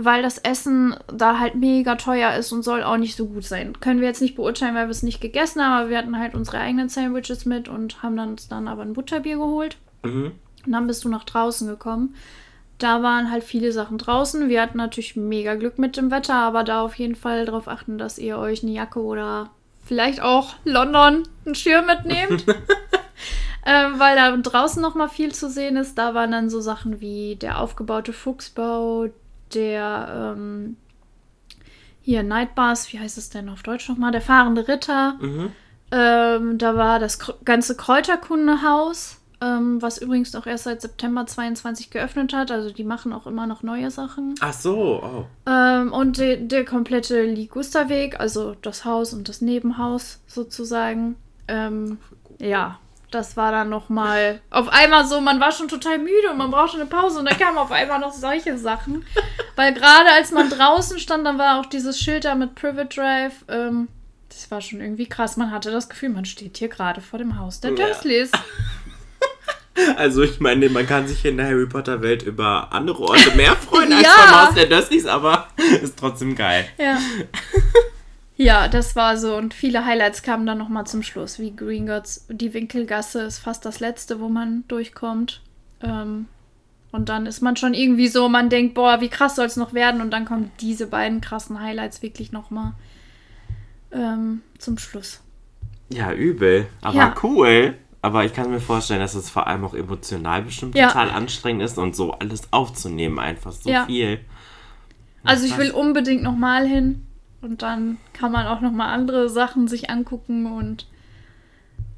weil 0.00 0.22
das 0.22 0.38
Essen 0.38 0.94
da 1.12 1.40
halt 1.40 1.56
mega 1.56 1.96
teuer 1.96 2.34
ist 2.34 2.52
und 2.52 2.62
soll 2.62 2.84
auch 2.84 2.98
nicht 2.98 3.16
so 3.16 3.26
gut 3.26 3.44
sein. 3.44 3.80
Können 3.80 4.00
wir 4.00 4.06
jetzt 4.06 4.22
nicht 4.22 4.36
beurteilen, 4.36 4.76
weil 4.76 4.86
wir 4.86 4.92
es 4.92 5.02
nicht 5.02 5.20
gegessen 5.20 5.60
haben, 5.60 5.72
aber 5.72 5.90
wir 5.90 5.98
hatten 5.98 6.18
halt 6.18 6.34
unsere 6.34 6.58
eigenen 6.58 6.88
Sandwiches 6.88 7.46
mit 7.46 7.68
und 7.68 8.00
haben 8.00 8.16
dann 8.16 8.30
uns 8.30 8.46
dann 8.46 8.68
aber 8.68 8.82
ein 8.82 8.92
Butterbier 8.92 9.38
geholt. 9.38 9.76
Mhm. 10.04 10.32
Und 10.64 10.72
dann 10.72 10.86
bist 10.86 11.04
du 11.04 11.08
nach 11.08 11.24
draußen 11.24 11.66
gekommen. 11.66 12.14
Da 12.78 13.02
waren 13.02 13.30
halt 13.32 13.42
viele 13.42 13.72
Sachen 13.72 13.98
draußen. 13.98 14.48
Wir 14.48 14.62
hatten 14.62 14.78
natürlich 14.78 15.16
mega 15.16 15.56
Glück 15.56 15.80
mit 15.80 15.96
dem 15.96 16.12
Wetter, 16.12 16.34
aber 16.34 16.62
da 16.62 16.82
auf 16.82 16.94
jeden 16.94 17.16
Fall 17.16 17.44
darauf 17.44 17.66
achten, 17.66 17.98
dass 17.98 18.18
ihr 18.18 18.38
euch 18.38 18.62
eine 18.62 18.72
Jacke 18.72 19.00
oder 19.00 19.50
vielleicht 19.84 20.20
auch 20.20 20.54
London 20.64 21.24
einen 21.44 21.54
Schirm 21.56 21.86
mitnehmt. 21.86 22.44
ähm, 23.66 23.98
weil 23.98 24.14
da 24.14 24.36
draußen 24.36 24.80
noch 24.80 24.94
mal 24.94 25.08
viel 25.08 25.34
zu 25.34 25.50
sehen 25.50 25.76
ist. 25.76 25.98
Da 25.98 26.14
waren 26.14 26.30
dann 26.30 26.50
so 26.50 26.60
Sachen 26.60 27.00
wie 27.00 27.34
der 27.34 27.58
aufgebaute 27.58 28.12
Fuchsbau, 28.12 29.08
der 29.54 30.34
ähm, 30.36 30.76
hier 32.00 32.22
Nightbus, 32.22 32.92
wie 32.92 32.98
heißt 32.98 33.18
es 33.18 33.28
denn 33.30 33.48
auf 33.48 33.62
Deutsch 33.62 33.88
nochmal? 33.88 34.12
Der 34.12 34.22
fahrende 34.22 34.66
Ritter. 34.66 35.18
Mhm. 35.20 35.52
Ähm, 35.90 36.58
da 36.58 36.76
war 36.76 36.98
das 36.98 37.18
ganze 37.44 37.76
Kräuterkundehaus, 37.76 39.20
ähm, 39.40 39.80
was 39.80 39.98
übrigens 39.98 40.34
auch 40.34 40.46
erst 40.46 40.64
seit 40.64 40.80
September 40.80 41.26
22 41.26 41.90
geöffnet 41.90 42.32
hat. 42.32 42.50
Also 42.50 42.70
die 42.70 42.84
machen 42.84 43.12
auch 43.12 43.26
immer 43.26 43.46
noch 43.46 43.62
neue 43.62 43.90
Sachen. 43.90 44.34
Ach 44.40 44.52
so, 44.52 45.02
oh. 45.02 45.26
Ähm, 45.46 45.92
und 45.92 46.18
de 46.18 46.46
der 46.46 46.64
komplette 46.64 47.24
Ligusterweg, 47.24 48.20
also 48.20 48.54
das 48.62 48.84
Haus 48.84 49.12
und 49.12 49.28
das 49.28 49.40
Nebenhaus 49.40 50.20
sozusagen. 50.26 51.16
Ähm, 51.46 51.98
ja, 52.38 52.78
das 53.10 53.36
war 53.36 53.52
dann 53.52 53.68
noch 53.70 53.88
mal 53.88 54.40
auf 54.50 54.68
einmal 54.68 55.06
so, 55.06 55.20
man 55.20 55.40
war 55.40 55.50
schon 55.52 55.68
total 55.68 55.98
müde 55.98 56.30
und 56.30 56.36
man 56.38 56.50
brauchte 56.50 56.76
eine 56.76 56.86
Pause 56.86 57.20
und 57.20 57.24
dann 57.24 57.38
kamen 57.38 57.56
auf 57.58 57.72
einmal 57.72 57.98
noch 58.00 58.12
solche 58.12 58.58
Sachen. 58.58 59.06
Weil 59.56 59.72
gerade 59.74 60.10
als 60.10 60.30
man 60.30 60.50
draußen 60.50 60.98
stand, 60.98 61.26
dann 61.26 61.38
war 61.38 61.58
auch 61.60 61.66
dieses 61.66 61.98
Schild 61.98 62.24
da 62.24 62.34
mit 62.34 62.54
Private 62.54 62.94
Drive. 62.94 63.44
Ähm, 63.48 63.88
das 64.28 64.50
war 64.50 64.60
schon 64.60 64.80
irgendwie 64.80 65.06
krass. 65.08 65.36
Man 65.36 65.50
hatte 65.50 65.70
das 65.70 65.88
Gefühl, 65.88 66.10
man 66.10 66.24
steht 66.26 66.58
hier 66.58 66.68
gerade 66.68 67.00
vor 67.00 67.18
dem 67.18 67.38
Haus 67.38 67.60
der 67.60 67.70
Ja. 67.70 67.76
Dursleys. 67.86 68.30
Also 69.96 70.24
ich 70.24 70.40
meine, 70.40 70.68
man 70.70 70.88
kann 70.88 71.06
sich 71.06 71.24
in 71.24 71.36
der 71.36 71.46
Harry 71.46 71.66
Potter 71.66 72.02
Welt 72.02 72.24
über 72.24 72.66
andere 72.72 73.00
Orte 73.00 73.30
mehr 73.36 73.54
freuen 73.54 73.92
als 73.92 74.02
Ja. 74.02 74.10
vom 74.10 74.40
Haus 74.46 74.54
der 74.54 74.66
Dursleys, 74.66 75.06
aber 75.06 75.46
ist 75.82 75.96
trotzdem 75.96 76.34
geil. 76.34 76.66
Ja. 76.78 76.98
Ja, 78.40 78.68
das 78.68 78.94
war 78.94 79.16
so. 79.16 79.36
Und 79.36 79.52
viele 79.52 79.84
Highlights 79.84 80.22
kamen 80.22 80.46
dann 80.46 80.58
nochmal 80.58 80.86
zum 80.86 81.02
Schluss, 81.02 81.38
wie 81.40 81.54
Gringotts. 81.54 82.24
Die 82.30 82.54
Winkelgasse 82.54 83.22
ist 83.22 83.40
fast 83.40 83.64
das 83.64 83.80
letzte, 83.80 84.20
wo 84.20 84.28
man 84.28 84.62
durchkommt. 84.68 85.42
Ähm, 85.82 86.26
und 86.92 87.08
dann 87.08 87.26
ist 87.26 87.42
man 87.42 87.56
schon 87.56 87.74
irgendwie 87.74 88.06
so, 88.06 88.28
man 88.28 88.48
denkt, 88.48 88.74
boah, 88.74 89.00
wie 89.00 89.08
krass 89.08 89.34
soll 89.36 89.46
es 89.46 89.56
noch 89.56 89.74
werden? 89.74 90.00
Und 90.00 90.12
dann 90.12 90.24
kommen 90.24 90.52
diese 90.60 90.86
beiden 90.86 91.20
krassen 91.20 91.60
Highlights 91.60 92.00
wirklich 92.00 92.30
nochmal 92.30 92.72
ähm, 93.90 94.42
zum 94.58 94.78
Schluss. 94.78 95.20
Ja, 95.90 96.12
übel, 96.12 96.66
aber 96.80 96.96
Ja. 96.96 97.14
cool. 97.24 97.74
Aber 98.00 98.24
ich 98.24 98.32
kann 98.32 98.50
mir 98.50 98.60
vorstellen, 98.60 99.00
dass 99.00 99.16
es 99.16 99.28
vor 99.28 99.48
allem 99.48 99.64
auch 99.64 99.74
emotional 99.74 100.42
bestimmt 100.42 100.76
Ja. 100.76 100.86
total 100.86 101.10
anstrengend 101.10 101.62
ist 101.64 101.76
und 101.78 101.96
so 101.96 102.12
alles 102.12 102.52
aufzunehmen, 102.52 103.18
einfach 103.18 103.50
so 103.50 103.68
Ja. 103.68 103.86
viel. 103.86 104.20
Also 105.24 105.44
ich 105.44 105.58
will 105.58 105.72
unbedingt 105.72 106.22
nochmal 106.22 106.64
hin. 106.66 107.04
Und 107.40 107.62
dann 107.62 107.98
kann 108.12 108.32
man 108.32 108.46
auch 108.46 108.60
nochmal 108.60 108.92
andere 108.92 109.28
Sachen 109.28 109.68
sich 109.68 109.90
angucken 109.90 110.46
und 110.46 110.86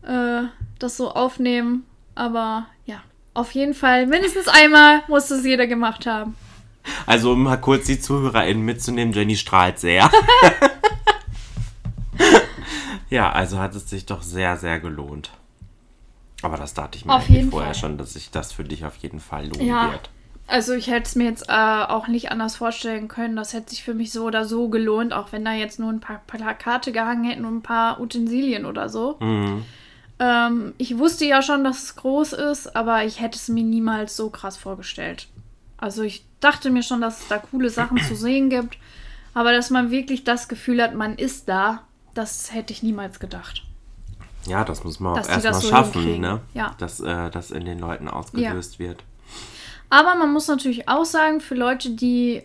äh, 0.02 0.42
das 0.78 0.96
so 0.96 1.12
aufnehmen. 1.12 1.84
Aber 2.14 2.66
ja, 2.84 3.00
auf 3.34 3.52
jeden 3.52 3.74
Fall, 3.74 4.06
mindestens 4.06 4.48
einmal 4.48 5.02
muss 5.08 5.30
es 5.30 5.44
jeder 5.44 5.66
gemacht 5.66 6.06
haben. 6.06 6.34
Also 7.06 7.32
um 7.32 7.42
mal 7.42 7.56
kurz 7.56 7.86
die 7.86 8.00
ZuhörerInnen 8.00 8.62
mitzunehmen, 8.64 9.12
Jenny 9.14 9.36
strahlt 9.36 9.78
sehr. 9.78 10.10
ja, 13.10 13.30
also 13.30 13.58
hat 13.58 13.74
es 13.74 13.88
sich 13.88 14.06
doch 14.06 14.22
sehr, 14.22 14.56
sehr 14.56 14.80
gelohnt. 14.80 15.30
Aber 16.42 16.56
das 16.56 16.72
dachte 16.74 16.96
ich 16.96 17.04
mir 17.04 17.20
vorher 17.50 17.74
Fall. 17.74 17.74
schon, 17.74 17.98
dass 17.98 18.14
sich 18.14 18.30
das 18.30 18.52
für 18.52 18.64
dich 18.64 18.84
auf 18.84 18.96
jeden 18.96 19.20
Fall 19.20 19.46
lohnen 19.48 19.66
Ja. 19.66 19.90
wird. 19.92 20.10
Also 20.50 20.72
ich 20.72 20.88
hätte 20.88 21.06
es 21.06 21.14
mir 21.14 21.24
jetzt 21.24 21.48
äh, 21.48 21.52
auch 21.52 22.08
nicht 22.08 22.32
anders 22.32 22.56
vorstellen 22.56 23.06
können. 23.06 23.36
Das 23.36 23.52
hätte 23.52 23.70
sich 23.70 23.84
für 23.84 23.94
mich 23.94 24.10
so 24.10 24.24
oder 24.24 24.44
so 24.44 24.68
gelohnt, 24.68 25.12
auch 25.12 25.30
wenn 25.30 25.44
da 25.44 25.52
jetzt 25.52 25.78
nur 25.78 25.90
ein 25.90 26.00
paar 26.00 26.22
Plakate 26.26 26.90
gehangen 26.90 27.22
hätten 27.22 27.44
und 27.44 27.58
ein 27.58 27.62
paar 27.62 28.00
Utensilien 28.00 28.66
oder 28.66 28.88
so. 28.88 29.16
Mhm. 29.20 29.64
Ähm, 30.18 30.74
ich 30.76 30.98
wusste 30.98 31.24
ja 31.24 31.40
schon, 31.40 31.62
dass 31.62 31.84
es 31.84 31.96
groß 31.96 32.32
ist, 32.32 32.74
aber 32.74 33.04
ich 33.04 33.20
hätte 33.20 33.36
es 33.36 33.48
mir 33.48 33.62
niemals 33.62 34.16
so 34.16 34.28
krass 34.28 34.56
vorgestellt. 34.56 35.28
Also 35.78 36.02
ich 36.02 36.24
dachte 36.40 36.70
mir 36.70 36.82
schon, 36.82 37.00
dass 37.00 37.20
es 37.22 37.28
da 37.28 37.38
coole 37.38 37.70
Sachen 37.70 37.98
zu 37.98 38.14
sehen 38.16 38.50
gibt, 38.50 38.76
aber 39.34 39.52
dass 39.52 39.70
man 39.70 39.92
wirklich 39.92 40.24
das 40.24 40.48
Gefühl 40.48 40.82
hat, 40.82 40.94
man 40.94 41.14
ist 41.14 41.48
da, 41.48 41.84
das 42.14 42.52
hätte 42.52 42.72
ich 42.72 42.82
niemals 42.82 43.20
gedacht. 43.20 43.62
Ja, 44.46 44.64
das 44.64 44.82
muss 44.82 44.98
man 44.98 45.12
auch 45.12 45.16
Dass 45.18 45.28
erstmal 45.28 45.54
so 45.54 45.68
schaffen, 45.68 46.02
hinkriegen. 46.02 46.20
ne? 46.22 46.40
Ja. 46.54 46.74
Dass 46.78 46.98
äh, 46.98 47.30
das 47.30 47.52
in 47.52 47.64
den 47.64 47.78
Leuten 47.78 48.08
ausgelöst 48.08 48.78
wird. 48.80 49.04
Aber 49.90 50.14
man 50.14 50.32
muss 50.32 50.48
natürlich 50.48 50.88
auch 50.88 51.04
sagen, 51.04 51.40
für 51.40 51.54
Leute, 51.56 51.90
die 51.90 52.42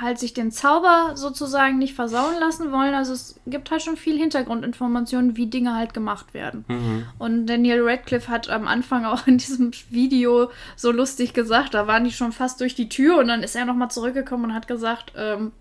halt 0.00 0.18
sich 0.18 0.32
den 0.32 0.52
Zauber 0.52 1.12
sozusagen 1.16 1.78
nicht 1.78 1.94
versauen 1.94 2.38
lassen 2.38 2.70
wollen, 2.70 2.94
also 2.94 3.12
es 3.12 3.40
gibt 3.46 3.70
halt 3.70 3.82
schon 3.82 3.96
viel 3.96 4.16
Hintergrundinformationen, 4.16 5.36
wie 5.36 5.46
Dinge 5.46 5.74
halt 5.74 5.92
gemacht 5.92 6.34
werden. 6.34 6.64
Und 7.18 7.46
Daniel 7.46 7.82
Radcliffe 7.82 8.28
hat 8.28 8.48
am 8.48 8.68
Anfang 8.68 9.04
auch 9.04 9.26
in 9.26 9.38
diesem 9.38 9.72
Video 9.90 10.50
so 10.76 10.92
lustig 10.92 11.34
gesagt, 11.34 11.74
da 11.74 11.86
waren 11.88 12.04
die 12.04 12.12
schon 12.12 12.32
fast 12.32 12.60
durch 12.60 12.74
die 12.76 12.88
Tür 12.88 13.18
und 13.18 13.28
dann 13.28 13.42
ist 13.42 13.56
er 13.56 13.64
nochmal 13.64 13.90
zurückgekommen 13.90 14.44
und 14.46 14.54
hat 14.54 14.68
gesagt, 14.68 15.12
ähm, 15.16 15.52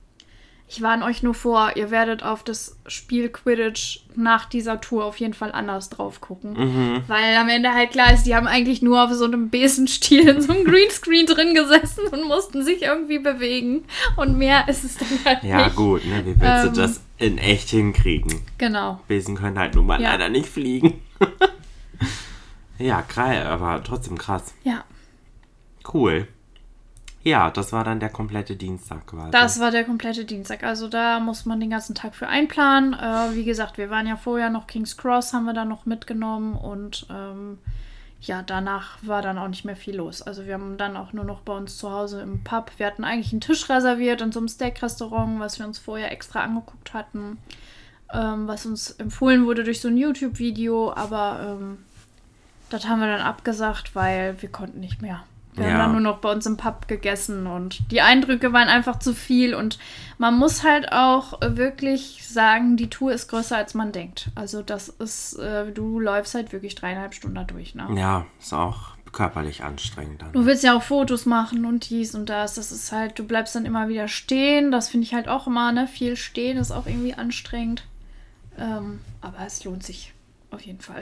ich 0.69 0.81
warne 0.81 1.05
euch 1.05 1.23
nur 1.23 1.33
vor, 1.33 1.77
ihr 1.77 1.91
werdet 1.91 2.23
auf 2.23 2.43
das 2.43 2.77
Spiel 2.87 3.29
Quidditch 3.29 4.01
nach 4.15 4.45
dieser 4.45 4.81
Tour 4.81 5.05
auf 5.05 5.17
jeden 5.17 5.33
Fall 5.33 5.51
anders 5.53 5.89
drauf 5.89 6.19
gucken. 6.19 7.03
Weil 7.07 7.35
am 7.37 7.47
Ende 7.47 7.73
halt 7.73 7.91
klar 7.91 8.13
ist, 8.13 8.23
die 8.23 8.35
haben 8.35 8.47
eigentlich 8.47 8.81
nur 8.81 9.01
auf 9.03 9.11
so 9.13 9.23
einem 9.23 9.49
Besenstiel 9.49 10.27
in 10.27 10.41
so 10.41 10.51
einem 10.51 10.65
Greenscreen 10.69 11.25
drin 11.25 11.53
gesessen 11.55 12.07
und 12.11 12.25
mussten 12.27 12.63
sich 12.65 12.81
irgendwie 12.81 13.19
bewegen. 13.19 13.85
Und 14.17 14.37
mehr 14.37 14.67
ist 14.67 14.83
es 14.83 14.97
dann 14.97 15.07
halt 15.23 15.43
Ja, 15.43 15.65
nicht. 15.65 15.75
gut, 15.77 16.05
ne? 16.05 16.25
Wie 16.25 16.39
willst 16.39 16.65
Ähm, 16.65 16.73
du 16.73 16.81
das 16.81 17.01
in 17.17 17.37
echt 17.37 17.69
hinkriegen? 17.69 18.41
Genau. 18.57 18.99
Besen 19.07 19.35
können 19.37 19.57
halt 19.57 19.73
nun 19.75 19.85
mal 19.85 20.01
Ja. 20.01 20.11
leider 20.11 20.27
nicht 20.27 20.49
fliegen. 20.49 21.01
ja, 22.77 23.01
geil, 23.15 23.45
aber 23.47 23.81
trotzdem 23.83 24.17
krass. 24.17 24.53
Ja, 24.63 24.83
Cool. 25.93 26.27
Ja, 27.27 27.51
das 27.51 27.73
war 27.73 27.83
dann 27.83 27.99
der 27.99 28.09
komplette 28.09 28.55
Dienstag 28.55 29.05
quasi. 29.05 29.31
das 29.31 29.59
war 29.59 29.69
der 29.69 29.83
komplette 29.83 30.23
Dienstag. 30.23 30.63
Also 30.63 30.87
da 30.87 31.19
muss 31.19 31.45
man 31.45 31.59
den 31.59 31.69
ganzen 31.69 31.93
Tag 31.93 32.15
für 32.15 32.29
einplanen. 32.29 32.93
Äh, 32.93 33.35
wie 33.35 33.43
gesagt, 33.43 33.77
wir 33.77 33.89
waren 33.89 34.07
ja 34.07 34.15
vorher 34.15 34.49
noch 34.49 34.65
King's 34.65 34.95
Cross, 34.95 35.33
haben 35.33 35.43
wir 35.43 35.51
dann 35.51 35.67
noch 35.67 35.85
mitgenommen 35.85 36.55
und 36.55 37.05
ähm, 37.09 37.57
ja, 38.21 38.43
danach 38.43 38.99
war 39.01 39.21
dann 39.21 39.37
auch 39.37 39.49
nicht 39.49 39.65
mehr 39.65 39.75
viel 39.75 39.97
los. 39.97 40.21
Also 40.21 40.45
wir 40.45 40.53
haben 40.53 40.77
dann 40.77 40.95
auch 40.95 41.11
nur 41.11 41.25
noch 41.25 41.41
bei 41.41 41.51
uns 41.51 41.77
zu 41.77 41.91
Hause 41.91 42.21
im 42.21 42.45
Pub. 42.45 42.71
Wir 42.77 42.87
hatten 42.87 43.03
eigentlich 43.03 43.33
einen 43.33 43.41
Tisch 43.41 43.69
reserviert 43.69 44.21
in 44.21 44.31
so 44.31 44.39
einem 44.39 44.47
Steak-Restaurant, 44.47 45.41
was 45.41 45.59
wir 45.59 45.65
uns 45.65 45.79
vorher 45.79 46.13
extra 46.13 46.39
angeguckt 46.39 46.93
hatten, 46.93 47.39
ähm, 48.13 48.47
was 48.47 48.65
uns 48.65 48.91
empfohlen 48.91 49.45
wurde 49.45 49.65
durch 49.65 49.81
so 49.81 49.89
ein 49.89 49.97
YouTube-Video, 49.97 50.93
aber 50.93 51.57
ähm, 51.59 51.79
das 52.69 52.87
haben 52.87 53.01
wir 53.01 53.07
dann 53.07 53.21
abgesagt, 53.21 53.95
weil 53.95 54.41
wir 54.41 54.49
konnten 54.49 54.79
nicht 54.79 55.01
mehr. 55.01 55.23
Wir 55.57 55.65
Ja. 55.65 55.71
haben 55.73 55.79
dann 55.79 55.91
nur 55.93 56.01
noch 56.13 56.19
bei 56.19 56.31
uns 56.31 56.45
im 56.45 56.55
Pub 56.57 56.87
gegessen 56.87 57.47
und 57.47 57.79
die 57.91 58.01
Eindrücke 58.01 58.53
waren 58.53 58.67
einfach 58.69 58.99
zu 58.99 59.13
viel 59.13 59.53
und 59.55 59.79
man 60.17 60.37
muss 60.37 60.63
halt 60.63 60.91
auch 60.91 61.39
wirklich 61.41 62.27
sagen, 62.27 62.77
die 62.77 62.89
Tour 62.89 63.11
ist 63.11 63.27
größer 63.27 63.57
als 63.57 63.73
man 63.73 63.91
denkt. 63.91 64.29
Also 64.35 64.61
das 64.61 64.89
ist, 64.89 65.33
äh, 65.39 65.71
du 65.71 65.99
läufst 65.99 66.35
halt 66.35 66.53
wirklich 66.53 66.75
dreieinhalb 66.75 67.13
Stunden 67.13 67.45
durch, 67.47 67.75
ne? 67.75 67.87
ja, 67.95 68.25
ist 68.39 68.53
auch 68.53 68.97
körperlich 69.11 69.63
anstrengend 69.63 70.21
dann. 70.21 70.31
Du 70.33 70.45
willst 70.45 70.63
ja 70.63 70.75
auch 70.75 70.83
Fotos 70.83 71.25
machen 71.25 71.65
und 71.65 71.89
dies 71.89 72.13
und 72.13 72.27
das. 72.29 72.55
Das 72.55 72.71
ist 72.71 72.91
halt, 72.91 73.17
du 73.17 73.23
bleibst 73.23 73.55
dann 73.55 73.65
immer 73.65 73.87
wieder 73.87 74.07
stehen. 74.07 74.69
Das 74.71 74.89
finde 74.89 75.05
ich 75.05 75.13
halt 75.13 75.27
auch 75.27 75.47
immer, 75.47 75.71
ne? 75.71 75.87
Viel 75.87 76.15
stehen 76.17 76.57
ist 76.57 76.71
auch 76.71 76.85
irgendwie 76.85 77.13
anstrengend. 77.15 77.83
Ähm, 78.59 78.99
aber 79.21 79.37
es 79.45 79.63
lohnt 79.63 79.83
sich 79.83 80.13
auf 80.51 80.61
jeden 80.61 80.81
Fall. 80.81 81.01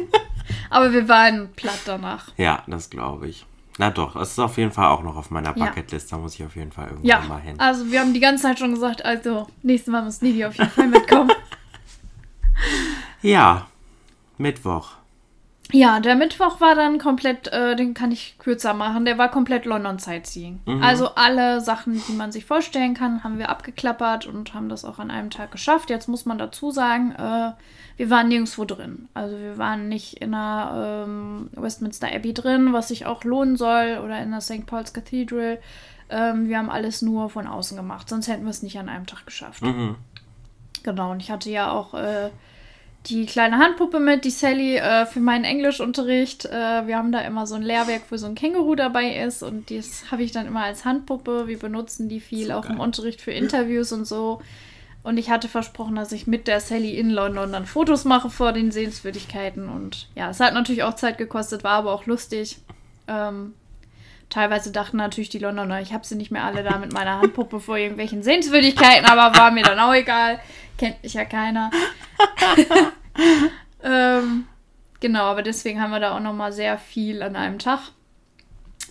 aber 0.70 0.92
wir 0.92 1.08
waren 1.08 1.52
platt 1.52 1.80
danach. 1.84 2.28
Ja, 2.36 2.62
das 2.66 2.90
glaube 2.90 3.28
ich. 3.28 3.44
Na 3.82 3.90
doch, 3.90 4.14
es 4.14 4.30
ist 4.30 4.38
auf 4.38 4.58
jeden 4.58 4.70
Fall 4.70 4.86
auch 4.86 5.02
noch 5.02 5.16
auf 5.16 5.30
meiner 5.32 5.56
Ja. 5.58 5.64
Bucketlist. 5.64 6.12
Da 6.12 6.16
muss 6.16 6.36
ich 6.36 6.44
auf 6.46 6.54
jeden 6.54 6.70
Fall 6.70 6.84
irgendwann 6.84 7.04
Ja, 7.04 7.18
mal 7.22 7.40
hin. 7.40 7.58
also 7.58 7.90
wir 7.90 7.98
haben 7.98 8.14
die 8.14 8.20
ganze 8.20 8.44
Zeit 8.44 8.60
schon 8.60 8.72
gesagt, 8.72 9.04
also 9.04 9.48
nächstes 9.62 9.90
Mal 9.90 10.04
muss 10.04 10.22
Nidi 10.22 10.44
auf 10.44 10.54
jeden 10.56 10.70
Fall 10.70 10.86
mitkommen. 10.86 11.32
Ja, 13.22 13.66
Mittwoch. 14.38 14.90
Ja, 15.72 16.00
der 16.00 16.14
Mittwoch 16.14 16.60
war 16.60 16.74
dann 16.74 16.98
komplett, 16.98 17.48
äh, 17.48 17.74
den 17.74 17.94
kann 17.94 18.12
ich 18.12 18.36
kürzer 18.38 18.74
machen, 18.74 19.04
der 19.04 19.18
war 19.18 19.30
komplett 19.30 19.64
London 19.64 19.98
Sightseeing. 19.98 20.60
Also 20.82 21.14
alle 21.14 21.60
Sachen, 21.60 22.02
die 22.06 22.12
man 22.12 22.30
sich 22.30 22.44
vorstellen 22.44 22.94
kann, 22.94 23.24
haben 23.24 23.38
wir 23.38 23.48
abgeklappert 23.48 24.26
und 24.26 24.52
haben 24.52 24.68
das 24.68 24.84
auch 24.84 24.98
an 24.98 25.10
einem 25.10 25.30
Tag 25.30 25.50
geschafft. 25.50 25.90
Jetzt 25.90 26.08
muss 26.08 26.26
man 26.26 26.38
dazu 26.38 26.70
sagen, 26.70 27.12
äh, 27.12 27.52
wir 27.96 28.10
waren 28.10 28.28
nirgendwo 28.28 28.64
drin. 28.64 29.08
Also 29.14 29.38
wir 29.38 29.58
waren 29.58 29.88
nicht 29.88 30.20
in 30.20 30.32
der 30.32 31.04
ähm, 31.06 31.50
Westminster 31.52 32.08
Abbey 32.12 32.34
drin, 32.34 32.72
was 32.72 32.88
sich 32.88 33.06
auch 33.06 33.24
lohnen 33.24 33.56
soll, 33.56 34.00
oder 34.04 34.20
in 34.20 34.30
der 34.30 34.40
St. 34.40 34.66
Paul's 34.66 34.92
Cathedral. 34.92 35.58
Ähm, 36.10 36.48
wir 36.48 36.58
haben 36.58 36.70
alles 36.70 37.00
nur 37.00 37.30
von 37.30 37.46
außen 37.46 37.76
gemacht, 37.76 38.08
sonst 38.08 38.28
hätten 38.28 38.44
wir 38.44 38.50
es 38.50 38.62
nicht 38.62 38.78
an 38.78 38.88
einem 38.88 39.06
Tag 39.06 39.24
geschafft. 39.24 39.62
Mhm. 39.62 39.96
Genau, 40.82 41.12
und 41.12 41.20
ich 41.20 41.30
hatte 41.30 41.50
ja 41.50 41.70
auch 41.70 41.94
äh, 41.94 42.30
die 43.06 43.26
kleine 43.26 43.58
Handpuppe 43.58 43.98
mit, 43.98 44.24
die 44.24 44.30
Sally, 44.30 44.76
äh, 44.76 45.06
für 45.06 45.20
meinen 45.20 45.44
Englischunterricht. 45.44 46.44
Äh, 46.46 46.86
wir 46.86 46.96
haben 46.96 47.12
da 47.12 47.20
immer 47.20 47.46
so 47.46 47.56
ein 47.56 47.62
Lehrwerk, 47.62 48.02
wo 48.10 48.16
so 48.16 48.26
ein 48.26 48.34
Känguru 48.34 48.74
dabei 48.74 49.16
ist 49.16 49.42
und 49.42 49.70
das 49.70 50.10
habe 50.10 50.22
ich 50.22 50.32
dann 50.32 50.46
immer 50.46 50.62
als 50.62 50.84
Handpuppe. 50.84 51.48
Wir 51.48 51.58
benutzen 51.58 52.08
die 52.08 52.20
viel 52.20 52.48
So 52.48 52.54
auch 52.54 52.64
im 52.66 52.76
geil. 52.76 52.80
Unterricht 52.80 53.20
für 53.20 53.32
Interviews 53.32 53.92
und 53.92 54.04
so. 54.04 54.40
Und 55.02 55.18
ich 55.18 55.30
hatte 55.30 55.48
versprochen, 55.48 55.96
dass 55.96 56.12
ich 56.12 56.28
mit 56.28 56.46
der 56.46 56.60
Sally 56.60 56.96
in 56.96 57.10
London 57.10 57.52
dann 57.52 57.66
Fotos 57.66 58.04
mache 58.04 58.30
vor 58.30 58.52
den 58.52 58.70
Sehenswürdigkeiten. 58.70 59.68
Und 59.68 60.08
ja, 60.14 60.30
es 60.30 60.38
hat 60.38 60.54
natürlich 60.54 60.84
auch 60.84 60.94
Zeit 60.94 61.18
gekostet, 61.18 61.64
war 61.64 61.72
aber 61.72 61.92
auch 61.92 62.06
lustig. 62.06 62.58
Ähm, 63.08 63.54
teilweise 64.32 64.72
dachten 64.72 64.96
natürlich 64.96 65.28
die 65.28 65.38
Londoner, 65.38 65.80
ich 65.82 65.92
habe 65.92 66.04
sie 66.06 66.16
nicht 66.16 66.30
mehr 66.30 66.44
alle 66.44 66.62
da 66.62 66.78
mit 66.78 66.92
meiner 66.92 67.20
Handpuppe 67.20 67.60
vor 67.60 67.76
irgendwelchen 67.76 68.22
Sehenswürdigkeiten, 68.22 69.04
aber 69.06 69.36
war 69.38 69.50
mir 69.50 69.62
dann 69.62 69.78
auch 69.78 69.92
egal. 69.94 70.40
Kennt 70.78 71.02
mich 71.02 71.14
ja 71.14 71.24
keiner. 71.24 71.70
ähm, 73.82 74.46
genau, 75.00 75.24
aber 75.24 75.42
deswegen 75.42 75.80
haben 75.80 75.90
wir 75.90 76.00
da 76.00 76.16
auch 76.16 76.20
nochmal 76.20 76.52
sehr 76.52 76.78
viel 76.78 77.22
an 77.22 77.36
einem 77.36 77.58
Tag 77.58 77.80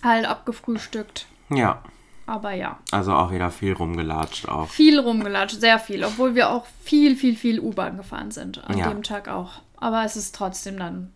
halt 0.02 0.24
abgefrühstückt. 0.26 1.26
Ja, 1.50 1.82
Aber 2.26 2.52
ja, 2.52 2.78
also 2.92 3.12
auch 3.12 3.30
wieder 3.32 3.50
viel 3.50 3.72
rumgelatscht 3.72 4.48
auch. 4.48 4.68
viel 4.68 4.98
rumgelatscht, 4.98 5.60
sehr 5.60 5.78
viel, 5.78 6.04
obwohl 6.04 6.34
wir 6.34 6.50
auch 6.50 6.66
viel, 6.84 7.16
viel, 7.16 7.36
viel 7.36 7.60
U-Bahn 7.60 7.96
gefahren 7.96 8.30
sind. 8.30 8.62
An 8.64 8.78
Ja. 8.78 8.88
dem 8.88 9.02
Tag 9.02 9.28
auch. 9.28 9.60
Aber 9.76 10.04
es 10.04 10.16
ist 10.16 10.34
trotzdem 10.34 10.78
dann 10.78 11.12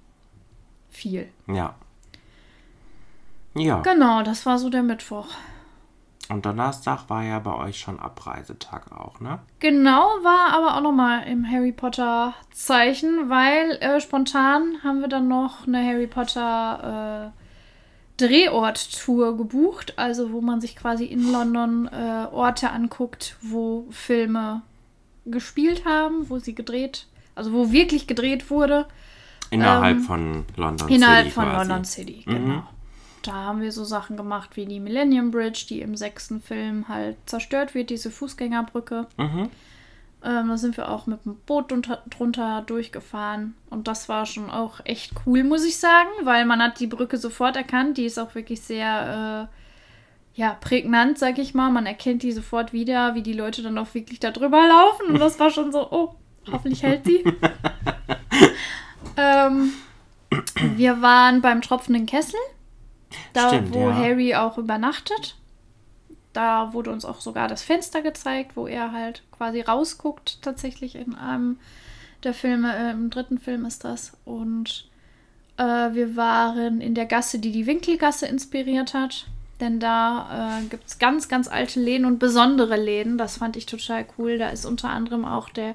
viel. 0.91 1.29
Ja. 1.47 1.75
Ja. 3.57 3.81
Genau, 3.81 4.23
das 4.23 4.47
war 4.47 4.59
so 4.59 4.69
der 4.71 4.83
Mittwoch. 4.83 5.29
Und 6.29 6.45
Donnerstag 6.45 7.09
war 7.09 7.23
ja 7.23 7.39
bei 7.39 7.55
euch 7.55 7.79
schon 7.79 8.01
Abreisetag 8.01 8.91
auch, 8.91 9.21
ne? 9.21 9.39
Genau, 9.61 10.01
war 10.23 10.53
aber 10.53 10.77
auch 10.77 10.81
nochmal 10.83 11.23
im 11.29 11.49
Harry 11.49 11.71
Potter 11.71 12.35
Zeichen, 12.53 13.31
weil 13.31 13.73
äh, 13.81 14.01
spontan 14.01 14.79
haben 14.83 15.01
wir 15.01 15.09
dann 15.09 15.29
noch 15.29 15.67
eine 15.69 15.85
Harry 15.87 16.09
Potter 16.09 17.33
äh, 17.33 18.23
Drehort-Tour 18.25 19.37
gebucht, 19.37 19.95
also 19.99 20.33
wo 20.33 20.41
man 20.41 20.61
sich 20.61 20.75
quasi 20.75 21.05
in 21.05 21.31
London 21.31 21.87
äh, 21.93 22.27
Orte 22.33 22.71
anguckt, 22.71 23.37
wo 23.43 23.87
Filme 23.91 24.63
gespielt 25.27 25.85
haben, 25.85 26.29
wo 26.29 26.39
sie 26.39 26.55
gedreht, 26.55 27.07
also 27.35 27.53
wo 27.53 27.71
wirklich 27.71 28.07
gedreht 28.07 28.51
wurde. 28.51 28.87
Innerhalb 29.51 29.99
Ähm, 29.99 30.03
von 30.03 30.45
London 30.57 30.89
Innerhalb 30.89 31.25
City 31.27 31.31
von 31.31 31.45
quasi. 31.45 31.57
London 31.69 31.85
City, 31.85 32.25
Mhm. 32.27 32.63
Da 33.27 33.33
haben 33.33 33.61
wir 33.61 33.73
so 33.73 33.85
Sachen 33.85 34.17
gemacht 34.17 34.57
wie 34.57 34.67
die 34.67 34.81
Millennium 34.81 35.31
Bridge, 35.31 35.67
die 35.69 35.81
im 35.81 35.97
sechsten 35.97 36.41
Film 36.41 36.89
halt 36.89 37.17
zerstört 37.27 37.75
wird, 37.75 37.91
diese 37.91 38.11
Fußgängerbrücke. 38.11 39.07
Mhm. 39.17 39.51
Ähm, 40.25 40.49
da 40.49 40.57
sind 40.57 40.77
wir 40.77 40.91
auch 40.91 41.07
mit 41.07 41.25
dem 41.25 41.37
Boot 41.47 41.71
drunter, 41.71 42.03
drunter 42.09 42.63
durchgefahren. 42.67 43.55
Und 43.71 43.87
das 43.89 44.09
war 44.09 44.27
schon 44.27 44.51
auch 44.51 44.81
echt 44.85 45.13
cool, 45.25 45.45
muss 45.45 45.65
ich 45.65 45.79
sagen, 45.79 46.09
weil 46.25 46.45
man 46.47 46.63
hat 46.63 46.81
die 46.81 46.87
Brücke 46.87 47.17
sofort 47.17 47.57
erkannt. 47.57 47.99
Die 47.99 48.07
ist 48.07 48.19
auch 48.19 48.35
wirklich 48.35 48.61
sehr 48.61 49.49
äh, 49.49 50.41
ja, 50.41 50.57
prägnant, 50.61 51.19
sag 51.19 51.39
ich 51.39 51.55
mal. 51.55 51.71
Man 51.71 51.87
erkennt 51.87 52.23
die 52.23 52.33
sofort 52.33 52.73
wieder, 52.73 53.15
wie 53.15 53.23
die 53.23 53.33
Leute 53.33 53.63
dann 53.63 53.79
auch 53.79 53.95
wirklich 53.95 54.21
da 54.21 54.31
drüber 54.31 54.67
laufen. 54.67 55.15
Und 55.15 55.21
das 55.21 55.39
war 55.39 55.51
schon 55.51 55.73
so, 55.73 55.91
oh, 55.91 56.15
hoffentlich 56.51 56.83
hält 56.83 57.05
sie. 57.05 57.25
ähm, 59.17 59.73
wir 60.77 61.03
waren 61.03 61.41
beim 61.41 61.63
tropfenden 61.63 62.07
Kessel. 62.07 62.41
Da, 63.33 63.49
Stimmt, 63.49 63.75
wo 63.75 63.89
ja. 63.89 63.95
Harry 63.95 64.35
auch 64.35 64.59
übernachtet. 64.59 65.37
Da 66.33 66.73
wurde 66.73 66.91
uns 66.91 67.05
auch 67.05 67.21
sogar 67.21 67.49
das 67.49 67.63
Fenster 67.63 68.03
gezeigt, 68.03 68.57
wo 68.57 68.67
er 68.67 68.93
halt 68.93 69.23
quasi 69.33 69.61
rausguckt, 69.63 70.43
tatsächlich 70.43 70.95
in 70.95 71.15
einem 71.15 71.59
der 72.25 72.35
Filme, 72.35 72.77
äh, 72.77 72.91
im 72.91 73.11
dritten 73.11 73.39
Film 73.39 73.65
ist 73.65 73.85
das. 73.85 74.13
Und 74.25 74.89
äh, 75.57 75.63
wir 75.63 76.17
waren 76.17 76.81
in 76.81 76.95
der 76.95 77.07
Gasse, 77.07 77.39
die 77.39 77.53
die 77.53 77.67
Winkelgasse 77.67 78.27
inspiriert 78.27 78.95
hat. 78.95 79.27
Denn 79.61 79.81
da 79.81 80.59
äh, 80.61 80.67
gibt 80.67 80.87
es 80.87 80.99
ganz, 80.99 81.29
ganz 81.29 81.49
alte 81.49 81.81
Läden 81.81 82.05
und 82.05 82.19
besondere 82.19 82.77
Läden. 82.77 83.17
Das 83.17 83.39
fand 83.39 83.57
ich 83.57 83.65
total 83.65 84.05
cool. 84.19 84.37
Da 84.37 84.51
ist 84.51 84.67
unter 84.67 84.91
anderem 84.91 85.25
auch 85.25 85.49
der 85.49 85.75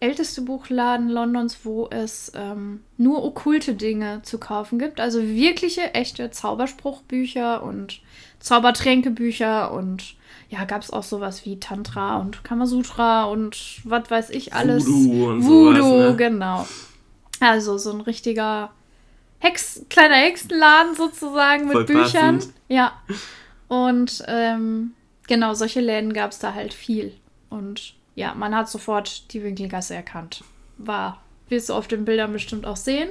älteste 0.00 0.42
Buchladen 0.42 1.08
Londons, 1.08 1.58
wo 1.64 1.88
es 1.90 2.32
ähm, 2.34 2.82
nur 2.96 3.24
okkulte 3.24 3.74
Dinge 3.74 4.20
zu 4.22 4.38
kaufen 4.38 4.78
gibt. 4.78 5.00
Also 5.00 5.22
wirkliche, 5.22 5.94
echte 5.94 6.30
Zauberspruchbücher 6.30 7.62
und 7.62 8.00
Zaubertränkebücher 8.38 9.72
und 9.72 10.14
ja, 10.50 10.64
gab 10.64 10.82
es 10.82 10.90
auch 10.90 11.02
sowas 11.02 11.44
wie 11.44 11.60
Tantra 11.60 12.18
und 12.18 12.44
Kamasutra 12.44 13.24
und 13.24 13.80
was 13.84 14.10
weiß 14.10 14.30
ich 14.30 14.54
alles. 14.54 14.86
Voodoo 14.86 15.30
und 15.30 15.44
Voodoo, 15.44 15.82
sowas, 15.82 16.10
ne? 16.10 16.16
genau. 16.16 16.66
Also 17.40 17.76
so 17.76 17.92
ein 17.92 18.00
richtiger 18.00 18.70
Hex, 19.40 19.82
kleiner 19.90 20.16
Hexenladen 20.16 20.94
sozusagen 20.94 21.64
mit 21.64 21.72
Voll 21.72 21.84
Büchern. 21.84 22.36
passend. 22.38 22.54
Ja. 22.68 22.92
Und 23.68 24.24
ähm, 24.26 24.92
genau, 25.26 25.54
solche 25.54 25.80
Läden 25.80 26.12
gab 26.12 26.30
es 26.30 26.38
da 26.38 26.54
halt 26.54 26.72
viel. 26.72 27.14
Und 27.50 27.94
ja, 28.18 28.34
man 28.34 28.52
hat 28.54 28.68
sofort 28.68 29.32
die 29.32 29.44
Winkelgasse 29.44 29.94
erkannt. 29.94 30.42
War, 30.76 31.22
wirst 31.48 31.68
du 31.68 31.74
auf 31.74 31.86
den 31.86 32.04
Bildern 32.04 32.32
bestimmt 32.32 32.66
auch 32.66 32.76
sehen. 32.76 33.08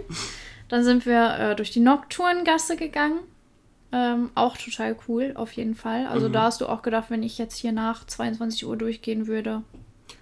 Dann 0.68 0.84
sind 0.84 1.06
wir 1.06 1.40
äh, 1.40 1.56
durch 1.56 1.72
die 1.72 1.80
Nocturngasse 1.80 2.76
gegangen. 2.76 3.20
Ähm, 3.94 4.32
auch 4.36 4.58
total 4.58 4.98
cool, 5.08 5.32
auf 5.36 5.54
jeden 5.54 5.76
Fall. 5.76 6.08
Also 6.08 6.28
Mhm. 6.28 6.34
da 6.34 6.42
hast 6.44 6.60
du 6.60 6.68
auch 6.68 6.82
gedacht, 6.82 7.06
wenn 7.10 7.24
ich 7.24 7.38
jetzt 7.38 7.56
hier 7.56 7.72
nach 7.72 8.06
22 8.06 8.66
Uhr 8.68 8.76
durchgehen 8.76 9.28
würde, 9.28 9.62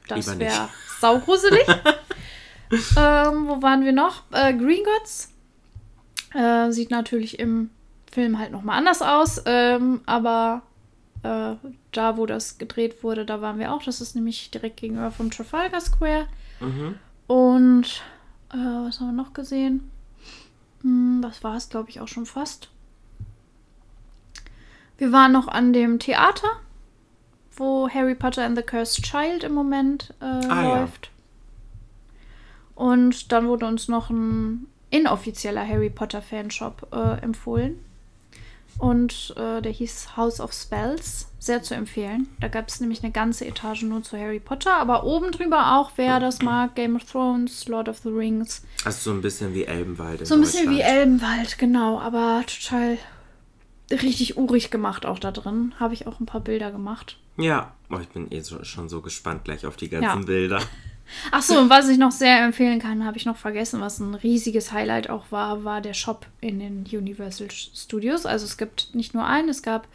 das 0.07 0.37
wäre 0.37 0.69
saugruselig. 1.01 1.65
ähm, 2.95 3.47
wo 3.47 3.63
waren 3.63 3.83
wir 3.83 3.91
noch? 3.91 4.21
Äh, 4.31 4.53
Green 4.53 4.83
Gods. 4.83 5.31
Äh, 6.35 6.71
sieht 6.71 6.91
natürlich 6.91 7.39
im 7.39 7.71
Film 8.11 8.37
halt 8.37 8.51
nochmal 8.51 8.77
anders 8.77 9.01
aus. 9.01 9.41
Ähm, 9.47 10.01
aber 10.05 10.61
äh, 11.25 11.55
da, 11.91 12.17
wo 12.17 12.25
das 12.25 12.57
gedreht 12.57 13.03
wurde, 13.03 13.25
da 13.25 13.41
waren 13.41 13.59
wir 13.59 13.73
auch. 13.73 13.83
Das 13.83 14.01
ist 14.01 14.15
nämlich 14.15 14.51
direkt 14.51 14.77
gegenüber 14.77 15.11
vom 15.11 15.31
Trafalgar 15.31 15.81
Square. 15.81 16.27
Mhm. 16.59 16.95
Und 17.27 18.01
äh, 18.53 18.57
was 18.57 18.99
haben 18.99 19.07
wir 19.15 19.23
noch 19.23 19.33
gesehen? 19.33 19.89
Hm, 20.81 21.19
das 21.21 21.43
war 21.43 21.55
es, 21.55 21.69
glaube 21.69 21.89
ich, 21.89 21.99
auch 22.01 22.07
schon 22.07 22.25
fast. 22.25 22.69
Wir 24.97 25.11
waren 25.11 25.31
noch 25.31 25.47
an 25.47 25.73
dem 25.73 25.99
Theater, 25.99 26.47
wo 27.57 27.89
Harry 27.89 28.15
Potter 28.15 28.45
and 28.45 28.57
the 28.57 28.63
Cursed 28.63 29.03
Child 29.03 29.43
im 29.43 29.53
Moment 29.53 30.13
äh, 30.21 30.25
Ah, 30.25 30.61
ja. 30.63 30.79
läuft. 30.79 31.11
Und 32.75 33.31
dann 33.31 33.47
wurde 33.47 33.65
uns 33.65 33.87
noch 33.87 34.09
ein 34.09 34.67
inoffizieller 34.89 35.67
Harry 35.67 35.89
Potter 35.89 36.21
Fanshop 36.21 36.87
äh, 36.93 37.21
empfohlen. 37.21 37.79
Und 38.77 39.33
äh, 39.37 39.61
der 39.61 39.71
hieß 39.71 40.17
House 40.17 40.39
of 40.39 40.51
Spells. 40.53 41.27
Sehr 41.39 41.61
zu 41.61 41.75
empfehlen. 41.75 42.27
Da 42.39 42.47
gab 42.47 42.67
es 42.67 42.79
nämlich 42.81 43.03
eine 43.03 43.11
ganze 43.11 43.45
Etage 43.45 43.83
nur 43.83 44.01
zu 44.01 44.17
Harry 44.17 44.39
Potter. 44.39 44.75
Aber 44.77 45.03
oben 45.03 45.31
drüber 45.31 45.77
auch, 45.77 45.91
wer 45.95 46.19
das 46.19 46.41
mag, 46.41 46.75
Game 46.75 46.95
of 46.95 47.03
Thrones, 47.05 47.67
Lord 47.67 47.87
of 47.87 47.99
the 47.99 48.09
Rings. 48.09 48.63
Also 48.83 49.11
so 49.11 49.15
ein 49.15 49.21
bisschen 49.21 49.53
wie 49.53 49.63
Elbenwald 49.65 50.25
So 50.25 50.33
ein 50.33 50.41
bisschen 50.41 50.69
wie. 50.71 50.81
Elbenwald, 50.81 51.57
genau. 51.59 51.99
Aber 51.99 52.43
total 52.47 52.97
richtig 53.91 54.37
urig 54.37 54.71
gemacht 54.71 55.05
auch 55.05 55.19
da 55.19 55.31
drin. 55.31 55.73
Habe 55.79 55.93
ich 55.93 56.07
auch 56.07 56.19
ein 56.19 56.25
paar 56.25 56.41
Bilder 56.41 56.71
gemacht. 56.71 57.17
Ja, 57.37 57.73
oh, 57.91 57.99
ich 57.99 58.09
bin 58.09 58.31
eh 58.31 58.41
so, 58.41 58.63
schon 58.63 58.89
so 58.89 59.01
gespannt 59.01 59.43
gleich 59.43 59.65
auf 59.65 59.75
die 59.75 59.89
ganzen 59.89 60.21
Ja. 60.21 60.25
Bilder. 60.25 60.61
Ach 61.31 61.41
so, 61.41 61.57
und 61.57 61.69
was 61.69 61.87
ich 61.89 61.97
noch 61.97 62.11
sehr 62.11 62.43
empfehlen 62.43 62.79
kann, 62.79 63.05
habe 63.05 63.17
ich 63.17 63.25
noch 63.25 63.37
vergessen, 63.37 63.81
was 63.81 63.99
ein 63.99 64.15
riesiges 64.15 64.71
Highlight 64.71 65.09
auch 65.09 65.31
war, 65.31 65.63
war 65.63 65.81
der 65.81 65.93
Shop 65.93 66.25
in 66.41 66.59
den 66.59 66.85
Universal 66.91 67.49
Studios. 67.51 68.25
Also 68.25 68.45
es 68.45 68.57
gibt 68.57 68.93
nicht 68.93 69.13
nur 69.13 69.25
einen, 69.25 69.49
es 69.49 69.61
gab 69.61 69.87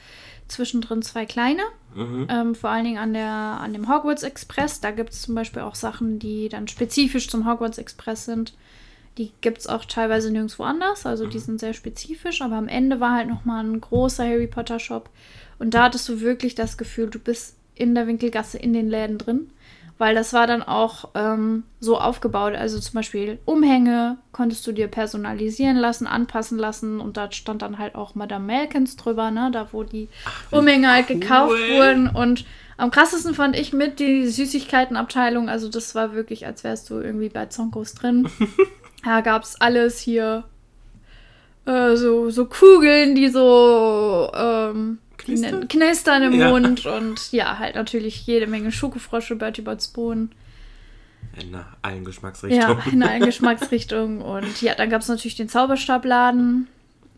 zwischendrin 0.49 1.03
zwei 1.03 1.27
kleine. 1.27 1.63
Mhm. 1.95 2.27
Ähm, 2.29 2.55
vor 2.55 2.71
allen 2.71 2.85
Dingen 2.85 2.99
an, 2.99 3.13
der, 3.13 3.31
an 3.31 3.73
dem 3.73 3.89
Hogwarts 3.89 4.23
Express. 4.23 4.81
Da 4.81 4.91
gibt 4.91 5.11
es 5.11 5.23
zum 5.23 5.35
Beispiel 5.35 5.63
auch 5.63 5.75
Sachen, 5.75 6.19
die 6.19 6.49
dann 6.49 6.69
spezifisch 6.69 7.29
zum 7.29 7.51
Hogwarts 7.51 7.79
Express 7.79 8.25
sind. 8.25 8.55
Die 9.19 9.33
gibt 9.41 9.59
es 9.59 9.67
auch 9.67 9.85
teilweise 9.85 10.31
nirgendwo 10.31 10.63
anders. 10.63 11.07
Also 11.07 11.27
die 11.27 11.39
sind 11.39 11.61
sehr 11.61 11.75
spezifisch. 11.75 12.43
Aber 12.43 12.57
am 12.57 12.69
Ende 12.69 13.01
war 13.01 13.17
halt 13.17 13.29
nochmal 13.29 13.65
ein 13.65 13.81
großer 13.81 14.25
Harry 14.25 14.47
Potter 14.47 14.79
Shop. 14.79 15.11
Und 15.59 15.75
da 15.75 15.85
hattest 15.85 16.09
du 16.09 16.21
wirklich 16.21 16.55
das 16.55 16.79
Gefühl, 16.79 17.11
du 17.11 17.19
bist 17.19 17.57
in 17.75 17.95
der 17.95 18.07
Winkelgasse 18.07 18.59
in 18.59 18.73
den 18.73 18.89
Läden 18.89 19.19
drin. 19.19 19.51
Weil 20.01 20.15
das 20.15 20.33
war 20.33 20.47
dann 20.47 20.63
auch 20.63 21.11
ähm, 21.15 21.65
so 21.79 22.01
aufgebaut. 22.01 22.55
Also 22.55 22.81
zum 22.81 22.95
Beispiel 22.95 23.39
Umhänge 23.45 24.17
konntest 24.33 24.67
du 24.67 24.73
dir 24.73 24.89
personalisieren 24.89 25.77
lassen, 25.77 26.07
anpassen 26.07 26.57
lassen. 26.57 27.01
Und 27.01 27.19
da 27.19 27.31
stand 27.31 27.61
dann 27.61 27.77
halt 27.77 27.97
auch 27.97 28.15
Madame 28.15 28.47
Malkins 28.47 28.97
drüber, 28.97 29.31
ne? 29.31 29.51
Da 29.53 29.69
wo 29.73 29.83
die 29.83 30.09
Umhänge 30.51 30.91
halt 30.91 31.09
gekauft 31.09 31.53
cool. 31.53 31.77
wurden. 31.77 32.09
Und 32.09 32.47
am 32.79 32.91
krassesten 32.91 33.35
fand 33.35 33.59
ich 33.59 33.75
mit 33.75 34.01
die 34.01 34.27
Süßigkeitenabteilung. 34.27 35.51
Also 35.51 35.69
das 35.69 35.95
war 35.95 36.15
wirklich, 36.15 36.47
als 36.47 36.65
wärst 36.65 36.89
du 36.89 36.95
irgendwie 36.95 37.29
bei 37.29 37.45
Zonkos 37.45 37.93
drin. 37.93 38.27
da 39.05 39.21
gab 39.21 39.43
es 39.43 39.61
alles 39.61 40.01
hier. 40.01 40.45
Äh, 41.67 41.97
so, 41.97 42.31
so 42.31 42.47
Kugeln, 42.47 43.15
die 43.15 43.29
so 43.29 44.31
ähm, 44.35 44.97
Knistern? 45.25 45.69
knistern 45.69 46.23
im 46.23 46.41
Ja. 46.41 46.51
Mund. 46.51 46.87
Und 46.87 47.33
ja, 47.33 47.59
halt 47.59 47.75
natürlich 47.75 48.27
jede 48.27 48.47
Menge 48.47 48.73
Schokofrosche, 48.73 49.37
Bertie 49.37 49.63
Bott's 49.63 49.89
Bohnen. 49.89 50.33
In 51.41 51.55
allen 51.83 52.05
Geschmacksrichtungen. 52.05 52.79
Ja, 52.85 52.93
in 52.93 53.03
allen 53.03 53.25
Geschmacksrichtungen. 53.25 54.21
Und 54.23 54.61
ja, 54.63 54.75
dann 54.75 54.91
gab 54.91 55.03
es 55.03 55.09
natürlich 55.09 55.37
den 55.37 55.49
Zauberstabladen, 55.49 56.69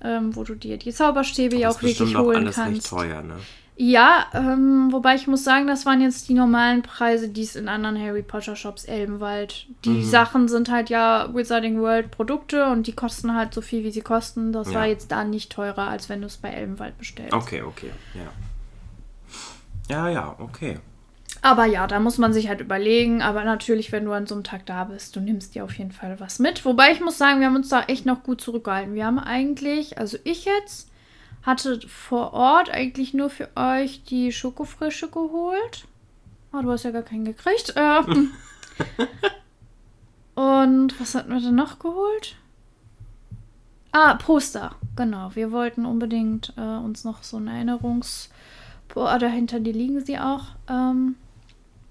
ähm, 0.03 0.35
wo 0.37 0.45
du 0.45 0.55
dir 0.55 0.77
die 0.77 0.93
Zauberstäbe 0.93 1.57
ja 1.57 1.71
auch 1.71 1.81
wirklich 1.83 2.17
auch 2.17 2.23
holen 2.23 2.37
alles 2.45 2.59
recht 2.59 2.67
kannst. 2.67 2.91
teuer, 2.91 3.23
ne? 3.23 3.37
Ja, 3.75 4.27
ähm, 4.35 4.93
wobei 4.93 5.15
ich 5.15 5.27
muss 5.27 5.45
sagen, 5.45 5.67
das 5.67 5.87
waren 5.87 6.03
jetzt 6.03 6.29
die 6.29 6.35
normalen 6.35 6.83
Preise, 6.83 7.31
die 7.31 7.43
es 7.43 7.57
in 7.57 7.69
anderen 7.69 7.99
Harry 8.01 8.23
Potter 8.23 8.55
Shops 8.55 8.85
Elbenwald. 8.85 9.67
Die 9.85 9.91
Mhm. 9.91 10.05
Sachen 10.05 10.49
sind 10.49 10.71
halt 10.71 10.91
ja 10.91 11.31
Wizarding 11.35 11.81
World 11.81 12.11
Produkte 12.11 12.67
und 12.71 12.87
die 12.87 12.93
kosten 12.93 13.35
halt 13.35 13.55
so 13.55 13.63
viel, 13.63 13.83
wie 13.83 13.91
sie 13.91 14.03
kosten. 14.03 14.53
Das 14.53 14.71
Ja. 14.73 14.81
war 14.81 14.87
jetzt 14.87 15.11
da 15.11 15.25
nicht 15.25 15.51
teurer, 15.51 15.89
als 15.89 16.09
wenn 16.11 16.21
du 16.21 16.27
es 16.27 16.37
bei 16.37 16.51
Elbenwald 16.51 16.99
bestellst. 16.99 17.33
Okay, 17.33 17.63
okay, 17.63 17.91
ja. 18.15 18.31
Ja, 19.89 20.09
ja, 20.09 20.37
okay. 20.39 20.79
Aber 21.41 21.65
ja, 21.65 21.87
da 21.89 21.99
muss 21.99 22.19
man 22.19 22.33
sich 22.33 22.49
halt 22.49 22.61
überlegen. 22.61 23.21
Aber 23.21 23.43
natürlich, 23.43 23.91
wenn 23.91 24.05
du 24.05 24.13
an 24.13 24.27
so 24.27 24.35
einem 24.35 24.45
Tag 24.45 24.65
da 24.67 24.85
bist, 24.85 25.17
du 25.17 25.21
nimmst 25.21 25.55
dir 25.55 25.65
auf 25.65 25.77
jeden 25.77 25.91
Fall 25.93 26.21
was 26.21 26.39
mit. 26.39 26.65
Wobei 26.65 26.93
ich 26.93 27.01
muss 27.01 27.19
sagen, 27.19 27.41
wir 27.41 27.47
haben 27.49 27.57
uns 27.57 27.69
da 27.71 27.83
echt 27.85 28.07
noch 28.07 28.23
gut 28.23 28.41
zurückgehalten. 28.41 28.95
Wir 28.95 29.07
haben 29.07 29.19
eigentlich, 29.19 29.99
also 29.99 30.19
ich 30.23 30.45
jetzt, 30.45 30.89
hatte 31.43 31.81
vor 31.89 32.33
Ort 32.33 32.71
eigentlich 32.71 33.15
nur 33.15 33.31
für 33.31 33.49
euch 33.57 34.05
die 34.05 34.33
Schokofrische 34.33 35.09
geholt. 35.09 35.87
Ah, 36.53 36.63
du 36.63 36.71
hast 36.71 36.85
ja 36.85 36.91
gar 36.91 37.03
keinen 37.03 37.25
gekriegt. 37.25 37.75
Ähm. 37.77 38.31
Und 40.35 40.99
was 41.01 41.15
hatten 41.15 41.33
wir 41.33 41.41
denn 41.41 41.55
noch 41.55 41.79
geholt? 41.79 42.37
Ah, 43.91 44.15
Poster. 44.15 44.77
Genau. 44.97 45.31
Wir 45.35 45.53
wollten 45.53 45.85
unbedingt 45.85 46.55
äh, 46.57 46.61
uns 46.61 47.05
noch 47.05 47.23
so 47.23 47.37
eine 47.39 47.53
Erinnerungs... 47.55 48.31
Boah, 48.93 49.19
dahinter, 49.19 49.59
die 49.59 49.73
liegen 49.73 50.05
sie 50.05 50.19
auch. 50.19 50.49
Ähm, 50.69 51.15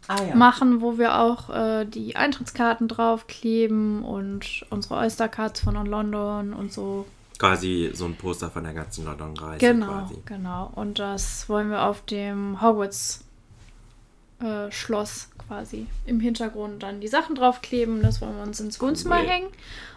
Ah 0.08 0.24
ja. 0.24 0.36
machen, 0.36 0.82
wo 0.82 0.98
wir 0.98 1.20
auch 1.20 1.50
äh, 1.50 1.86
die 1.86 2.16
Eintrittskarten 2.16 2.88
draufkleben 2.88 4.04
und 4.04 4.66
unsere 4.70 4.96
Oyster-Cards 4.96 5.62
von 5.62 5.76
London 5.86 6.54
und 6.54 6.74
so. 6.74 7.06
Quasi 7.42 7.90
so 7.94 8.06
ein 8.06 8.16
Poster 8.16 8.52
von 8.52 8.64
der 8.64 8.74
ganzen 8.76 9.04
London-Reise 9.04 9.58
Genau, 9.66 9.88
quasi. 9.88 10.16
genau. 10.26 10.72
Und 10.76 11.00
das 11.00 11.50
wollen 11.50 11.72
wir 11.72 11.82
auf 11.86 12.06
dem 12.06 12.62
Hogwarts 12.62 13.24
äh, 14.42 14.72
Schloss 14.72 15.30
quasi 15.48 15.88
im 16.06 16.20
Hintergrund 16.20 16.84
dann 16.84 17.02
die 17.02 17.08
Sachen 17.08 17.34
draufkleben. 17.36 18.04
Das 18.04 18.22
wollen 18.22 18.36
wir 18.36 18.44
uns 18.44 18.60
ins 18.60 18.80
Wohnzimmer 18.80 19.20
Cool. 19.22 19.28
hängen. 19.28 19.48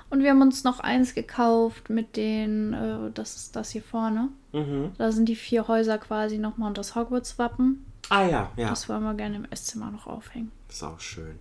Und 0.09 0.23
wir 0.23 0.31
haben 0.31 0.41
uns 0.41 0.65
noch 0.65 0.81
eins 0.81 1.15
gekauft 1.15 1.91
mit 1.91 2.17
den, 2.17 2.73
äh, 2.73 3.11
das 3.13 3.37
ist 3.37 3.57
das 3.57 3.71
hier 3.71 3.83
vorne. 3.83 4.29
Mhm. 4.53 4.93
Da 4.97 5.13
sind 5.13 5.29
die 5.29 5.37
vier 5.37 5.69
Häuser 5.69 5.99
quasi 5.99 6.39
nochmal 6.39 6.69
und 6.69 6.79
das 6.79 6.95
Hogwarts-Wappen. 6.95 7.85
Ah 8.09 8.25
ja, 8.27 8.51
ja. 8.57 8.71
Das 8.71 8.89
wollen 8.89 9.03
wir 9.03 9.13
gerne 9.15 9.37
im 9.37 9.45
Esszimmer 9.51 9.91
noch 9.91 10.07
aufhängen. 10.07 10.51
Das 10.69 10.77
ist 10.77 10.83
auch 10.83 11.01
schön. 11.01 11.39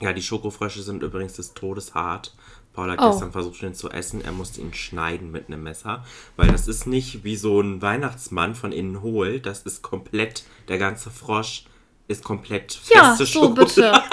Ja, 0.00 0.14
die 0.14 0.22
Schokofrösche 0.22 0.82
sind 0.82 1.02
übrigens 1.02 1.34
des 1.34 1.52
Todes 1.52 1.94
hart. 1.94 2.34
Paul 2.74 2.90
hat 2.90 2.98
Oh. 3.00 3.10
gestern 3.10 3.32
versucht, 3.32 3.62
ihn 3.62 3.74
zu 3.74 3.90
essen. 3.90 4.22
Er 4.24 4.32
musste 4.32 4.60
ihn 4.60 4.74
schneiden 4.74 5.30
mit 5.30 5.46
einem 5.48 5.62
Messer. 5.62 6.04
Weil 6.36 6.48
das 6.48 6.68
ist 6.68 6.86
nicht 6.86 7.24
wie 7.24 7.36
so 7.36 7.60
ein 7.60 7.80
Weihnachtsmann 7.80 8.54
von 8.54 8.72
innen 8.72 9.00
hohl. 9.00 9.40
Das 9.40 9.60
ist 9.62 9.82
komplett, 9.82 10.44
der 10.68 10.78
ganze 10.78 11.10
Frosch 11.10 11.64
ist 12.08 12.22
komplett 12.24 12.78
Ja, 12.92 13.14
feste 13.14 13.26
so 13.26 13.50
bitte. 13.54 13.68
Schokolade. 13.94 14.04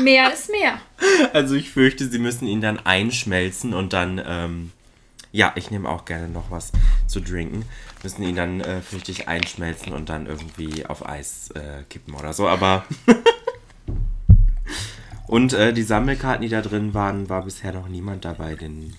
Mehr 0.02 0.32
ist 0.32 0.48
mehr. 0.50 0.78
Also 1.34 1.54
ich 1.56 1.68
fürchte, 1.70 2.08
sie 2.08 2.18
müssen 2.20 2.46
ihn 2.46 2.62
dann 2.62 2.78
einschmelzen 2.78 3.74
und 3.74 3.92
dann, 3.92 4.22
ähm, 4.24 4.72
ja, 5.30 5.52
ich 5.56 5.70
nehme 5.70 5.90
auch 5.90 6.06
gerne 6.06 6.26
noch 6.28 6.50
was 6.50 6.72
zu 7.06 7.20
trinken. 7.20 7.66
Müssen 8.02 8.22
ihn 8.22 8.34
dann, 8.36 8.60
äh, 8.62 8.80
fürchte 8.80 9.10
ich, 9.12 9.28
einschmelzen 9.28 9.92
und 9.92 10.08
dann 10.08 10.24
irgendwie 10.26 10.86
auf 10.86 11.06
Eis 11.06 11.50
äh, 11.50 11.82
kippen 11.90 12.14
oder 12.14 12.32
so, 12.32 12.48
aber... 12.48 12.86
und 15.30 15.52
äh, 15.52 15.72
die 15.72 15.82
Sammelkarten, 15.82 16.42
die 16.42 16.48
da 16.48 16.60
drin 16.60 16.92
waren, 16.94 17.28
war 17.28 17.42
bisher 17.44 17.72
noch 17.72 17.88
niemand 17.88 18.24
dabei, 18.24 18.54
den 18.56 18.94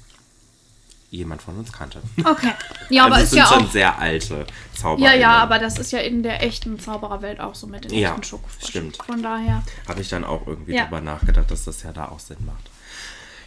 jemand 1.09 1.41
von 1.41 1.57
uns 1.57 1.73
kannte. 1.73 2.01
Okay. 2.23 2.51
Ja, 2.89 3.05
aber 3.05 3.15
also 3.15 3.23
ist 3.23 3.23
es 3.25 3.29
sind 3.31 3.39
ja 3.39 3.45
schon 3.47 3.65
auch. 3.67 3.71
sehr 3.71 3.99
alte 3.99 4.47
Zauberer. 4.73 5.09
Ja, 5.09 5.13
ja, 5.13 5.31
aber 5.39 5.59
das 5.59 5.77
ist 5.77 5.91
ja 5.91 5.99
in 5.99 6.23
der 6.23 6.41
echten 6.41 6.79
Zaubererwelt 6.79 7.41
auch 7.41 7.53
so 7.53 7.67
mit 7.67 7.83
den 7.83 7.93
Ja, 7.99 8.11
echten 8.11 8.23
Schokofroschen. 8.23 8.67
stimmt. 8.69 8.97
Von 9.05 9.21
daher. 9.21 9.61
Habe 9.89 9.99
ich 9.99 10.07
dann 10.09 10.23
auch 10.23 10.47
irgendwie 10.47 10.73
Ja. 10.73 10.85
drüber 10.85 11.01
nachgedacht, 11.01 11.51
dass 11.51 11.65
das 11.65 11.83
ja 11.83 11.91
da 11.91 12.05
auch 12.07 12.19
Sinn 12.19 12.37
macht. 12.45 12.69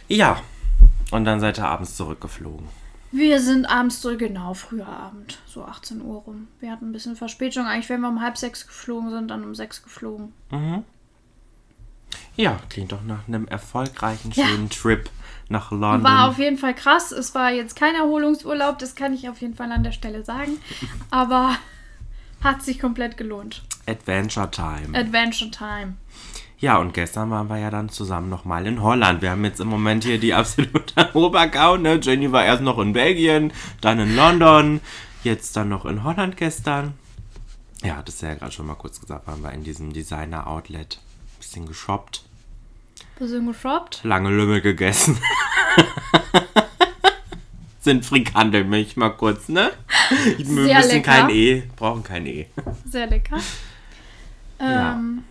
Ja. 0.07 0.41
Und 1.11 1.25
dann 1.25 1.39
seid 1.39 1.57
ihr 1.57 1.65
abends 1.67 1.95
zurückgeflogen. 1.95 2.67
Wir 3.11 3.39
sind 3.41 3.65
abends 3.65 4.01
zurück, 4.01 4.19
genau, 4.19 4.53
früher 4.53 4.87
Abend, 4.87 5.39
so 5.47 5.63
18 5.63 6.01
Uhr 6.01 6.17
rum. 6.21 6.47
Wir 6.59 6.71
hatten 6.71 6.89
ein 6.89 6.91
bisschen 6.91 7.15
Verspätung. 7.15 7.65
Eigentlich 7.65 7.89
wären 7.89 8.01
wir 8.01 8.09
um 8.09 8.21
halb 8.21 8.37
sechs 8.37 8.67
geflogen, 8.67 9.09
sind 9.09 9.29
dann 9.29 9.43
um 9.43 9.55
sechs 9.55 9.81
geflogen. 9.83 10.33
Ja, 12.35 12.59
klingt 12.69 12.91
doch 12.91 13.01
nach 13.03 13.27
einem 13.27 13.47
erfolgreichen, 13.47 14.31
Ja. 14.35 14.45
schönen 14.47 14.69
Trip 14.69 15.09
nach 15.47 15.71
London. 15.71 16.03
War 16.03 16.27
auf 16.29 16.37
jeden 16.39 16.57
Fall 16.57 16.73
krass. 16.73 17.11
Es 17.11 17.33
war 17.35 17.51
jetzt 17.51 17.75
kein 17.75 17.95
Erholungsurlaub, 17.95 18.79
das 18.79 18.95
kann 18.95 19.13
ich 19.13 19.29
auf 19.29 19.41
jeden 19.41 19.55
Fall 19.55 19.71
an 19.71 19.83
der 19.83 19.91
Stelle 19.91 20.23
sagen. 20.25 20.57
Aber 21.11 21.55
hat 22.43 22.61
sich 22.63 22.79
komplett 22.79 23.15
gelohnt. 23.17 23.63
Adventure 23.87 24.49
Time. 24.51 24.97
Adventure 24.97 25.51
Time. 25.51 25.95
Ja, 26.57 26.77
und 26.77 26.93
gestern 26.93 27.29
waren 27.31 27.47
wir 27.49 27.57
ja 27.57 27.69
dann 27.69 27.89
zusammen 27.89 28.29
nochmal 28.29 28.65
in 28.65 28.81
Holland. 28.81 29.21
Wir 29.21 29.31
haben 29.31 29.43
jetzt 29.45 29.59
im 29.59 29.67
Moment 29.67 30.03
hier 30.03 30.19
die 30.19 30.33
absolute 30.33 31.09
Obergau, 31.13 31.77
ne? 31.77 31.99
Jenny 32.01 32.31
war 32.31 32.43
erst 32.45 32.63
noch 32.63 32.79
in 32.79 32.93
Belgien, 32.93 33.53
dann 33.81 33.99
in 33.99 34.15
London, 34.15 34.79
jetzt 35.23 35.55
dann 35.55 35.69
noch 35.69 35.85
in 35.85 36.03
Holland 36.03 36.37
gestern. 36.37 36.93
Ja, 37.83 38.01
das 38.03 38.15
ist 38.15 38.21
ja 38.21 38.33
gerade 38.33 38.51
schon 38.51 38.65
mal 38.65 38.75
kurz 38.75 38.99
gesagt, 38.99 39.27
waren 39.27 39.43
wir 39.43 39.51
in 39.51 39.63
diesem 39.63 39.93
Designer-Outlet. 39.93 40.99
Bisschen 41.37 41.67
geshoppt, 41.67 42.24
Bisschen 43.17 43.45
geshoppt. 43.47 44.01
lange 44.03 44.29
Lümmel 44.29 44.61
gegessen. 44.61 45.17
Sind 47.79 48.03
Frikandelmilch 48.05 48.97
mal 48.97 49.11
kurz, 49.11 49.47
ne? 49.47 49.71
Wir 50.37 50.45
Sehr 50.45 50.75
müssen 50.77 50.89
lecker. 50.89 51.01
kein 51.11 51.29
E, 51.29 51.63
brauchen 51.75 52.03
kein 52.03 52.25
E. 52.25 52.47
Sehr 52.85 53.05
lecker. 53.07 53.37
Ja. 54.59 54.93
Ähm, 54.93 55.23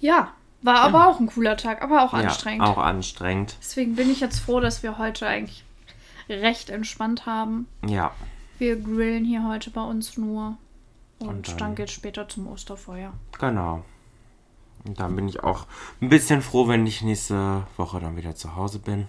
ja, 0.00 0.32
war 0.62 0.76
aber 0.82 1.08
auch 1.08 1.18
ein 1.18 1.26
cooler 1.26 1.56
Tag, 1.56 1.82
aber 1.82 2.04
auch 2.04 2.12
anstrengend. 2.14 2.62
Ja, 2.62 2.70
auch 2.72 2.78
anstrengend. 2.78 3.56
Deswegen 3.60 3.96
bin 3.96 4.10
ich 4.10 4.20
jetzt 4.20 4.38
froh, 4.38 4.60
dass 4.60 4.82
wir 4.84 4.98
heute 4.98 5.26
eigentlich 5.26 5.64
recht 6.28 6.70
entspannt 6.70 7.26
haben. 7.26 7.66
Ja. 7.86 8.12
Wir 8.58 8.76
grillen 8.76 9.24
hier 9.24 9.44
heute 9.48 9.70
bei 9.70 9.82
uns 9.82 10.16
nur. 10.16 10.56
Und, 11.18 11.28
Und 11.28 11.48
dann- 11.48 11.58
dann 11.58 11.74
geht's 11.74 11.92
später 11.92 12.28
zum 12.28 12.46
Osterfeuer. 12.46 13.12
Genau. 13.38 13.84
Und 14.84 14.98
dann 14.98 15.14
bin 15.14 15.28
ich 15.28 15.42
auch 15.44 15.66
ein 16.00 16.08
bisschen 16.08 16.40
froh, 16.42 16.68
wenn 16.68 16.86
ich 16.86 17.02
nächste 17.02 17.66
Woche 17.76 18.00
dann 18.00 18.16
wieder 18.16 18.34
zu 18.34 18.56
Hause 18.56 18.78
bin. 18.78 19.06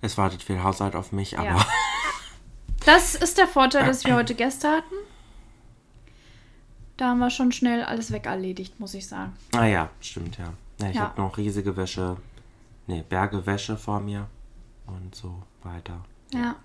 Es 0.00 0.18
wartet 0.18 0.42
viel 0.42 0.62
Haushalt 0.62 0.94
auf 0.96 1.12
mich, 1.12 1.38
aber 1.38 1.48
Ja. 1.48 1.66
Das 2.84 3.14
ist 3.14 3.38
der 3.38 3.46
Vorteil, 3.46 3.86
dass 3.86 4.04
wir 4.04 4.16
heute 4.16 4.34
Gäste 4.34 4.68
hatten. 4.68 4.94
Da 6.96 7.10
haben 7.10 7.20
wir 7.20 7.30
schon 7.30 7.52
schnell 7.52 7.82
alles 7.84 8.10
wegerledigt, 8.12 8.80
muss 8.80 8.94
ich 8.94 9.06
sagen. 9.06 9.32
ah 9.54 9.64
ja, 9.66 9.88
stimmt 10.00 10.36
ja. 10.38 10.52
ja 10.80 10.88
ich 10.90 10.96
Ja. 10.96 11.02
habe 11.02 11.20
noch 11.20 11.36
riesige 11.36 11.76
Wäsche, 11.76 12.16
nee, 12.88 13.04
Berge 13.08 13.46
Wäsche 13.46 13.76
vor 13.76 14.00
mir 14.00 14.26
und 14.86 15.14
so 15.14 15.42
weiter. 15.62 16.04
Ja. 16.34 16.56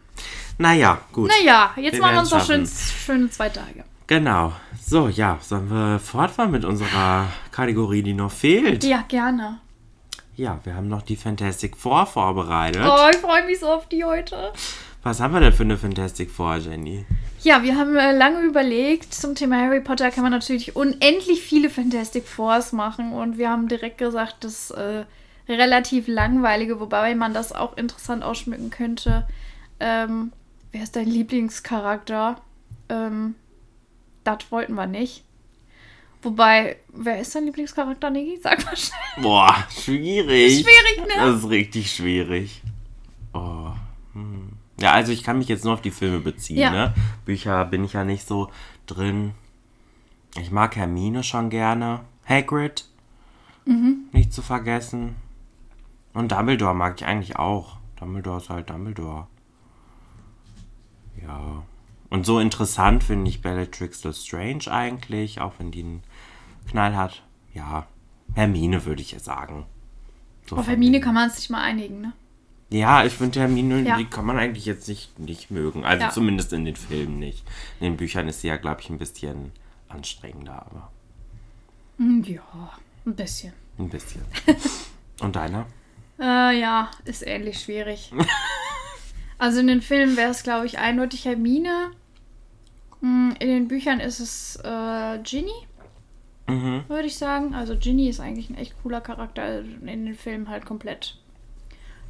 Naja, 0.58 1.02
gut. 1.14 1.30
Naja, 1.30 1.72
jetzt 1.76 1.94
Wir 1.94 2.02
machen 2.02 2.16
wir 2.16 2.20
uns 2.22 2.32
noch 2.32 2.44
schön, 2.46 2.68
schöne 2.68 3.30
zwei 3.30 3.50
Tage. 3.50 3.84
Genau. 4.08 4.54
So, 4.82 5.10
ja, 5.10 5.38
sollen 5.42 5.70
wir 5.70 6.00
fortfahren 6.00 6.52
mit 6.52 6.64
unserer 6.64 7.28
Kategorie, 7.52 8.04
die 8.04 8.14
noch 8.14 8.32
fehlt? 8.32 8.86
Ja, 8.86 9.04
gerne. 9.08 9.60
Ja, 10.38 10.60
wir 10.64 10.76
haben 10.76 10.88
noch 10.88 11.02
die 11.02 11.18
Fantastic 11.18 11.76
Four 11.76 12.06
vorbereitet. 12.06 12.84
Oh, 12.86 13.10
ich 13.12 13.18
freue 13.18 13.46
mich 13.46 13.60
so 13.60 13.68
auf 13.68 13.90
die 13.90 14.06
heute. 14.06 14.54
Was 15.04 15.20
haben 15.20 15.34
wir 15.34 15.40
denn 15.42 15.52
für 15.52 15.64
eine 15.64 15.78
Fantastic 15.78 16.32
Four, 16.32 16.58
Jenny? 16.58 17.06
Ja, 17.42 17.64
wir 17.64 17.76
haben 17.76 17.96
äh, 17.96 18.16
lange 18.16 18.42
überlegt. 18.42 19.14
Zum 19.14 19.36
Thema 19.36 19.58
Harry 19.58 19.82
Potter 19.82 20.10
kann 20.12 20.24
man 20.24 20.32
natürlich 20.32 20.76
unendlich 20.76 21.42
viele 21.42 21.70
Fantastic 21.70 22.28
Fours 22.28 22.72
machen. 22.72 23.14
Und 23.14 23.38
wir 23.38 23.50
haben 23.50 23.68
direkt 23.68 23.98
gesagt, 23.98 24.44
das 24.44 24.72
äh, 24.72 25.06
relativ 25.50 26.08
langweilige, 26.08 26.80
wobei 26.80 27.14
man 27.16 27.34
das 27.34 27.52
auch 27.52 27.76
interessant 27.76 28.24
ausschmücken 28.24 28.70
könnte. 28.70 29.28
Ähm, 29.80 30.32
wer 30.72 30.84
ist 30.84 30.96
dein 30.96 31.08
Lieblingscharakter? 31.08 32.42
Ähm, 32.90 33.36
das 34.28 34.52
wollten 34.52 34.76
wir 34.76 34.88
nicht. 34.88 35.24
Wobei, 36.22 36.78
wer 36.94 37.20
ist 37.20 37.34
dein 37.36 37.46
Lieblingscharakter, 37.46 38.10
Niki? 38.10 38.40
Sag 38.42 38.66
mal 38.66 38.76
schnell. 38.76 39.00
Boah, 39.24 39.56
schwierig. 39.70 40.62
Schwierig, 40.62 41.08
ne? 41.08 41.14
Das 41.16 41.38
ist 41.44 41.50
richtig 41.50 41.92
schwierig. 41.94 42.62
Oh. 43.34 43.72
Hm. 44.14 44.50
Ja, 44.80 44.92
also 44.94 45.12
ich 45.12 45.24
kann 45.24 45.38
mich 45.38 45.48
jetzt 45.48 45.64
nur 45.64 45.74
auf 45.74 45.82
die 45.82 45.92
Filme 45.92 46.20
beziehen, 46.20 46.58
Ja. 46.58 46.72
ne? 46.72 46.94
Bücher 47.26 47.66
bin 47.66 47.84
ich 47.84 47.94
ja 47.94 48.04
nicht 48.04 48.28
so 48.28 48.52
drin. 48.88 49.34
Ich 50.40 50.52
mag 50.52 50.76
Hermine 50.76 51.24
schon 51.24 51.50
gerne. 51.50 52.02
Hagrid. 52.28 52.86
Mhm. 53.66 54.06
Nicht 54.12 54.34
zu 54.34 54.42
vergessen. 54.42 55.16
Und 56.14 56.32
Dumbledore 56.32 56.76
mag 56.76 56.96
ich 57.00 57.06
eigentlich 57.06 57.38
auch. 57.38 57.78
Dumbledore 58.00 58.38
ist 58.38 58.50
halt 58.50 58.70
Dumbledore. 58.70 59.28
Ja. 61.22 61.64
Und 62.10 62.26
so 62.26 62.40
interessant 62.40 63.04
finde 63.04 63.30
ich 63.30 63.42
Bellatrix 63.42 64.04
Lestrange 64.04 64.68
eigentlich, 64.72 65.42
auch 65.42 65.54
wenn 65.60 65.72
die 65.72 65.82
einen 65.84 66.04
Knall 66.70 66.96
hat. 66.96 67.24
Ja, 67.54 67.88
Hermine 68.34 68.86
würde 68.86 69.02
ich 69.02 69.12
ja 69.12 69.20
sagen. 69.20 69.66
So 70.50 70.56
Auf 70.58 70.68
Hermine 70.68 71.02
kann 71.02 71.14
man 71.16 71.30
sich 71.30 71.50
mal 71.50 71.62
einigen, 71.62 72.00
ne? 72.02 72.14
Ja, 72.70 73.04
ich 73.06 73.14
finde 73.14 73.40
Hermine, 73.40 73.82
Ja. 73.82 73.98
die 73.98 74.06
kann 74.06 74.26
man 74.26 74.38
eigentlich 74.38 74.66
jetzt 74.66 74.88
nicht, 74.88 75.18
nicht 75.20 75.52
mögen. 75.52 75.86
Also 75.86 76.04
Ja. 76.06 76.10
zumindest 76.12 76.52
in 76.54 76.66
den 76.66 76.76
Filmen 76.76 77.18
nicht. 77.20 77.44
In 77.80 77.86
den 77.86 77.98
Büchern 77.98 78.28
ist 78.28 78.42
sie 78.42 78.48
ja, 78.48 78.58
glaube 78.58 78.82
ich, 78.82 78.90
ein 78.90 78.98
bisschen 78.98 79.52
anstrengender, 79.90 80.66
aber 80.66 80.92
Hm, 81.98 82.24
Ja, 82.26 82.42
ein 83.06 83.16
bisschen. 83.16 83.54
ein 83.80 83.90
bisschen. 83.90 84.22
Und 85.22 85.36
deiner? 85.36 85.66
Äh, 86.20 86.60
ja, 86.60 86.92
ist 87.06 87.26
ähnlich 87.26 87.60
schwierig. 87.60 88.12
also 89.38 89.60
in 89.60 89.68
den 89.68 89.82
Filmen 89.82 90.18
wäre 90.18 90.32
es, 90.32 90.44
glaube 90.44 90.66
ich, 90.66 90.80
eindeutig 90.80 91.26
Hermine. 91.26 91.92
Hm, 93.02 93.36
In 93.40 93.48
den 93.48 93.68
Büchern 93.68 94.00
ist 94.00 94.20
es 94.20 94.56
äh, 94.64 95.20
Ginny, 95.24 95.52
Mhm. 96.50 96.86
würde 96.88 97.08
ich 97.08 97.18
sagen. 97.18 97.54
Also 97.54 97.76
Ginny 97.76 98.08
ist 98.08 98.20
eigentlich 98.22 98.50
ein 98.50 98.58
echt 98.58 98.74
cooler 98.82 99.02
Charakter. 99.02 99.60
In 99.60 100.06
den 100.06 100.16
Filmen 100.16 100.50
halt 100.50 100.66
komplett 100.66 101.18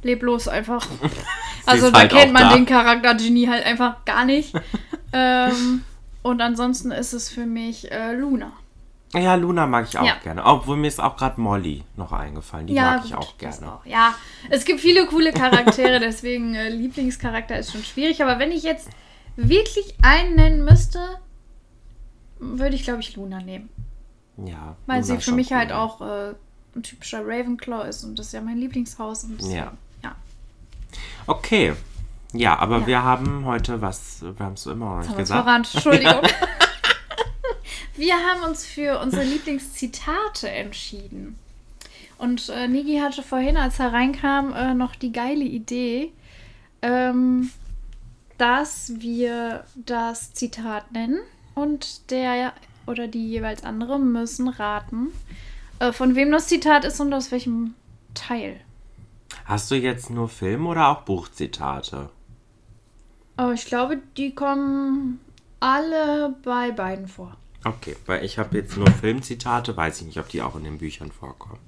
leblos 0.04 0.46
einfach. 0.46 0.86
also 1.66 1.90
da 1.90 1.98
halt 2.00 2.12
kennt 2.12 2.32
man 2.32 2.42
da. 2.44 2.54
den 2.54 2.64
Charakter 2.66 3.14
Ginny 3.16 3.46
halt 3.46 3.66
einfach 3.66 4.04
gar 4.04 4.24
nicht. 4.24 4.54
ähm, 5.12 5.82
und 6.22 6.40
ansonsten 6.40 6.92
ist 6.92 7.12
es 7.14 7.28
für 7.28 7.46
mich 7.46 7.90
äh, 7.90 8.12
Luna. 8.14 8.52
Ja, 9.14 9.34
Luna 9.36 9.66
mag 9.66 9.86
ich 9.88 9.98
auch 9.98 10.04
Ja. 10.04 10.16
gerne. 10.22 10.44
Obwohl 10.44 10.76
mir 10.76 10.88
ist 10.88 11.00
auch 11.00 11.16
gerade 11.16 11.40
Molly 11.40 11.82
noch 11.96 12.12
eingefallen. 12.12 12.66
Die 12.66 12.74
mag 12.74 13.02
ich 13.04 13.12
gut, 13.12 13.20
auch 13.20 13.32
das 13.38 13.58
gerne. 13.60 13.72
auch. 13.74 13.86
Ja, 13.86 14.14
es 14.50 14.64
gibt 14.66 14.80
viele 14.80 15.06
coole 15.06 15.32
Charaktere, 15.32 15.98
deswegen 16.00 16.54
äh, 16.54 16.68
Lieblingscharakter 16.68 17.58
ist 17.58 17.72
schon 17.72 17.82
schwierig. 17.84 18.22
Aber 18.22 18.38
wenn 18.38 18.52
ich 18.52 18.62
jetzt 18.64 18.88
wirklich 19.36 19.94
einen 20.02 20.36
nennen 20.36 20.64
müsste, 20.64 21.00
würde 22.38 22.74
ich, 22.76 22.82
glaube 22.84 23.00
ich, 23.00 23.16
Luna 23.16 23.40
nehmen. 23.40 23.70
Ja. 24.36 24.76
Weil 24.86 25.00
Luna 25.00 25.14
sie 25.16 25.20
für 25.20 25.32
mich 25.32 25.52
halt 25.52 25.70
cool. 25.70 25.76
auch 25.76 26.00
äh, 26.02 26.34
ein 26.76 26.82
typischer 26.82 27.22
Ravenclaw 27.26 27.88
ist 27.88 28.04
und 28.04 28.18
das 28.18 28.26
ist 28.26 28.32
ja 28.32 28.40
mein 28.42 28.58
Lieblingshaus. 28.58 29.24
Und 29.24 29.40
Ja. 29.42 29.72
ja. 30.04 30.14
Okay. 31.26 31.72
Ja, 32.34 32.58
aber 32.58 32.80
Ja. 32.80 32.86
wir 32.86 33.02
haben 33.04 33.46
heute 33.46 33.80
was, 33.80 34.20
wir 34.20 34.44
haben 34.44 34.52
es 34.52 34.66
immer 34.66 34.96
noch 34.96 35.02
nicht 35.02 35.16
gesagt. 35.16 35.42
verrannt. 35.44 35.70
Entschuldigung. 35.72 36.20
wir 37.98 38.14
haben 38.14 38.42
uns 38.42 38.64
für 38.64 39.00
unsere 39.00 39.24
Lieblingszitate 39.24 40.48
entschieden. 40.48 41.38
Und 42.18 42.48
äh, 42.48 42.66
Nigi 42.66 42.98
hatte 42.98 43.22
vorhin, 43.22 43.56
als 43.56 43.78
er 43.78 43.92
reinkam, 43.92 44.52
äh, 44.52 44.74
noch 44.74 44.96
die 44.96 45.12
geile 45.12 45.44
Idee, 45.44 46.12
ähm, 46.82 47.50
dass 48.38 48.92
wir 49.00 49.64
das 49.74 50.32
Zitat 50.32 50.92
nennen 50.92 51.20
und 51.54 52.10
der 52.10 52.52
oder 52.86 53.06
die 53.06 53.28
jeweils 53.28 53.64
andere 53.64 53.98
müssen 53.98 54.48
raten, 54.48 55.08
äh, 55.78 55.92
von 55.92 56.14
wem 56.14 56.32
das 56.32 56.48
Zitat 56.48 56.84
ist 56.84 57.00
und 57.00 57.12
aus 57.12 57.30
welchem 57.30 57.74
Teil. 58.14 58.60
Hast 59.44 59.70
du 59.70 59.76
jetzt 59.76 60.10
nur 60.10 60.28
Film 60.28 60.66
oder 60.66 60.88
auch 60.88 61.02
Buchzitate? 61.02 62.10
Aber 63.36 63.52
ich 63.52 63.66
glaube, 63.66 63.98
die 64.16 64.34
kommen 64.34 65.20
alle 65.60 66.34
bei 66.42 66.72
beiden 66.72 67.06
vor. 67.06 67.36
Okay, 67.64 67.96
weil 68.06 68.24
ich 68.24 68.38
habe 68.38 68.56
jetzt 68.58 68.76
nur 68.76 68.90
Filmzitate, 68.90 69.76
weiß 69.76 70.00
ich 70.00 70.06
nicht, 70.06 70.18
ob 70.18 70.28
die 70.28 70.42
auch 70.42 70.54
in 70.56 70.64
den 70.64 70.78
Büchern 70.78 71.10
vorkommen. 71.10 71.58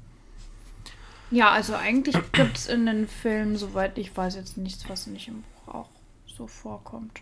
Ja, 1.30 1.50
also 1.50 1.74
eigentlich 1.74 2.16
gibt 2.32 2.56
es 2.56 2.66
in 2.66 2.86
den 2.86 3.06
Filmen, 3.08 3.56
soweit 3.56 3.98
ich 3.98 4.16
weiß, 4.16 4.34
jetzt 4.36 4.56
nichts, 4.56 4.88
was 4.88 5.06
nicht 5.06 5.28
im 5.28 5.42
Buch 5.64 5.74
auch 5.74 5.88
so 6.26 6.46
vorkommt. 6.46 7.20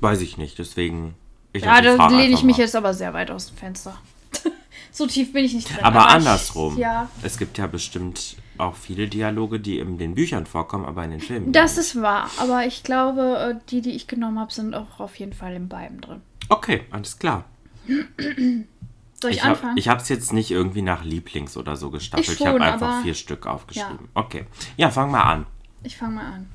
Weiß 0.00 0.20
ich 0.20 0.38
nicht, 0.38 0.58
deswegen. 0.58 1.14
Ich 1.52 1.62
Ja, 1.64 1.80
da 1.80 2.08
lehne 2.08 2.34
ich 2.34 2.42
mich 2.42 2.56
mal. 2.56 2.62
jetzt 2.64 2.74
aber 2.74 2.94
sehr 2.94 3.12
weit 3.14 3.30
aus 3.30 3.46
dem 3.48 3.56
Fenster. 3.56 3.96
So 4.94 5.06
tief 5.06 5.32
bin 5.32 5.42
ich 5.44 5.54
nicht 5.54 5.70
drin. 5.70 5.82
Aber, 5.84 6.00
ich- 6.00 6.06
andersrum. 6.06 6.76
ja. 6.76 7.08
Es 7.22 7.38
gibt 7.38 7.56
ja 7.56 7.66
bestimmt 7.66 8.36
auch 8.58 8.74
viele 8.74 9.08
Dialoge, 9.08 9.58
die 9.58 9.78
in 9.78 9.96
den 9.96 10.14
Büchern 10.14 10.44
vorkommen, 10.44 10.84
aber 10.84 11.02
in 11.04 11.12
den 11.12 11.20
Filmen. 11.20 11.50
Das 11.52 11.76
nicht. 11.76 11.86
ist 11.86 12.02
wahr, 12.02 12.28
aber 12.38 12.66
ich 12.66 12.82
glaube, 12.82 13.54
äh, 13.58 13.68
die, 13.70 13.80
die 13.80 13.92
ich 13.92 14.06
genommen 14.06 14.38
habe, 14.38 14.52
sind 14.52 14.74
auch 14.74 15.00
auf 15.00 15.16
jeden 15.18 15.32
Fall 15.32 15.54
in 15.54 15.68
beiden 15.68 16.02
drin. 16.02 16.20
Okay, 16.50 16.82
alles 16.90 17.18
klar. 17.18 17.46
Soll 17.86 19.30
ich, 19.30 19.36
Ich 19.36 19.44
habe 19.44 19.52
anfangen? 19.56 19.78
es 19.78 20.08
jetzt 20.08 20.32
nicht 20.32 20.50
irgendwie 20.50 20.82
nach 20.82 21.04
Lieblings 21.04 21.56
oder 21.56 21.76
so 21.76 21.90
gestaffelt. 21.90 22.28
Ich 22.28 22.40
Ich, 22.40 22.46
habe 22.46 22.60
einfach 22.60 23.02
vier 23.02 23.14
Stück 23.14 23.46
aufgeschrieben. 23.46 24.08
Okay. 24.14 24.46
Ja, 24.76 24.90
fang 24.90 25.10
mal 25.10 25.22
an. 25.22 25.46
Ich 25.82 25.96
fange 25.96 26.14
mal 26.16 26.32
an. 26.32 26.48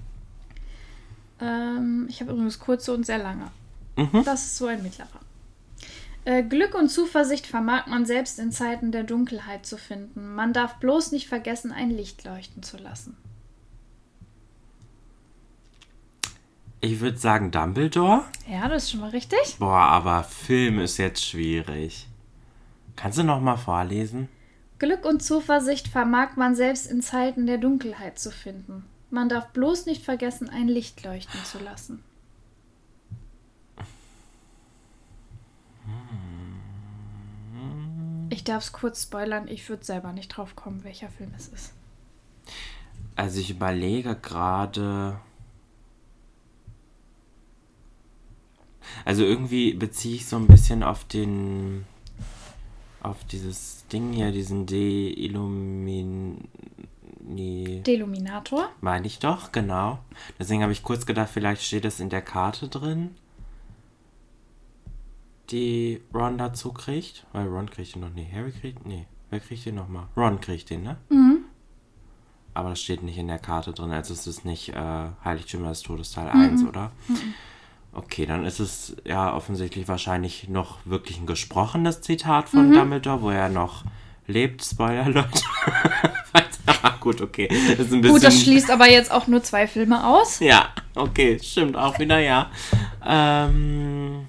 Ähm, 1.40 2.08
ich 2.10 2.20
habe 2.22 2.32
übrigens 2.32 2.60
kurze 2.60 2.94
und 2.94 3.06
sehr 3.06 3.20
lange. 3.20 3.52
Mhm. 3.96 4.24
Das 4.26 4.44
ist 4.46 4.58
so 4.58 4.68
ein 4.68 4.82
mittlerer. 4.84 5.08
Äh, 6.26 6.44
Glück 6.44 6.76
und 6.76 6.90
Zuversicht 6.90 7.48
vermag 7.48 7.88
man 7.88 8.06
selbst 8.06 8.38
in 8.40 8.52
Zeiten 8.52 8.92
der 8.92 9.04
Dunkelheit 9.04 9.66
zu 9.66 9.78
finden. 9.78 10.36
Man 10.36 10.52
darf 10.52 10.76
bloß 10.76 11.12
nicht 11.14 11.28
vergessen, 11.30 11.72
ein 11.72 11.90
Licht 11.90 12.26
leuchten 12.26 12.64
zu 12.64 12.78
lassen. 12.78 13.16
Ich 16.80 17.00
würde 17.00 17.18
sagen 17.18 17.52
Dumbledore. 17.52 18.24
Ja, 18.48 18.68
das 18.68 18.84
ist 18.84 18.92
schon 18.92 19.00
mal 19.02 19.10
richtig. 19.10 19.58
Boah, 19.58 19.80
aber 19.80 20.24
Film 20.24 20.80
ist 20.80 20.98
jetzt 20.98 21.26
schwierig. 21.26 22.08
Kannst 22.96 23.18
du 23.18 23.24
noch 23.24 23.42
mal 23.42 23.58
vorlesen? 23.58 24.30
Glück 24.80 25.06
und 25.06 25.24
Zuversicht 25.24 25.88
vermag 25.88 26.36
man 26.36 26.56
selbst 26.56 26.86
in 26.86 27.02
Zeiten 27.02 27.48
der 27.48 27.58
Dunkelheit 27.58 28.20
zu 28.20 28.32
finden. 28.32 28.86
Man 29.10 29.28
darf 29.30 29.48
bloß 29.50 29.88
nicht 29.88 30.04
vergessen, 30.04 30.50
ein 30.50 30.68
Licht 30.68 31.04
leuchten 31.04 31.44
zu 31.46 31.60
lassen. 31.60 32.04
Ich 38.30 38.44
darf 38.44 38.64
es 38.64 38.72
kurz 38.72 39.04
spoilern, 39.04 39.48
ich 39.48 39.68
würde 39.68 39.84
selber 39.84 40.12
nicht 40.12 40.30
drauf 40.30 40.56
kommen, 40.56 40.84
welcher 40.84 41.10
Film 41.10 41.32
es 41.36 41.48
ist. 41.48 41.74
Also 43.16 43.40
ich 43.40 43.50
überlege 43.50 44.16
gerade. 44.16 45.20
Also 49.06 49.24
irgendwie 49.24 49.74
beziehe 49.74 50.16
ich 50.16 50.26
so 50.26 50.36
ein 50.38 50.48
bisschen 50.48 50.84
auf 50.84 51.04
den. 51.06 51.86
auf 53.02 53.24
dieses 53.26 53.86
Ding 53.92 54.14
hier, 54.14 54.32
diesen 54.32 54.66
De-Illumin. 54.66 56.48
Nee, 57.30 57.82
Deluminator? 57.86 58.70
meine 58.80 59.06
ich 59.06 59.20
doch, 59.20 59.52
genau. 59.52 60.00
Deswegen 60.40 60.62
habe 60.64 60.72
ich 60.72 60.82
kurz 60.84 61.06
gedacht, 61.06 61.30
vielleicht 61.34 61.62
steht 61.62 61.84
es 61.84 62.00
in 62.00 62.10
der 62.10 62.22
Karte 62.22 62.70
drin, 62.70 63.16
die 65.50 66.02
Ron 66.14 66.38
dazu 66.38 66.72
kriegt. 66.74 67.26
Weil 67.34 67.48
Ron 67.48 67.70
kriegt 67.70 67.96
den 67.96 68.02
noch 68.02 68.10
nie. 68.14 68.28
Harry 68.32 68.52
kriegt. 68.52 68.86
Nee, 68.86 69.06
wer 69.30 69.40
kriegt 69.40 69.66
den 69.66 69.76
nochmal? 69.76 70.08
Ron 70.16 70.40
kriegt 70.42 70.70
den, 70.70 70.84
ne? 70.84 70.98
Mhm. 71.10 71.40
Aber 72.54 72.70
das 72.70 72.82
steht 72.82 73.04
nicht 73.04 73.18
in 73.18 73.28
der 73.28 73.40
Karte 73.40 73.72
drin. 73.72 73.92
Also 73.92 74.14
es 74.14 74.26
ist 74.26 74.44
nicht 74.46 74.70
äh, 74.70 75.10
Heiligtümer 75.24 75.70
des 75.70 75.82
Todes 75.84 76.12
Teil 76.12 76.34
Mhm. 76.34 76.42
1, 76.42 76.64
oder? 76.66 76.92
Okay, 77.94 78.26
dann 78.28 78.46
ist 78.46 78.60
es 78.60 78.96
ja 79.06 79.34
offensichtlich 79.34 79.88
wahrscheinlich 79.88 80.50
noch 80.50 80.78
wirklich 80.86 81.20
ein 81.20 81.26
gesprochenes 81.26 82.02
Zitat 82.02 82.46
Mhm. 82.54 82.58
von 82.58 82.74
Dumbledore, 82.74 83.22
wo 83.22 83.30
er 83.32 83.50
noch 83.50 83.84
lebt. 84.28 84.64
Spoiler, 84.64 85.06
Leute. 85.10 85.42
gut, 87.00 87.22
okay. 87.22 87.50
Das. 87.78 87.90
Gut, 87.90 88.24
das 88.24 88.40
schließt 88.42 88.70
aber 88.70 88.90
jetzt 88.90 89.12
auch 89.12 89.28
nur 89.28 89.42
zwei 89.44 89.68
Filme 89.68 90.06
aus. 90.06 90.40
Ja, 90.42 90.70
okay, 90.96 91.40
stimmt 91.42 91.76
auch 91.76 91.98
wieder, 92.00 92.20
ja. 92.20 92.52
Ähm, 93.06 94.28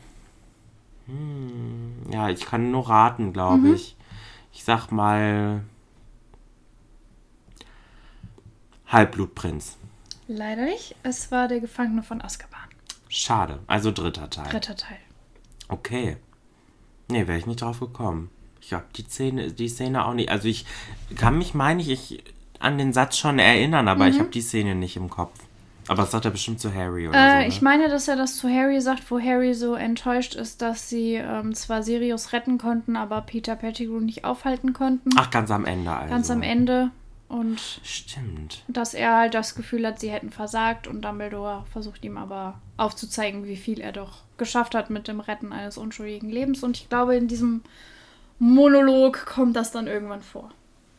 hm, 1.06 1.92
ja, 2.10 2.28
ich 2.30 2.46
kann 2.46 2.70
nur 2.70 2.88
raten, 2.88 3.32
glaube 3.32 3.70
ich. 3.70 3.96
Ich 4.52 4.64
sag 4.64 4.90
mal 4.90 5.62
Halbblutprinz. 8.86 9.76
Leider 10.26 10.64
nicht. 10.64 10.94
Es 11.02 11.30
war 11.30 11.48
der 11.48 11.60
Gefangene 11.60 12.02
von 12.02 12.22
Azkaban. 12.22 12.58
Schade, 13.08 13.58
also 13.66 13.90
dritter 13.90 14.28
Teil. 14.30 14.48
Dritter 14.50 14.76
Teil. 14.76 14.98
Okay. 15.68 16.16
Nee, 17.08 17.26
wäre 17.26 17.38
ich 17.38 17.46
nicht 17.46 17.62
drauf 17.62 17.80
gekommen. 17.80 18.30
Ich 18.60 18.72
habe 18.72 18.84
die 18.96 19.02
Szene, 19.04 19.50
die 19.52 19.68
Szene 19.68 20.04
auch 20.04 20.14
nicht. 20.14 20.30
Also 20.30 20.48
ich 20.48 20.66
kann 21.16 21.38
mich, 21.38 21.54
meine 21.54 21.80
ich, 21.80 21.90
ich 21.90 22.24
an 22.60 22.76
den 22.76 22.92
Satz 22.92 23.16
schon 23.16 23.38
erinnern, 23.38 23.88
aber 23.88 24.04
Mhm. 24.06 24.10
ich 24.10 24.18
habe 24.18 24.28
die 24.30 24.40
Szene 24.42 24.74
nicht 24.74 24.96
im 24.96 25.08
Kopf. 25.08 25.32
Aber 25.86 26.02
das 26.02 26.10
sagt 26.10 26.26
er 26.26 26.30
bestimmt 26.30 26.60
zu 26.60 26.74
Harry 26.74 27.08
oder 27.08 27.16
Äh, 27.16 27.30
so. 27.30 27.36
Ne? 27.38 27.48
Ich 27.48 27.62
meine, 27.62 27.88
dass 27.88 28.08
er 28.08 28.16
das 28.16 28.36
zu 28.36 28.46
Harry 28.48 28.78
sagt, 28.82 29.10
wo 29.10 29.18
Harry 29.18 29.54
so 29.54 29.74
enttäuscht 29.74 30.34
ist, 30.34 30.60
dass 30.60 30.90
sie 30.90 31.14
ähm, 31.14 31.54
zwar 31.54 31.82
Sirius 31.82 32.34
retten 32.34 32.58
konnten, 32.58 32.94
aber 32.94 33.22
Peter 33.22 33.56
Pettigrew 33.56 34.00
nicht 34.00 34.24
aufhalten 34.26 34.74
konnten. 34.74 35.08
Ach, 35.16 35.30
ganz 35.30 35.50
am 35.50 35.64
Ende 35.64 35.90
also. 35.90 36.10
Ganz 36.12 36.30
am 36.30 36.42
Ende. 36.42 36.90
Und 37.28 37.60
Stimmt. 37.84 38.62
dass 38.68 38.94
er 38.94 39.14
halt 39.16 39.34
das 39.34 39.54
Gefühl 39.54 39.86
hat, 39.86 40.00
sie 40.00 40.10
hätten 40.10 40.30
versagt 40.30 40.86
und 40.86 41.02
Dumbledore 41.02 41.66
versucht 41.70 42.02
ihm 42.04 42.16
aber 42.16 42.58
aufzuzeigen, 42.78 43.44
wie 43.46 43.56
viel 43.58 43.80
er 43.80 43.92
doch 43.92 44.22
geschafft 44.38 44.74
hat 44.74 44.88
mit 44.88 45.08
dem 45.08 45.20
Retten 45.20 45.52
eines 45.52 45.76
unschuldigen 45.76 46.30
Lebens. 46.30 46.62
Und 46.62 46.78
ich 46.78 46.88
glaube, 46.88 47.16
in 47.16 47.28
diesem 47.28 47.62
Monolog 48.38 49.26
kommt 49.26 49.56
das 49.56 49.72
dann 49.72 49.86
irgendwann 49.88 50.22
vor. 50.22 50.50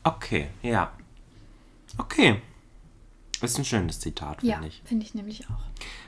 Okay, 0.04 0.50
ja. 0.62 0.92
Okay. 1.98 2.40
Ist 3.42 3.58
ein 3.58 3.66
schönes 3.66 4.00
Zitat, 4.00 4.42
finde 4.42 4.54
Ja, 4.56 4.62
ich. 4.68 4.82
finde 4.86 5.06
ich 5.06 5.16
nämlich 5.16 5.46
auch. 5.50 5.64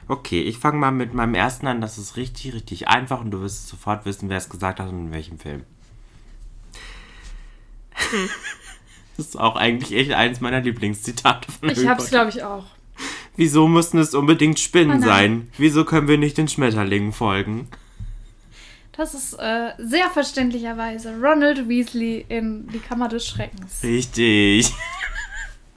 Okay, 0.10 0.42
ich 0.42 0.58
fange 0.60 0.78
mal 0.78 0.92
mit 0.92 1.14
meinem 1.14 1.34
ersten 1.34 1.66
an. 1.66 1.82
Das 1.82 1.98
ist 1.98 2.16
richtig, 2.18 2.54
richtig 2.54 2.90
einfach 2.90 3.22
und 3.22 3.32
du 3.32 3.42
wirst 3.42 3.70
sofort 3.70 4.06
wissen, 4.06 4.30
wer 4.30 4.38
es 4.38 4.50
gesagt 4.50 4.80
hat 4.80 4.90
und 4.90 5.08
in 5.08 5.12
welchem 5.12 5.40
Film. 5.40 5.64
das 9.18 9.28
ist 9.28 9.40
auch 9.40 9.56
eigentlich 9.56 9.94
echt 9.98 10.12
eins 10.12 10.42
meiner 10.42 10.62
Lieblingszitate 10.62 11.52
von 11.52 11.70
Ich 11.70 11.78
Harry 11.80 11.88
hab's, 11.88 12.06
Potter. 12.06 12.10
glaube 12.26 12.30
ich, 12.30 12.44
auch. 12.44 12.66
Wieso 13.36 13.68
müssen 13.68 14.00
es 14.00 14.14
unbedingt 14.14 14.60
Spinnen 14.60 15.02
Oh 15.02 15.06
sein? 15.06 15.50
Wieso 15.58 15.86
können 15.86 16.08
wir 16.08 16.18
nicht 16.18 16.38
den 16.38 16.48
Schmetterlingen 16.48 17.14
folgen? 17.14 17.70
Das 18.92 19.14
ist 19.14 19.34
äh, 19.40 19.70
sehr 19.78 20.10
verständlicherweise 20.10 21.16
Ronald 21.20 21.68
Weasley 21.68 22.26
in 22.28 22.68
Die 22.68 22.80
Kammer 22.80 23.08
des 23.08 23.26
Schreckens. 23.28 23.82
Richtig. 23.84 24.72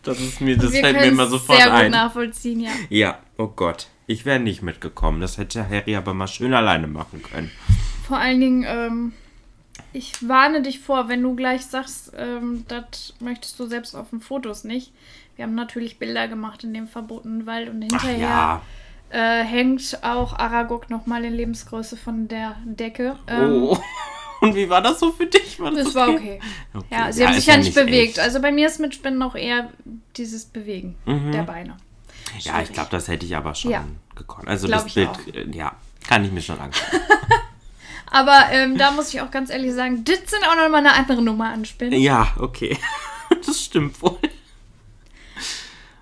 Das 0.03 0.21
ist 0.21 0.41
mir, 0.43 0.57
das 0.59 0.73
Wir 0.73 0.81
fällt 0.81 0.97
mir 1.01 1.07
immer 1.07 1.27
sofort 1.27 1.59
sehr 1.59 1.69
gut 1.71 1.77
ein. 1.77 1.91
nachvollziehen, 1.93 2.61
ja. 2.61 2.71
Ja, 2.91 3.19
oh 3.39 3.47
Gott. 3.47 3.87
Ich 4.07 4.27
wäre 4.27 4.39
nicht 4.41 4.63
mitgekommen. 4.63 5.21
Das 5.23 5.39
hätte 5.39 5.67
Harry 5.67 5.97
aber 5.97 6.13
mal 6.13 6.27
schön 6.27 6.53
alleine 6.53 6.89
machen 6.89 7.23
können. 7.23 7.51
Vor 8.07 8.19
allen 8.19 8.39
Dingen, 8.41 8.65
ähm, 8.69 9.13
ich 9.95 10.29
warne 10.29 10.61
dich 10.61 10.81
vor, 10.81 11.09
wenn 11.09 11.23
du 11.23 11.35
gleich 11.35 11.65
sagst, 11.65 12.13
ähm, 12.17 12.65
das 12.69 13.15
möchtest 13.21 13.59
du 13.59 13.67
selbst 13.67 13.95
auf 13.95 14.11
den 14.11 14.21
Fotos 14.21 14.65
nicht. 14.65 14.93
Wir 15.37 15.45
haben 15.47 15.55
natürlich 15.55 15.99
Bilder 15.99 16.29
gemacht 16.29 16.63
in 16.65 16.75
dem 16.75 16.87
verbotenen 16.89 17.47
Wald 17.47 17.71
und 17.71 17.81
hinterher 17.81 18.19
ja. 18.19 18.63
äh, 19.11 19.43
hängt 19.45 19.99
auch 20.03 20.39
Aragog 20.39 20.91
nochmal 20.91 21.25
in 21.25 21.33
Lebensgröße 21.35 21.97
von 21.97 22.29
der 22.29 22.57
Decke. 22.65 23.17
Ähm, 23.27 23.63
Oh. 23.63 23.79
Und 24.41 24.55
wie 24.57 24.69
war 24.69 24.83
das 24.83 25.01
so 25.01 25.11
für 25.11 25.25
dich? 25.25 25.59
War 25.59 25.71
Das 25.71 25.95
war 25.95 26.11
okay. 26.11 26.39
Okay. 26.75 26.85
Ja, 26.91 27.11
sie 27.11 27.25
haben 27.25 27.31
ist 27.33 27.37
sich 27.39 27.47
ja 27.47 27.57
nicht 27.57 27.75
echt. 27.75 27.87
bewegt. 27.87 28.19
Also 28.19 28.43
bei 28.43 28.53
mir 28.53 28.67
ist 28.67 28.79
mit 28.79 28.95
Spinnen 28.95 29.23
auch 29.23 29.37
eher 29.37 29.71
dieses 30.17 30.45
Bewegen 30.45 30.97
der 31.07 31.45
Beine. 31.45 31.79
Ja, 32.41 32.61
ich 32.61 32.71
glaube, 32.71 32.91
das 32.91 33.09
hätte 33.09 33.25
ich 33.25 33.35
aber 33.35 33.55
schon 33.55 33.71
Ja. 33.71 33.85
gekonnt. 34.15 34.47
Also 34.47 34.67
Glaub 34.67 34.83
das 34.85 34.93
Bild, 34.93 35.09
auch. 35.09 35.19
äh, 35.33 35.47
ja, 35.51 35.75
kann 36.07 36.27
ich 36.27 36.31
mir 36.33 36.43
schon 36.43 36.59
angucken. 36.59 37.01
Aber 38.15 38.45
ähm, 38.53 38.79
da 38.79 38.93
muss 38.93 39.13
ich 39.13 39.21
auch 39.23 39.33
ganz 39.33 39.51
ehrlich 39.51 39.73
sagen, 39.73 40.05
das 40.05 40.19
sind 40.31 40.47
auch 40.47 40.55
nochmal 40.55 40.87
eine 40.87 40.93
andere 40.93 41.21
Nummer 41.21 41.49
an 41.49 41.65
Spinnen. 41.65 42.01
ja, 42.01 42.33
okay. 42.39 42.79
Das 43.45 43.61
stimmt 43.61 44.01
wohl. 44.01 44.17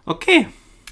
Okay. 0.05 0.47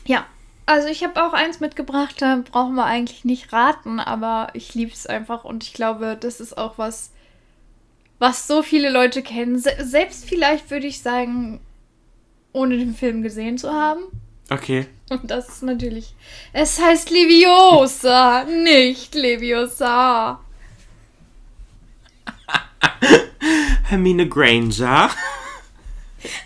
Ja, 0.07 0.25
also 0.65 0.89
ich 0.89 1.05
habe 1.05 1.23
auch 1.23 1.35
eins 1.35 1.61
mitgebracht, 1.61 2.23
da 2.23 2.43
brauchen 2.51 2.75
wir 2.75 2.87
eigentlich 2.87 3.27
nicht 3.27 3.53
raten, 3.53 4.01
aber 4.01 4.49
ich 4.55 4.75
liebe 4.75 4.93
es 4.93 5.07
einfach 5.07 5.45
und 5.45 5.63
ich 5.63 5.75
glaube, 5.75 6.17
das 6.19 6.41
ist 6.41 6.57
auch 6.57 6.79
was, 6.79 7.11
was 8.19 8.47
so 8.47 8.63
viele 8.63 8.89
Leute 8.89 9.23
kennen. 9.23 9.59
Se 9.59 9.77
selbst 9.81 10.25
vielleicht 10.25 10.71
würde 10.71 10.87
ich 10.87 11.03
sagen, 11.03 11.61
ohne 12.55 12.79
den 12.79 12.95
Film 12.95 13.23
gesehen 13.23 13.59
zu 13.59 13.71
haben. 13.71 14.05
Okay. 14.49 14.87
Und 15.11 15.31
das 15.31 15.51
ist 15.51 15.63
natürlich. 15.63 16.15
Es 16.55 16.81
heißt 16.81 17.11
Leviosa, 17.11 18.45
nicht 18.45 19.15
Leviosa. 19.15 20.41
Hermine 23.91 24.29
Granger 24.29 25.11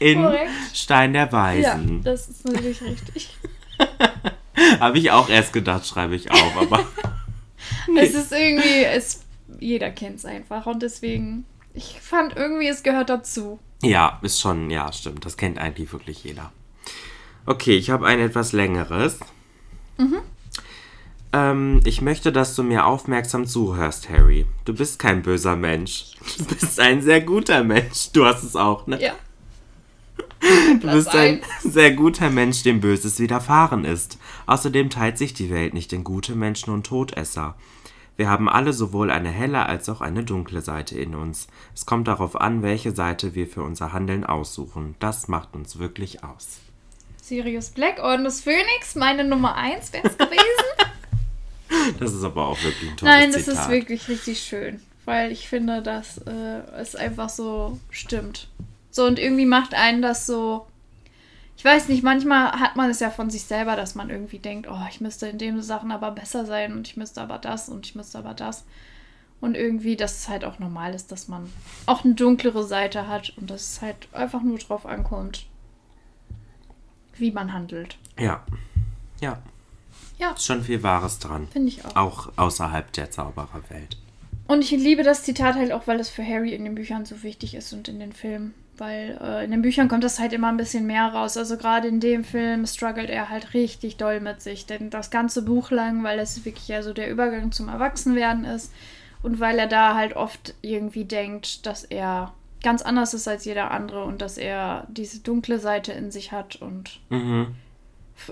in 0.01 0.23
Korrekt. 0.23 0.51
Stein 0.73 1.13
der 1.13 1.27
Ja, 1.27 1.33
Weisen. 1.33 2.03
das 2.03 2.29
ist 2.29 2.45
natürlich 2.45 2.81
richtig. 2.83 3.37
Habe 4.81 4.99
ich 4.99 5.11
auch 5.11 5.29
erst 5.29 5.53
gedacht, 5.53 5.87
schreibe 5.87 6.15
ich 6.17 6.31
auf, 6.31 6.57
aber 6.57 6.87
Es 8.01 8.15
ist 8.15 8.33
irgendwie, 8.33 8.85
es, 8.85 9.23
jeder 9.61 9.91
kennt 9.91 10.17
es 10.17 10.25
einfach 10.25 10.67
und 10.67 10.83
deswegen, 10.83 11.45
ich 11.75 11.99
fand 12.01 12.37
irgendwie, 12.37 12.69
es 12.69 12.83
gehört 12.83 13.11
dazu. 13.11 13.59
ja, 13.83 14.19
ist 14.23 14.41
schon, 14.41 14.71
ja, 14.71 14.91
stimmt. 14.93 15.25
Das 15.27 15.37
kennt 15.37 15.59
eigentlich 15.59 15.93
wirklich 15.93 16.25
jeder. 16.25 16.53
Okay, 17.47 17.77
ich 17.77 17.91
habe 17.91 18.07
ein 18.07 18.21
etwas 18.21 18.53
längeres. 18.53 19.19
Ähm, 21.35 21.81
ich 21.85 22.01
möchte, 22.01 22.31
dass 22.31 22.55
du 22.55 22.63
mir 22.63 22.87
aufmerksam 22.87 23.45
zuhörst, 23.45 24.09
Harry. 24.09 24.47
Du 24.65 24.73
bist 24.73 25.01
kein 25.01 25.23
böser 25.23 25.57
Mensch. 25.57 26.13
Du 26.39 26.45
bist 26.45 26.79
ein 26.79 27.03
sehr 27.03 27.21
guter 27.21 27.65
Mensch. 27.65 28.13
Du 28.13 28.25
hast 28.25 28.45
es 28.45 28.55
auch, 28.55 28.87
ne? 28.87 29.03
Ja. 29.03 29.15
Du 30.81 30.93
bist 30.93 31.09
ein 31.09 31.41
sehr 31.61 31.93
guter 31.93 32.31
Mensch, 32.31 32.63
dem 32.63 32.81
Böses 32.81 33.19
widerfahren 33.19 33.85
ist. 33.85 34.19
Außerdem 34.47 34.91
teilt 34.91 35.19
sich 35.19 35.35
die 35.35 35.51
Welt 35.51 35.75
nicht 35.75 35.93
in 35.93 36.05
gute 36.05 36.37
Menschen 36.37 36.73
und 36.73 36.87
Todesser. 36.87 37.57
Wir 38.17 38.29
haben 38.29 38.49
alle 38.49 38.73
sowohl 38.73 39.11
eine 39.11 39.31
helle 39.31 39.67
als 39.67 39.89
auch 39.89 40.01
eine 40.01 40.23
dunkle 40.23 40.61
Seite 40.61 40.97
in 40.97 41.17
uns. 41.17 41.49
Es 41.75 41.85
kommt 41.85 42.07
darauf 42.07 42.41
an, 42.41 42.63
welche 42.63 42.93
Seite 42.93 43.35
wir 43.35 43.49
für 43.49 43.65
unser 43.65 43.93
Handeln 43.93 44.25
aussuchen. 44.25 44.95
Das 45.01 45.27
macht 45.27 45.57
uns 45.57 45.81
wirklich 45.81 46.23
aus. 46.23 46.61
Sirius 47.21 47.71
Black, 47.71 47.99
Orden 48.01 48.25
des 48.25 48.43
Phönix, 48.43 48.95
meine 48.95 49.25
Nummer 49.25 49.57
1 49.57 49.93
wäre 49.93 50.07
es 50.07 50.17
gewesen. 50.17 50.39
Das 51.99 52.13
ist 52.13 52.25
aber 52.25 52.49
auch 52.49 52.63
wirklich 52.63 52.91
ein 52.91 52.97
tolles 52.97 53.15
Nein, 53.15 53.33
das 53.33 53.45
Zitat. 53.45 53.65
ist 53.65 53.71
wirklich 53.71 54.09
richtig 54.09 54.41
schön. 54.41 54.81
Weil 55.05 55.33
ich 55.33 55.49
finde, 55.49 55.83
dass 55.83 56.19
äh, 56.19 56.63
es 56.79 56.97
einfach 56.97 57.29
so 57.29 57.79
stimmt. 57.91 58.49
So 58.91 59.05
und 59.05 59.19
irgendwie 59.19 59.47
macht 59.47 59.75
einen 59.75 60.03
das 60.03 60.27
so. 60.27 60.67
Ich 61.57 61.65
weiß 61.65 61.89
nicht, 61.89 62.03
manchmal 62.03 62.53
hat 62.53 62.77
man 62.77 62.91
es 62.91 63.01
ja 63.01 63.11
von 63.11 63.31
sich 63.31 63.45
selber, 63.45 63.77
dass 63.77 63.95
man 63.95 64.11
irgendwie 64.11 64.39
denkt, 64.39 64.69
oh, 64.69 64.87
ich 64.91 65.01
müsste 65.01 65.27
in 65.29 65.39
den 65.39 65.63
Sachen 65.63 65.93
aber 65.93 66.11
besser 66.11 66.47
sein 66.47 66.73
und 66.73 66.89
ich 66.89 66.97
müsste 66.97 67.21
aber 67.21 67.39
das 67.39 67.69
und 67.69 67.87
ich 67.87 67.95
müsste 67.95 68.19
aber 68.19 68.35
das. 68.35 68.65
Und 69.41 69.57
irgendwie, 69.57 69.97
dass 69.97 70.17
es 70.19 70.29
halt 70.29 70.45
auch 70.45 70.59
normal 70.59 70.95
ist, 70.95 71.13
dass 71.13 71.29
man 71.29 71.53
auch 71.87 72.05
eine 72.05 72.15
dunklere 72.15 72.65
Seite 72.65 73.09
hat 73.09 73.35
und 73.37 73.51
dass 73.51 73.63
es 73.63 73.83
halt 73.83 74.09
einfach 74.13 74.43
nur 74.43 74.59
drauf 74.59 74.87
ankommt, 74.87 75.47
wie 77.17 77.31
man 77.31 77.53
handelt. 77.53 77.99
Ja. 78.19 78.43
Ja. 79.21 79.39
Ja, 80.19 80.33
Ist 80.33 80.45
schon 80.45 80.63
viel 80.63 80.83
Wahres 80.83 81.19
dran. 81.19 81.49
finde 81.53 81.69
ich 81.69 81.85
auch. 81.85 81.97
Auch 81.97 82.33
außerhalb 82.37 82.93
der 82.93 83.11
Zaubererwelt. 83.11 83.97
Und 84.47 84.61
ich 84.63 84.71
liebe 84.73 85.03
das 85.03 85.23
Zitat 85.23 85.55
halt 85.57 85.73
auch, 85.73 85.87
weil 85.87 85.99
es 86.01 86.11
für 86.11 86.25
Harry 86.27 86.55
in 86.55 86.65
den 86.65 86.75
Büchern 86.75 87.05
so 87.07 87.23
wichtig 87.23 87.55
ist 87.55 87.73
und 87.73 87.89
in 87.89 87.99
den 87.99 88.13
Filmen. 88.13 88.55
Weil 88.77 89.19
äh, 89.23 89.45
in 89.45 89.51
den 89.53 89.63
Büchern 89.63 89.89
kommt 89.89 90.05
das 90.05 90.19
halt 90.19 90.33
immer 90.33 90.49
ein 90.49 90.57
bisschen 90.57 90.87
mehr 90.87 91.07
raus. 91.07 91.37
Also 91.37 91.57
gerade 91.57 91.89
in 91.89 92.01
dem 92.01 92.25
Film 92.25 92.67
struggelt 92.67 93.09
er 93.09 93.29
halt 93.31 93.55
richtig 93.55 93.97
doll 93.97 94.21
mit 94.21 94.43
sich. 94.43 94.67
Denn 94.67 94.91
das 94.91 95.11
ganze 95.11 95.43
Buch 95.43 95.71
lang, 95.71 96.03
weil 96.03 96.19
es 96.19 96.45
wirklich 96.45 96.69
ja 96.69 96.83
so 96.83 96.93
der 96.93 97.11
Übergang 97.11 97.53
zum 97.53 97.69
Erwachsenwerden 97.69 98.45
ist. 98.45 98.73
Und 99.23 99.41
weil 99.41 99.59
er 99.59 99.69
da 99.69 99.95
halt 99.95 100.15
oft 100.17 100.55
irgendwie 100.61 101.05
denkt, 101.05 101.65
dass 101.67 101.85
er 101.85 102.35
ganz 102.63 102.83
anders 102.83 103.15
ist 103.15 103.27
als 103.29 103.45
jeder 103.47 103.71
andere 103.71 104.05
und 104.05 104.21
dass 104.21 104.37
er 104.39 104.87
diese 104.91 105.21
dunkle 105.21 105.59
Seite 105.59 105.93
in 105.93 106.11
sich 106.11 106.33
hat 106.33 106.57
und 106.57 107.01
Mhm. 107.11 107.55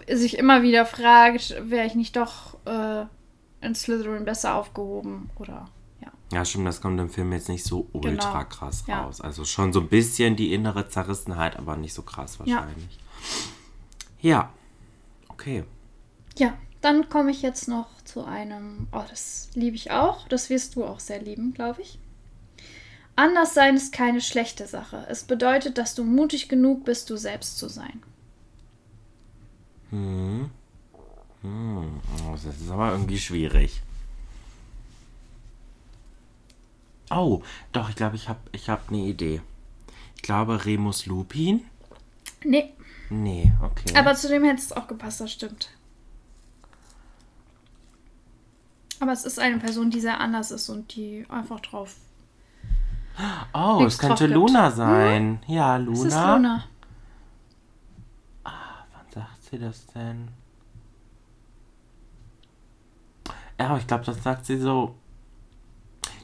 Sich 0.08 0.38
immer 0.38 0.62
wieder 0.62 0.86
fragt, 0.86 1.54
wäre 1.70 1.86
ich 1.86 1.94
nicht 1.94 2.16
doch 2.16 2.56
äh, 2.66 3.04
in 3.60 3.74
Slytherin 3.74 4.24
besser 4.24 4.54
aufgehoben 4.54 5.30
oder 5.38 5.68
ja. 6.00 6.10
Ja, 6.32 6.44
stimmt, 6.44 6.66
das 6.66 6.80
kommt 6.80 6.98
im 7.00 7.10
Film 7.10 7.32
jetzt 7.32 7.48
nicht 7.48 7.64
so 7.64 7.88
ultra 7.92 8.10
Genau. 8.42 8.48
krass 8.48 8.84
Ja. 8.86 9.02
raus. 9.04 9.20
Also 9.20 9.44
schon 9.44 9.72
so 9.72 9.80
ein 9.80 9.88
bisschen 9.88 10.36
die 10.36 10.52
innere 10.54 10.88
Zerrissenheit, 10.88 11.56
aber 11.56 11.76
nicht 11.76 11.94
so 11.94 12.02
krass 12.02 12.38
Ja. 12.44 12.56
wahrscheinlich. 12.56 12.98
Ja. 14.20 14.52
Okay. 15.28 15.64
Ja, 16.38 16.54
dann 16.80 17.08
komme 17.08 17.30
ich 17.30 17.42
jetzt 17.42 17.68
noch 17.68 17.88
zu 18.04 18.24
einem, 18.24 18.88
oh, 18.92 19.02
das 19.10 19.50
liebe 19.54 19.76
ich 19.76 19.90
auch, 19.90 20.26
das 20.28 20.48
wirst 20.50 20.76
du 20.76 20.84
auch 20.84 21.00
sehr 21.00 21.20
lieben, 21.20 21.52
glaube 21.54 21.82
ich. 21.82 21.98
Anderssein 23.14 23.76
ist 23.76 23.92
keine 23.92 24.20
schlechte 24.20 24.66
Sache. 24.66 25.06
Es 25.08 25.24
bedeutet, 25.24 25.76
dass 25.76 25.94
du 25.94 26.02
mutig 26.04 26.48
genug 26.48 26.84
bist, 26.84 27.10
du 27.10 27.16
selbst 27.16 27.58
zu 27.58 27.68
sein. 27.68 28.02
Hm. 29.92 30.50
Hm. 31.42 32.00
Das 32.32 32.44
ist 32.44 32.70
aber 32.70 32.92
irgendwie 32.92 33.18
schwierig. 33.18 33.82
Oh, 37.10 37.42
doch, 37.72 37.88
ich 37.90 37.96
glaube, 37.96 38.16
ich 38.16 38.28
habe 38.28 38.40
ich 38.52 38.68
hab 38.70 38.88
eine 38.88 38.98
Idee. 38.98 39.40
Ich 40.16 40.22
glaube, 40.22 40.64
Remus 40.64 41.06
Lupin. 41.06 41.62
Nee, 42.44 42.72
Nee, 43.10 43.52
okay. 43.60 43.94
aber 43.94 44.14
zu 44.14 44.28
dem 44.28 44.42
hätte 44.44 44.62
es 44.62 44.72
auch 44.72 44.86
gepasst, 44.86 45.20
das 45.20 45.30
stimmt. 45.30 45.68
Aber 49.00 49.12
es 49.12 49.24
ist 49.24 49.38
eine 49.38 49.58
Person, 49.58 49.90
die 49.90 50.00
sehr 50.00 50.18
anders 50.20 50.50
ist 50.50 50.68
und 50.70 50.94
die 50.94 51.26
einfach 51.28 51.60
drauf. 51.60 51.96
oh, 53.52 53.84
es 53.84 53.98
könnte. 53.98 54.26
Luna 54.26 54.70
sein. 54.70 55.40
Ja, 55.46 55.76
Luna. 55.76 55.98
Es 55.98 56.04
ist 56.04 56.14
Luna. 56.14 56.64
Sie 59.52 59.58
das 59.58 59.84
denn? 59.88 60.28
Ja, 63.60 63.68
aber 63.68 63.78
ich 63.78 63.86
glaube, 63.86 64.02
das 64.02 64.22
sagt 64.22 64.46
sie 64.46 64.56
so. 64.56 64.94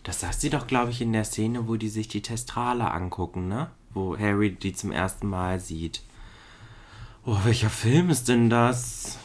Das 0.02 0.20
sagt 0.20 0.40
sie 0.40 0.48
doch, 0.48 0.66
glaube 0.66 0.92
ich, 0.92 1.02
in 1.02 1.12
der 1.12 1.24
Szene, 1.24 1.68
wo 1.68 1.76
die 1.76 1.90
sich 1.90 2.08
die 2.08 2.22
Testrale 2.22 2.90
angucken, 2.90 3.46
ne? 3.46 3.70
Wo 3.92 4.16
Harry 4.16 4.54
die 4.54 4.72
zum 4.72 4.92
ersten 4.92 5.28
Mal 5.28 5.60
sieht. 5.60 6.02
Oh, 7.26 7.36
welcher 7.44 7.68
Film 7.68 8.08
ist 8.08 8.28
denn 8.28 8.48
das? 8.48 9.18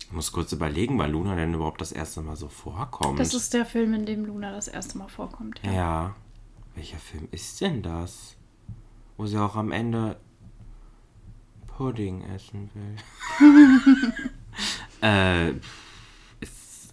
Ich 0.00 0.10
muss 0.10 0.32
kurz 0.32 0.50
überlegen, 0.50 0.98
weil 0.98 1.12
Luna 1.12 1.36
denn 1.36 1.54
überhaupt 1.54 1.80
das 1.80 1.92
erste 1.92 2.22
Mal 2.22 2.34
so 2.34 2.48
vorkommt. 2.48 3.20
Das 3.20 3.34
ist 3.34 3.54
der 3.54 3.66
Film, 3.66 3.94
in 3.94 4.04
dem 4.04 4.24
Luna 4.24 4.50
das 4.50 4.66
erste 4.66 4.98
Mal 4.98 5.08
vorkommt. 5.08 5.60
Ja. 5.62 5.72
Ja. 5.72 6.16
Welcher 6.74 6.98
Film 6.98 7.28
ist 7.30 7.60
denn 7.60 7.82
das? 7.82 8.34
Wo 9.16 9.26
sie 9.26 9.38
auch 9.38 9.54
am 9.54 9.70
Ende 9.70 10.18
Pudding 11.78 12.24
essen 12.34 12.68
will. 12.74 14.12
äh, 15.08 15.50
ist, 16.40 16.92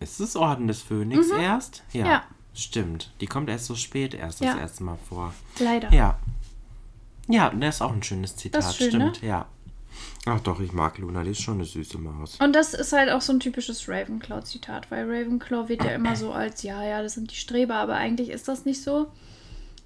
ist 0.00 0.20
es 0.20 0.36
Orden 0.36 0.68
des 0.68 0.80
Phönix 0.80 1.28
erst? 1.30 1.82
Ja. 1.92 2.04
Mhm. 2.04 2.10
Ja. 2.10 2.24
Stimmt. 2.54 3.12
Die 3.20 3.26
kommt 3.26 3.50
erst 3.50 3.66
so 3.66 3.74
spät 3.74 4.14
erst 4.14 4.40
Ja. 4.40 4.52
das 4.52 4.60
erste 4.60 4.84
Mal 4.84 4.96
vor. 5.06 5.34
Leider. 5.58 5.92
Ja. 5.92 6.18
Ja, 7.28 7.50
das 7.50 7.76
ist 7.76 7.82
auch 7.82 7.92
ein 7.92 8.02
schönes 8.02 8.36
Zitat. 8.36 8.62
Das 8.64 8.74
schön, 8.74 8.96
ne? 8.96 9.10
Stimmt, 9.10 9.22
ja. 9.22 9.48
Ach 10.24 10.40
doch, 10.40 10.60
ich 10.60 10.72
mag 10.72 10.96
Luna, 10.96 11.22
die 11.22 11.32
ist 11.32 11.42
schon 11.42 11.54
eine 11.56 11.66
süße 11.66 11.98
Maus. 11.98 12.40
Und 12.40 12.54
das 12.54 12.72
ist 12.72 12.94
halt 12.94 13.10
auch 13.10 13.20
so 13.20 13.34
ein 13.34 13.40
typisches 13.40 13.86
Ravenclaw-Zitat, 13.86 14.90
weil 14.90 15.04
Ravenclaw 15.04 15.68
wird 15.68 15.84
ja 15.84 15.90
immer 15.94 16.16
so 16.16 16.32
als, 16.32 16.62
ja, 16.62 16.82
ja, 16.82 17.02
das 17.02 17.14
sind 17.14 17.30
die 17.30 17.36
Streber, 17.36 17.74
aber 17.74 17.96
eigentlich 17.96 18.30
ist 18.30 18.48
das 18.48 18.64
nicht 18.64 18.82
so. 18.82 19.08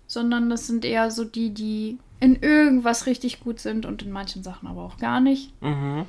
Sondern 0.08 0.50
das 0.50 0.66
sind 0.66 0.84
eher 0.84 1.10
so 1.12 1.24
die, 1.24 1.54
die 1.54 1.98
in 2.18 2.34
irgendwas 2.34 3.06
richtig 3.06 3.38
gut 3.40 3.60
sind 3.60 3.86
und 3.86 4.02
in 4.02 4.10
manchen 4.10 4.42
Sachen 4.42 4.66
aber 4.66 4.82
auch 4.82 4.96
gar 4.98 5.20
nicht. 5.20 5.52
Mhm. 5.62 6.04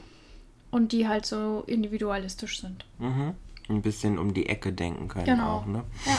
Und 0.72 0.92
die 0.92 1.08
halt 1.08 1.28
so 1.28 1.64
individualistisch 1.68 2.62
sind. 2.62 2.86
Mhm. 2.98 3.34
Ein 3.70 3.82
bisschen 3.84 4.18
um 4.18 4.34
die 4.34 4.48
Ecke 4.50 4.74
denken 4.74 5.08
können 5.10 5.26
Genau. 5.26 5.58
auch, 5.58 5.66
ne? 5.68 5.84
Ja. 6.08 6.18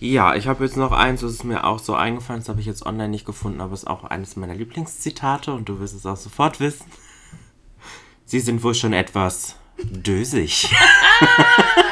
Ja, 0.00 0.34
ich 0.34 0.48
habe 0.48 0.64
jetzt 0.64 0.76
noch 0.76 0.90
eins, 0.90 1.20
das 1.20 1.30
ist 1.32 1.44
mir 1.44 1.62
auch 1.64 1.78
so 1.78 1.94
eingefallen, 1.94 2.40
das 2.40 2.48
habe 2.48 2.58
ich 2.60 2.66
jetzt 2.66 2.84
online 2.84 3.08
nicht 3.08 3.24
gefunden, 3.24 3.60
aber 3.60 3.72
ist 3.72 3.86
auch 3.86 4.02
eines 4.02 4.34
meiner 4.34 4.54
Lieblingszitate 4.54 5.52
und 5.54 5.68
du 5.68 5.78
wirst 5.78 5.94
es 5.94 6.06
auch 6.06 6.16
sofort 6.16 6.58
wissen. 6.58 6.86
Sie 8.24 8.40
sind 8.40 8.64
wohl 8.64 8.74
schon 8.74 8.92
etwas 8.92 9.54
dösig. 9.80 10.68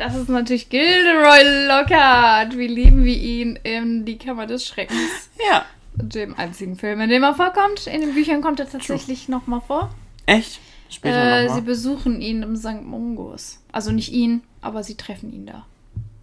Das 0.00 0.14
ist 0.16 0.30
natürlich 0.30 0.70
Gilderoy 0.70 1.66
Lockhart. 1.68 2.56
Wie 2.56 2.66
lieben 2.66 3.04
wir 3.04 3.14
ihn 3.16 3.56
in 3.62 4.06
Die 4.06 4.16
Kammer 4.16 4.46
des 4.46 4.66
Schreckens. 4.66 5.28
Ja. 5.50 5.66
Dem 5.94 6.34
einzigen 6.38 6.76
Film, 6.76 7.02
in 7.02 7.10
dem 7.10 7.22
er 7.22 7.34
vorkommt. 7.34 7.86
In 7.86 8.00
den 8.00 8.14
Büchern 8.14 8.40
kommt 8.40 8.60
er 8.60 8.70
tatsächlich 8.70 9.28
nochmal 9.28 9.60
vor. 9.60 9.90
Echt? 10.24 10.58
Später 10.88 11.16
Äh, 11.22 11.44
noch 11.44 11.54
sie 11.54 11.60
mal? 11.60 11.66
besuchen 11.66 12.22
ihn 12.22 12.42
im 12.42 12.56
St. 12.56 12.82
Mungos. 12.82 13.58
Also 13.72 13.92
nicht 13.92 14.10
ihn, 14.10 14.40
aber 14.62 14.82
sie 14.82 14.96
treffen 14.96 15.30
ihn 15.34 15.44
da. 15.44 15.66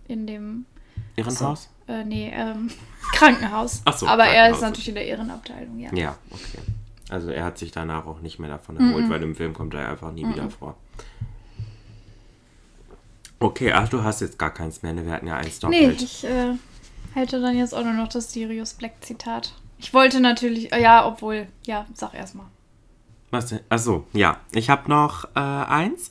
In 0.08 0.26
dem 0.26 0.66
Irrenhaus? 1.16 1.70
äh, 1.88 2.04
nee, 2.04 2.32
ähm, 2.34 2.72
Krankenhaus. 3.14 3.84
Ach 3.86 3.96
so, 3.96 4.08
aber 4.08 4.24
er 4.26 4.30
ist 4.50 4.60
Krankenhaus. 4.60 4.62
natürlich 4.62 4.90
in 4.90 4.96
der 4.96 5.06
Ehrenabteilung, 5.06 5.80
ja. 5.80 5.90
Ja, 5.94 6.18
okay. 6.32 6.60
Also 7.10 7.30
er 7.30 7.44
hat 7.46 7.60
sich 7.60 7.72
danach 7.72 8.08
auch 8.08 8.22
nicht 8.22 8.40
mehr 8.40 8.50
davon 8.50 8.76
Mhm. 8.76 8.90
erholt, 8.90 9.10
weil 9.12 9.22
im 9.22 9.36
Film 9.36 9.54
kommt 9.54 9.76
er 9.76 9.88
einfach 9.90 10.12
nie 10.12 10.28
wieder 10.28 10.50
vor. 10.50 10.76
Okay, 13.40 13.72
ach, 13.72 13.88
du 13.90 14.04
hast 14.04 14.22
jetzt 14.22 14.40
gar 14.40 14.54
keins 14.54 14.82
mehr, 14.82 14.94
ne? 14.94 15.06
Wir 15.06 15.14
hatten 15.14 15.28
ja 15.28 15.36
eins 15.36 15.62
Nee, 15.64 15.82
doppelt. 15.82 16.02
ich 16.02 16.24
äh, 16.24 16.54
hätte 17.14 17.40
dann 17.42 17.56
jetzt 17.58 17.74
auch 17.76 17.84
nur 17.84 17.94
noch 17.94 18.08
das 18.08 18.34
Sirius 18.34 18.74
Black 18.74 18.94
Zitat. 19.02 19.54
Ich 19.78 19.94
wollte 19.94 20.20
natürlich, 20.20 20.74
äh, 20.74 20.82
ja, 20.82 21.06
obwohl, 21.06 21.48
ja, 21.66 21.86
sag 21.94 22.14
erstmal. 22.16 22.48
Was 23.30 23.48
denn? 23.48 23.60
Achso, 23.70 24.06
ja. 24.14 24.40
Ich 24.54 24.70
habe 24.70 24.90
noch 24.90 25.26
äh, 25.36 25.40
eins. 25.40 26.10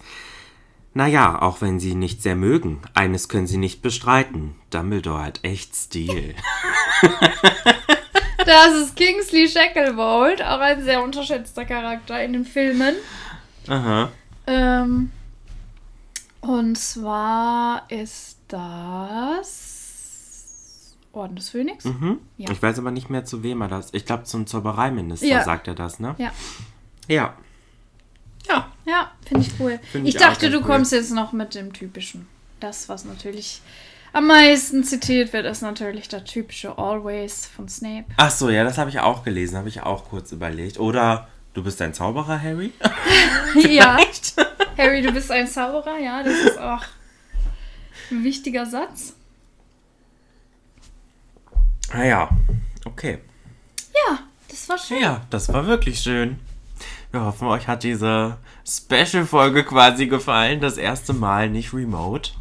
Naja, 0.95 1.43
auch 1.43 1.61
wenn 1.61 1.79
sie 1.81 1.95
nicht 1.95 2.23
sehr 2.23 2.37
mögen, 2.37 2.81
eines 2.95 3.29
können 3.29 3.47
sie 3.47 3.59
nicht 3.59 3.83
bestreiten. 3.83 4.55
Dumbledore 4.71 5.25
hat 5.25 5.41
echt 5.43 5.75
Stil. 5.75 6.35
Das 8.45 8.75
ist 8.75 8.95
Kingsley 8.95 9.49
Shacklebolt, 9.49 10.41
auch 10.41 10.61
ein 10.61 10.83
sehr 10.85 11.03
unterschätzter 11.03 11.65
Charakter 11.65 12.23
in 12.23 12.33
den 12.33 12.45
Filmen. 12.45 12.95
Aha. 13.67 14.11
Ähm, 14.47 15.11
und 16.47 16.77
zwar 16.79 17.91
ist 17.91 18.39
das. 18.49 19.85
Orden 21.13 21.37
des 21.37 21.49
Phönix. 21.49 21.85
Mhm. 21.87 22.21
Ja. 22.37 22.51
Ich 22.51 22.63
weiß 22.63 22.79
aber 22.79 22.91
nicht 22.91 23.09
mehr, 23.09 23.25
zu 23.25 23.43
wem 23.43 23.63
er 23.63 23.69
das. 23.69 23.89
Ich 23.93 24.05
glaube, 24.05 24.25
zum 24.25 24.47
Zaubereiminister 24.47 25.27
Ja. 25.27 25.45
sagt 25.45 25.67
er 25.67 25.75
das, 25.75 25.99
ne? 25.99 26.15
Ja. 26.19 26.31
Ja. 27.09 27.35
Ja. 28.47 28.71
Ja, 28.85 29.11
finde 29.27 29.47
ich 29.47 29.59
cool. 29.59 29.81
Find 29.91 30.07
ich 30.07 30.15
ich 30.15 30.21
dachte, 30.21 30.51
du 30.51 30.59
cool. 30.59 30.65
kommst 30.65 30.93
jetzt 30.93 31.13
noch 31.13 31.33
mit 31.33 31.55
dem 31.55 31.73
typischen. 31.73 32.29
Das, 32.61 32.89
was 32.91 33.05
natürlich 33.07 33.63
am 34.13 34.27
meisten 34.29 34.85
zitiert 34.85 35.33
wird, 35.33 35.47
ist 35.47 35.63
natürlich 35.63 36.09
der 36.09 36.25
typische 36.25 36.77
Always 36.79 37.47
von 37.47 37.67
Snape. 37.69 38.05
Ach 38.19 38.31
so, 38.31 38.51
ja, 38.51 38.63
das 38.65 38.77
habe 38.79 38.91
ich 38.91 39.01
auch 39.01 39.25
gelesen, 39.25 39.57
habe 39.57 39.69
ich 39.71 39.83
auch 39.83 40.05
kurz 40.11 40.33
überlegt. 40.33 40.79
Oder 40.79 41.29
du 41.55 41.63
bist 41.65 41.81
ein 41.83 41.95
Zauberer, 41.95 42.41
Harry? 42.41 42.73
ja. 43.69 43.99
Harry, 44.77 45.01
du 45.01 45.13
bist 45.13 45.31
ein 45.31 45.47
Zauberer, 45.47 45.99
ja, 45.99 46.23
das 46.23 46.35
ist 46.35 46.59
auch 46.59 46.83
ein 48.11 48.23
wichtiger 48.23 48.67
Satz. 48.67 49.15
Ah 51.93 52.05
ja, 52.05 52.31
okay. 52.85 53.19
Ja, 53.95 54.19
das 54.49 54.69
war 54.69 54.79
schön. 54.79 55.01
Ja, 55.01 55.23
das 55.31 55.53
war 55.53 55.67
wirklich 55.67 56.01
schön. 56.01 56.39
Wir 57.11 57.23
hoffen, 57.23 57.49
euch 57.49 57.69
hat 57.69 57.85
diese 57.85 58.37
Special-Folge 58.67 59.65
quasi 59.65 60.07
gefallen. 60.07 60.61
Das 60.61 60.77
erste 60.77 61.15
Mal 61.15 61.49
nicht 61.49 61.73
remote. 61.73 62.33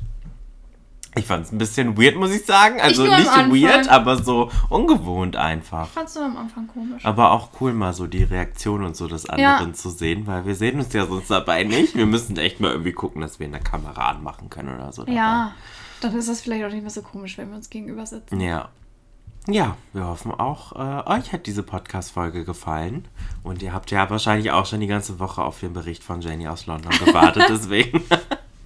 Ich 1.17 1.25
fand 1.25 1.45
es 1.45 1.51
ein 1.51 1.57
bisschen 1.57 1.97
weird, 1.97 2.17
muss 2.17 2.31
ich 2.31 2.45
sagen. 2.45 2.81
Also 2.81 3.05
nur 3.05 3.15
am 3.15 3.49
nicht 3.49 3.63
weird, 3.63 3.87
aber 3.87 4.21
so 4.21 4.51
ungewohnt 4.69 5.37
einfach. 5.37 5.87
Fandst 5.87 6.17
du 6.17 6.19
am 6.19 6.35
Anfang 6.35 6.67
komisch? 6.67 7.05
Aber 7.05 7.31
auch 7.31 7.49
cool, 7.61 7.73
mal 7.73 7.93
so 7.93 8.05
die 8.05 8.23
Reaktion 8.23 8.83
und 8.83 8.97
so 8.97 9.07
des 9.07 9.29
anderen 9.29 9.73
zu 9.73 9.89
sehen, 9.89 10.27
weil 10.27 10.45
wir 10.45 10.55
sehen 10.55 10.77
uns 10.77 10.91
ja 10.91 11.05
sonst 11.05 11.31
dabei 11.31 11.63
nicht. 11.63 11.95
Wir 11.95 12.05
müssen 12.05 12.37
echt 12.37 12.59
mal 12.59 12.71
irgendwie 12.71 12.91
gucken, 12.91 13.21
dass 13.21 13.39
wir 13.39 13.47
eine 13.47 13.61
Kamera 13.61 14.09
anmachen 14.09 14.49
können 14.49 14.75
oder 14.75 14.91
so. 14.91 15.03
dabei. 15.03 15.15
Ja, 15.17 15.51
dann 16.01 16.15
ist 16.15 16.27
das 16.27 16.41
vielleicht 16.41 16.65
auch 16.65 16.71
nicht 16.71 16.81
mehr 16.81 16.91
so 16.91 17.01
komisch, 17.01 17.37
wenn 17.37 17.49
wir 17.49 17.55
uns 17.55 17.69
gegenüber 17.69 18.05
sitzen. 18.05 18.39
Ja. 18.41 18.69
Ja, 19.47 19.77
wir 19.93 20.05
hoffen 20.07 20.31
auch, 20.31 20.71
äh, 20.73 21.07
euch 21.07 21.31
hat 21.31 21.45
diese 21.45 21.61
Podcast-Folge 21.61 22.45
gefallen. 22.45 23.07
Und 23.43 23.61
ihr 23.61 23.73
habt 23.73 23.91
ja 23.91 24.09
wahrscheinlich 24.09 24.51
auch 24.51 24.65
schon 24.65 24.79
die 24.79 24.87
ganze 24.87 25.19
Woche 25.19 25.43
auf 25.43 25.59
den 25.59 25.73
Bericht 25.73 26.03
von 26.03 26.19
Jenny 26.21 26.47
aus 26.47 26.65
London 26.65 26.91
gewartet. 27.05 27.45
Deswegen, 27.49 28.03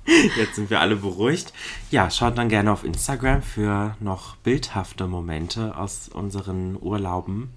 jetzt 0.37 0.55
sind 0.55 0.69
wir 0.69 0.79
alle 0.79 0.95
beruhigt. 0.95 1.53
Ja, 1.91 2.09
schaut 2.09 2.37
dann 2.37 2.49
gerne 2.49 2.71
auf 2.71 2.83
Instagram 2.83 3.41
für 3.41 3.95
noch 3.99 4.35
bildhafte 4.37 5.07
Momente 5.07 5.77
aus 5.77 6.09
unseren 6.09 6.77
Urlauben 6.81 7.49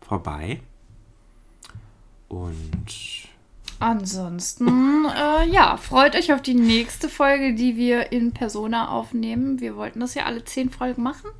vorbei. 0.00 0.60
Und 2.28 3.28
Ansonsten, 3.80 5.04
äh, 5.04 5.48
ja, 5.48 5.76
freut 5.76 6.16
euch 6.16 6.32
auf 6.32 6.42
die 6.42 6.54
nächste 6.54 7.08
Folge, 7.08 7.54
die 7.54 7.76
wir 7.76 8.10
in 8.10 8.32
Persona 8.32 8.88
aufnehmen. 8.88 9.60
Wir 9.60 9.76
wollten 9.76 10.00
das 10.00 10.14
ja 10.14 10.24
alle 10.24 10.44
zehn 10.44 10.68
Folgen 10.70 11.02
machen. 11.02 11.30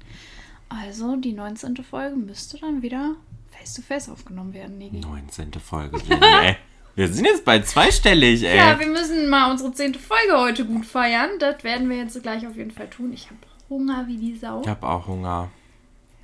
Also 0.68 1.16
die 1.16 1.32
19. 1.32 1.78
Folge 1.78 2.16
müsste 2.16 2.58
dann 2.58 2.82
wieder 2.82 3.16
face-to-face 3.50 4.10
aufgenommen 4.10 4.52
werden, 4.52 4.78
Nigi. 4.78 5.00
19. 5.00 5.52
Folge, 5.54 5.98
Jenny, 6.06 6.24
ey. 6.24 6.56
Wir 6.98 7.06
sind 7.06 7.26
jetzt 7.26 7.44
bald 7.44 7.64
zweistellig, 7.64 8.42
ey. 8.42 8.56
Ja, 8.56 8.76
wir 8.76 8.88
müssen 8.88 9.28
mal 9.28 9.52
unsere 9.52 9.70
zehnte 9.70 10.00
Folge 10.00 10.32
heute 10.32 10.64
gut 10.64 10.84
feiern. 10.84 11.30
Das 11.38 11.62
werden 11.62 11.88
wir 11.88 11.96
jetzt 11.96 12.20
gleich 12.24 12.44
auf 12.44 12.56
jeden 12.56 12.72
Fall 12.72 12.90
tun. 12.90 13.12
Ich 13.12 13.26
habe 13.26 13.38
Hunger 13.70 14.08
wie 14.08 14.16
die 14.16 14.34
Sau. 14.34 14.62
ich 14.62 14.68
habe 14.68 14.84
auch 14.84 15.06
Hunger. 15.06 15.48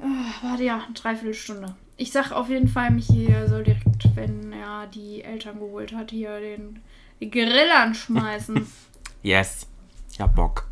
Ah, 0.00 0.32
Warte 0.42 0.64
ja, 0.64 0.82
eine 0.84 0.92
Dreiviertelstunde. 0.92 1.76
Ich 1.96 2.10
sag 2.10 2.32
auf 2.32 2.48
jeden 2.48 2.66
Fall, 2.66 2.90
Michi 2.90 3.32
soll 3.46 3.62
direkt, 3.62 4.16
wenn 4.16 4.52
er 4.52 4.88
die 4.88 5.22
Eltern 5.22 5.60
geholt 5.60 5.94
hat, 5.94 6.10
hier 6.10 6.40
den, 6.40 6.80
den 7.20 7.30
Grill 7.30 7.70
anschmeißen. 7.72 8.66
Yes. 9.22 9.68
Ich 10.12 10.20
hab 10.20 10.34
Bock. 10.34 10.66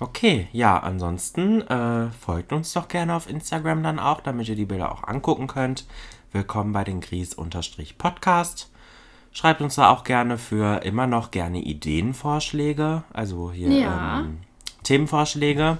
Okay, 0.00 0.48
ja, 0.52 0.78
ansonsten 0.78 1.60
äh, 1.60 2.10
folgt 2.10 2.54
uns 2.54 2.72
doch 2.72 2.88
gerne 2.88 3.14
auf 3.14 3.28
Instagram 3.28 3.82
dann 3.82 3.98
auch, 3.98 4.22
damit 4.22 4.48
ihr 4.48 4.56
die 4.56 4.64
Bilder 4.64 4.90
auch 4.90 5.04
angucken 5.04 5.46
könnt. 5.46 5.84
Willkommen 6.32 6.72
bei 6.72 6.84
den 6.84 7.02
Gries-Podcast. 7.02 8.70
Schreibt 9.36 9.60
uns 9.60 9.74
da 9.74 9.90
auch 9.90 10.04
gerne 10.04 10.38
für 10.38 10.82
immer 10.84 11.08
noch 11.08 11.32
gerne 11.32 11.58
Ideenvorschläge, 11.58 13.02
also 13.12 13.50
hier 13.52 13.68
Ja. 13.68 14.20
ähm, 14.20 14.38
Themenvorschläge 14.84 15.78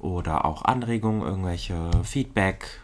oder 0.00 0.44
auch 0.44 0.64
Anregungen, 0.64 1.22
irgendwelche 1.22 1.90
Feedback, 2.02 2.80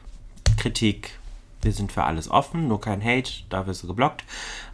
Kritik. 0.57 1.19
Wir 1.61 1.73
sind 1.73 1.91
für 1.91 2.05
alles 2.05 2.31
offen, 2.31 2.69
nur 2.69 2.81
kein 2.81 3.03
Hate, 3.03 3.33
da 3.49 3.67
wirst 3.67 3.83
du 3.83 3.89
geblockt. 3.89 4.23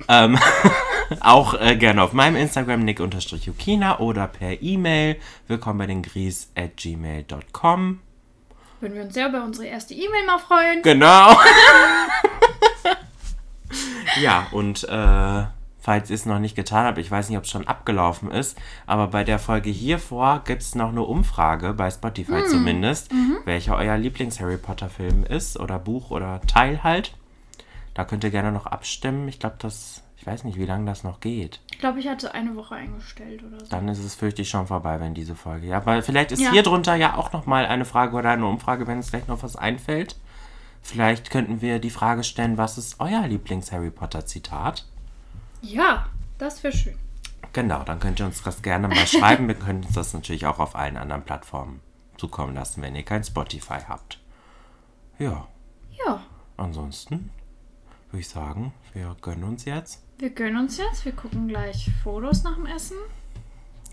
Ähm, 0.06 0.38
auch 1.20 1.54
äh, 1.54 1.76
gerne 1.76 2.02
auf 2.02 2.12
meinem 2.12 2.36
Instagram 2.36 2.84
nick-yukina 2.84 4.00
oder 4.00 4.26
per 4.26 4.60
E-Mail 4.60 5.16
willkommen 5.48 5.78
bei 5.78 5.86
den 5.86 6.02
Gries 6.02 6.50
at 6.54 6.76
gmail.com. 6.76 8.00
Würden 8.80 8.94
wir 8.94 9.02
uns 9.04 9.14
sehr 9.14 9.30
über 9.30 9.44
unsere 9.44 9.66
erste 9.66 9.94
E-Mail 9.94 10.26
mal 10.26 10.38
freuen. 10.38 10.82
Genau. 10.82 11.34
ja, 14.20 14.46
und 14.52 14.84
äh, 14.88 15.44
falls 15.80 16.10
ihr 16.10 16.14
es 16.14 16.26
noch 16.26 16.38
nicht 16.38 16.54
getan 16.56 16.84
habt, 16.86 16.98
ich 16.98 17.10
weiß 17.10 17.28
nicht, 17.28 17.38
ob 17.38 17.44
es 17.44 17.50
schon 17.50 17.66
abgelaufen 17.66 18.30
ist, 18.30 18.56
aber 18.86 19.08
bei 19.08 19.24
der 19.24 19.38
Folge 19.38 19.70
hier 19.70 19.98
vor 19.98 20.42
gibt 20.44 20.62
es 20.62 20.74
noch 20.74 20.90
eine 20.90 21.02
Umfrage, 21.02 21.72
bei 21.74 21.90
Spotify 21.90 22.44
zumindest, 22.48 23.10
welcher 23.44 23.76
euer 23.76 23.96
Lieblings-Harry 23.98 24.58
Potter-Film 24.58 25.24
ist 25.24 25.58
oder 25.58 25.78
Buch 25.78 26.10
oder 26.10 26.40
Teil 26.46 26.82
halt. 26.84 27.14
Da 27.94 28.04
könnt 28.04 28.24
ihr 28.24 28.30
gerne 28.30 28.52
noch 28.52 28.66
abstimmen. 28.66 29.28
Ich 29.28 29.38
glaube, 29.38 29.56
das, 29.58 30.02
ich 30.16 30.26
weiß 30.26 30.44
nicht, 30.44 30.56
wie 30.56 30.64
lange 30.64 30.86
das 30.86 31.04
noch 31.04 31.20
geht. 31.20 31.60
Ich 31.72 31.78
glaube, 31.78 31.98
ich 32.00 32.08
hatte 32.08 32.32
eine 32.32 32.56
Woche 32.56 32.74
eingestellt 32.76 33.42
oder 33.44 33.60
so. 33.60 33.66
Dann 33.68 33.86
ist 33.88 33.98
es 33.98 34.14
fürchte 34.14 34.40
ich 34.42 34.48
schon 34.48 34.66
vorbei, 34.66 34.98
wenn 34.98 35.12
diese 35.12 35.34
Folge. 35.34 35.66
Ja, 35.66 35.84
weil 35.84 36.00
vielleicht 36.00 36.32
ist 36.32 36.40
Ja. 36.40 36.52
hier 36.52 36.62
drunter 36.62 36.94
ja 36.94 37.16
auch 37.16 37.32
noch 37.32 37.44
mal 37.44 37.66
eine 37.66 37.84
Frage 37.84 38.16
oder 38.16 38.30
eine 38.30 38.46
Umfrage, 38.46 38.86
wenn 38.86 38.96
uns 38.98 39.10
gleich 39.10 39.26
noch 39.28 39.42
was 39.42 39.56
einfällt. 39.56 40.16
Vielleicht 40.82 41.30
könnten 41.30 41.60
wir 41.60 41.78
die 41.78 41.90
Frage 41.90 42.24
stellen, 42.24 42.58
was 42.58 42.76
ist 42.78 42.96
euer 42.98 43.26
Lieblings-Harry 43.26 43.90
Potter-Zitat? 43.90 44.84
Ja, 45.60 46.06
das 46.38 46.62
wäre 46.64 46.74
schön. 46.76 46.98
Genau, 47.52 47.82
dann 47.84 48.00
könnt 48.00 48.18
ihr 48.18 48.26
uns 48.26 48.42
das 48.42 48.62
gerne 48.62 48.88
mal 48.88 49.06
schreiben. 49.06 49.46
Wir 49.46 49.54
können 49.54 49.84
uns 49.84 49.94
das 49.94 50.12
natürlich 50.14 50.46
auch 50.46 50.58
auf 50.58 50.74
allen 50.74 50.96
anderen 50.96 51.22
Plattformen 51.22 51.80
zukommen 52.16 52.54
lassen, 52.54 52.82
wenn 52.82 52.96
ihr 52.96 53.04
kein 53.04 53.22
Spotify 53.24 53.78
habt. 53.88 54.18
Ja, 55.18 55.46
Ja, 56.04 56.22
ansonsten 56.56 57.30
würde 58.10 58.20
ich 58.20 58.28
sagen, 58.28 58.72
wir 58.92 59.14
gönnen 59.22 59.44
uns 59.44 59.64
jetzt. 59.64 60.02
wir 60.18 60.30
gönnen 60.30 60.56
uns 60.58 60.76
jetzt. 60.78 61.04
Wir 61.04 61.12
gucken 61.12 61.46
gleich 61.48 61.90
Fotos 62.02 62.42
nach 62.42 62.54
dem 62.56 62.66
Essen. 62.66 62.96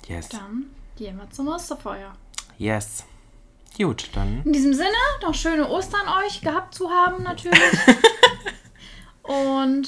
Yes. 0.08 0.30
Dann 0.30 0.66
gehen 0.96 1.18
wir 1.18 1.30
zum 1.30 1.48
Osterfeuer. 1.50 2.14
Yes. 2.58 3.06
Gut, 3.82 4.10
dann 4.14 4.42
In 4.44 4.52
diesem 4.52 4.74
Sinne, 4.74 4.90
noch 5.22 5.34
schöne 5.34 5.70
Ostern 5.70 6.02
euch 6.26 6.42
gehabt 6.42 6.76
zu 6.76 6.90
haben, 6.90 7.24
natürlich. 7.24 7.58
Und 9.24 9.88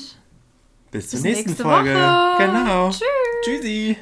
bis 0.91 1.09
zur 1.09 1.17
bis 1.17 1.23
nächsten 1.23 1.49
nächste 1.49 1.63
Folge. 1.63 1.93
Woche. 1.93 2.35
Genau. 2.37 2.89
Tschüss. 2.89 3.01
Tschüssi. 3.43 3.97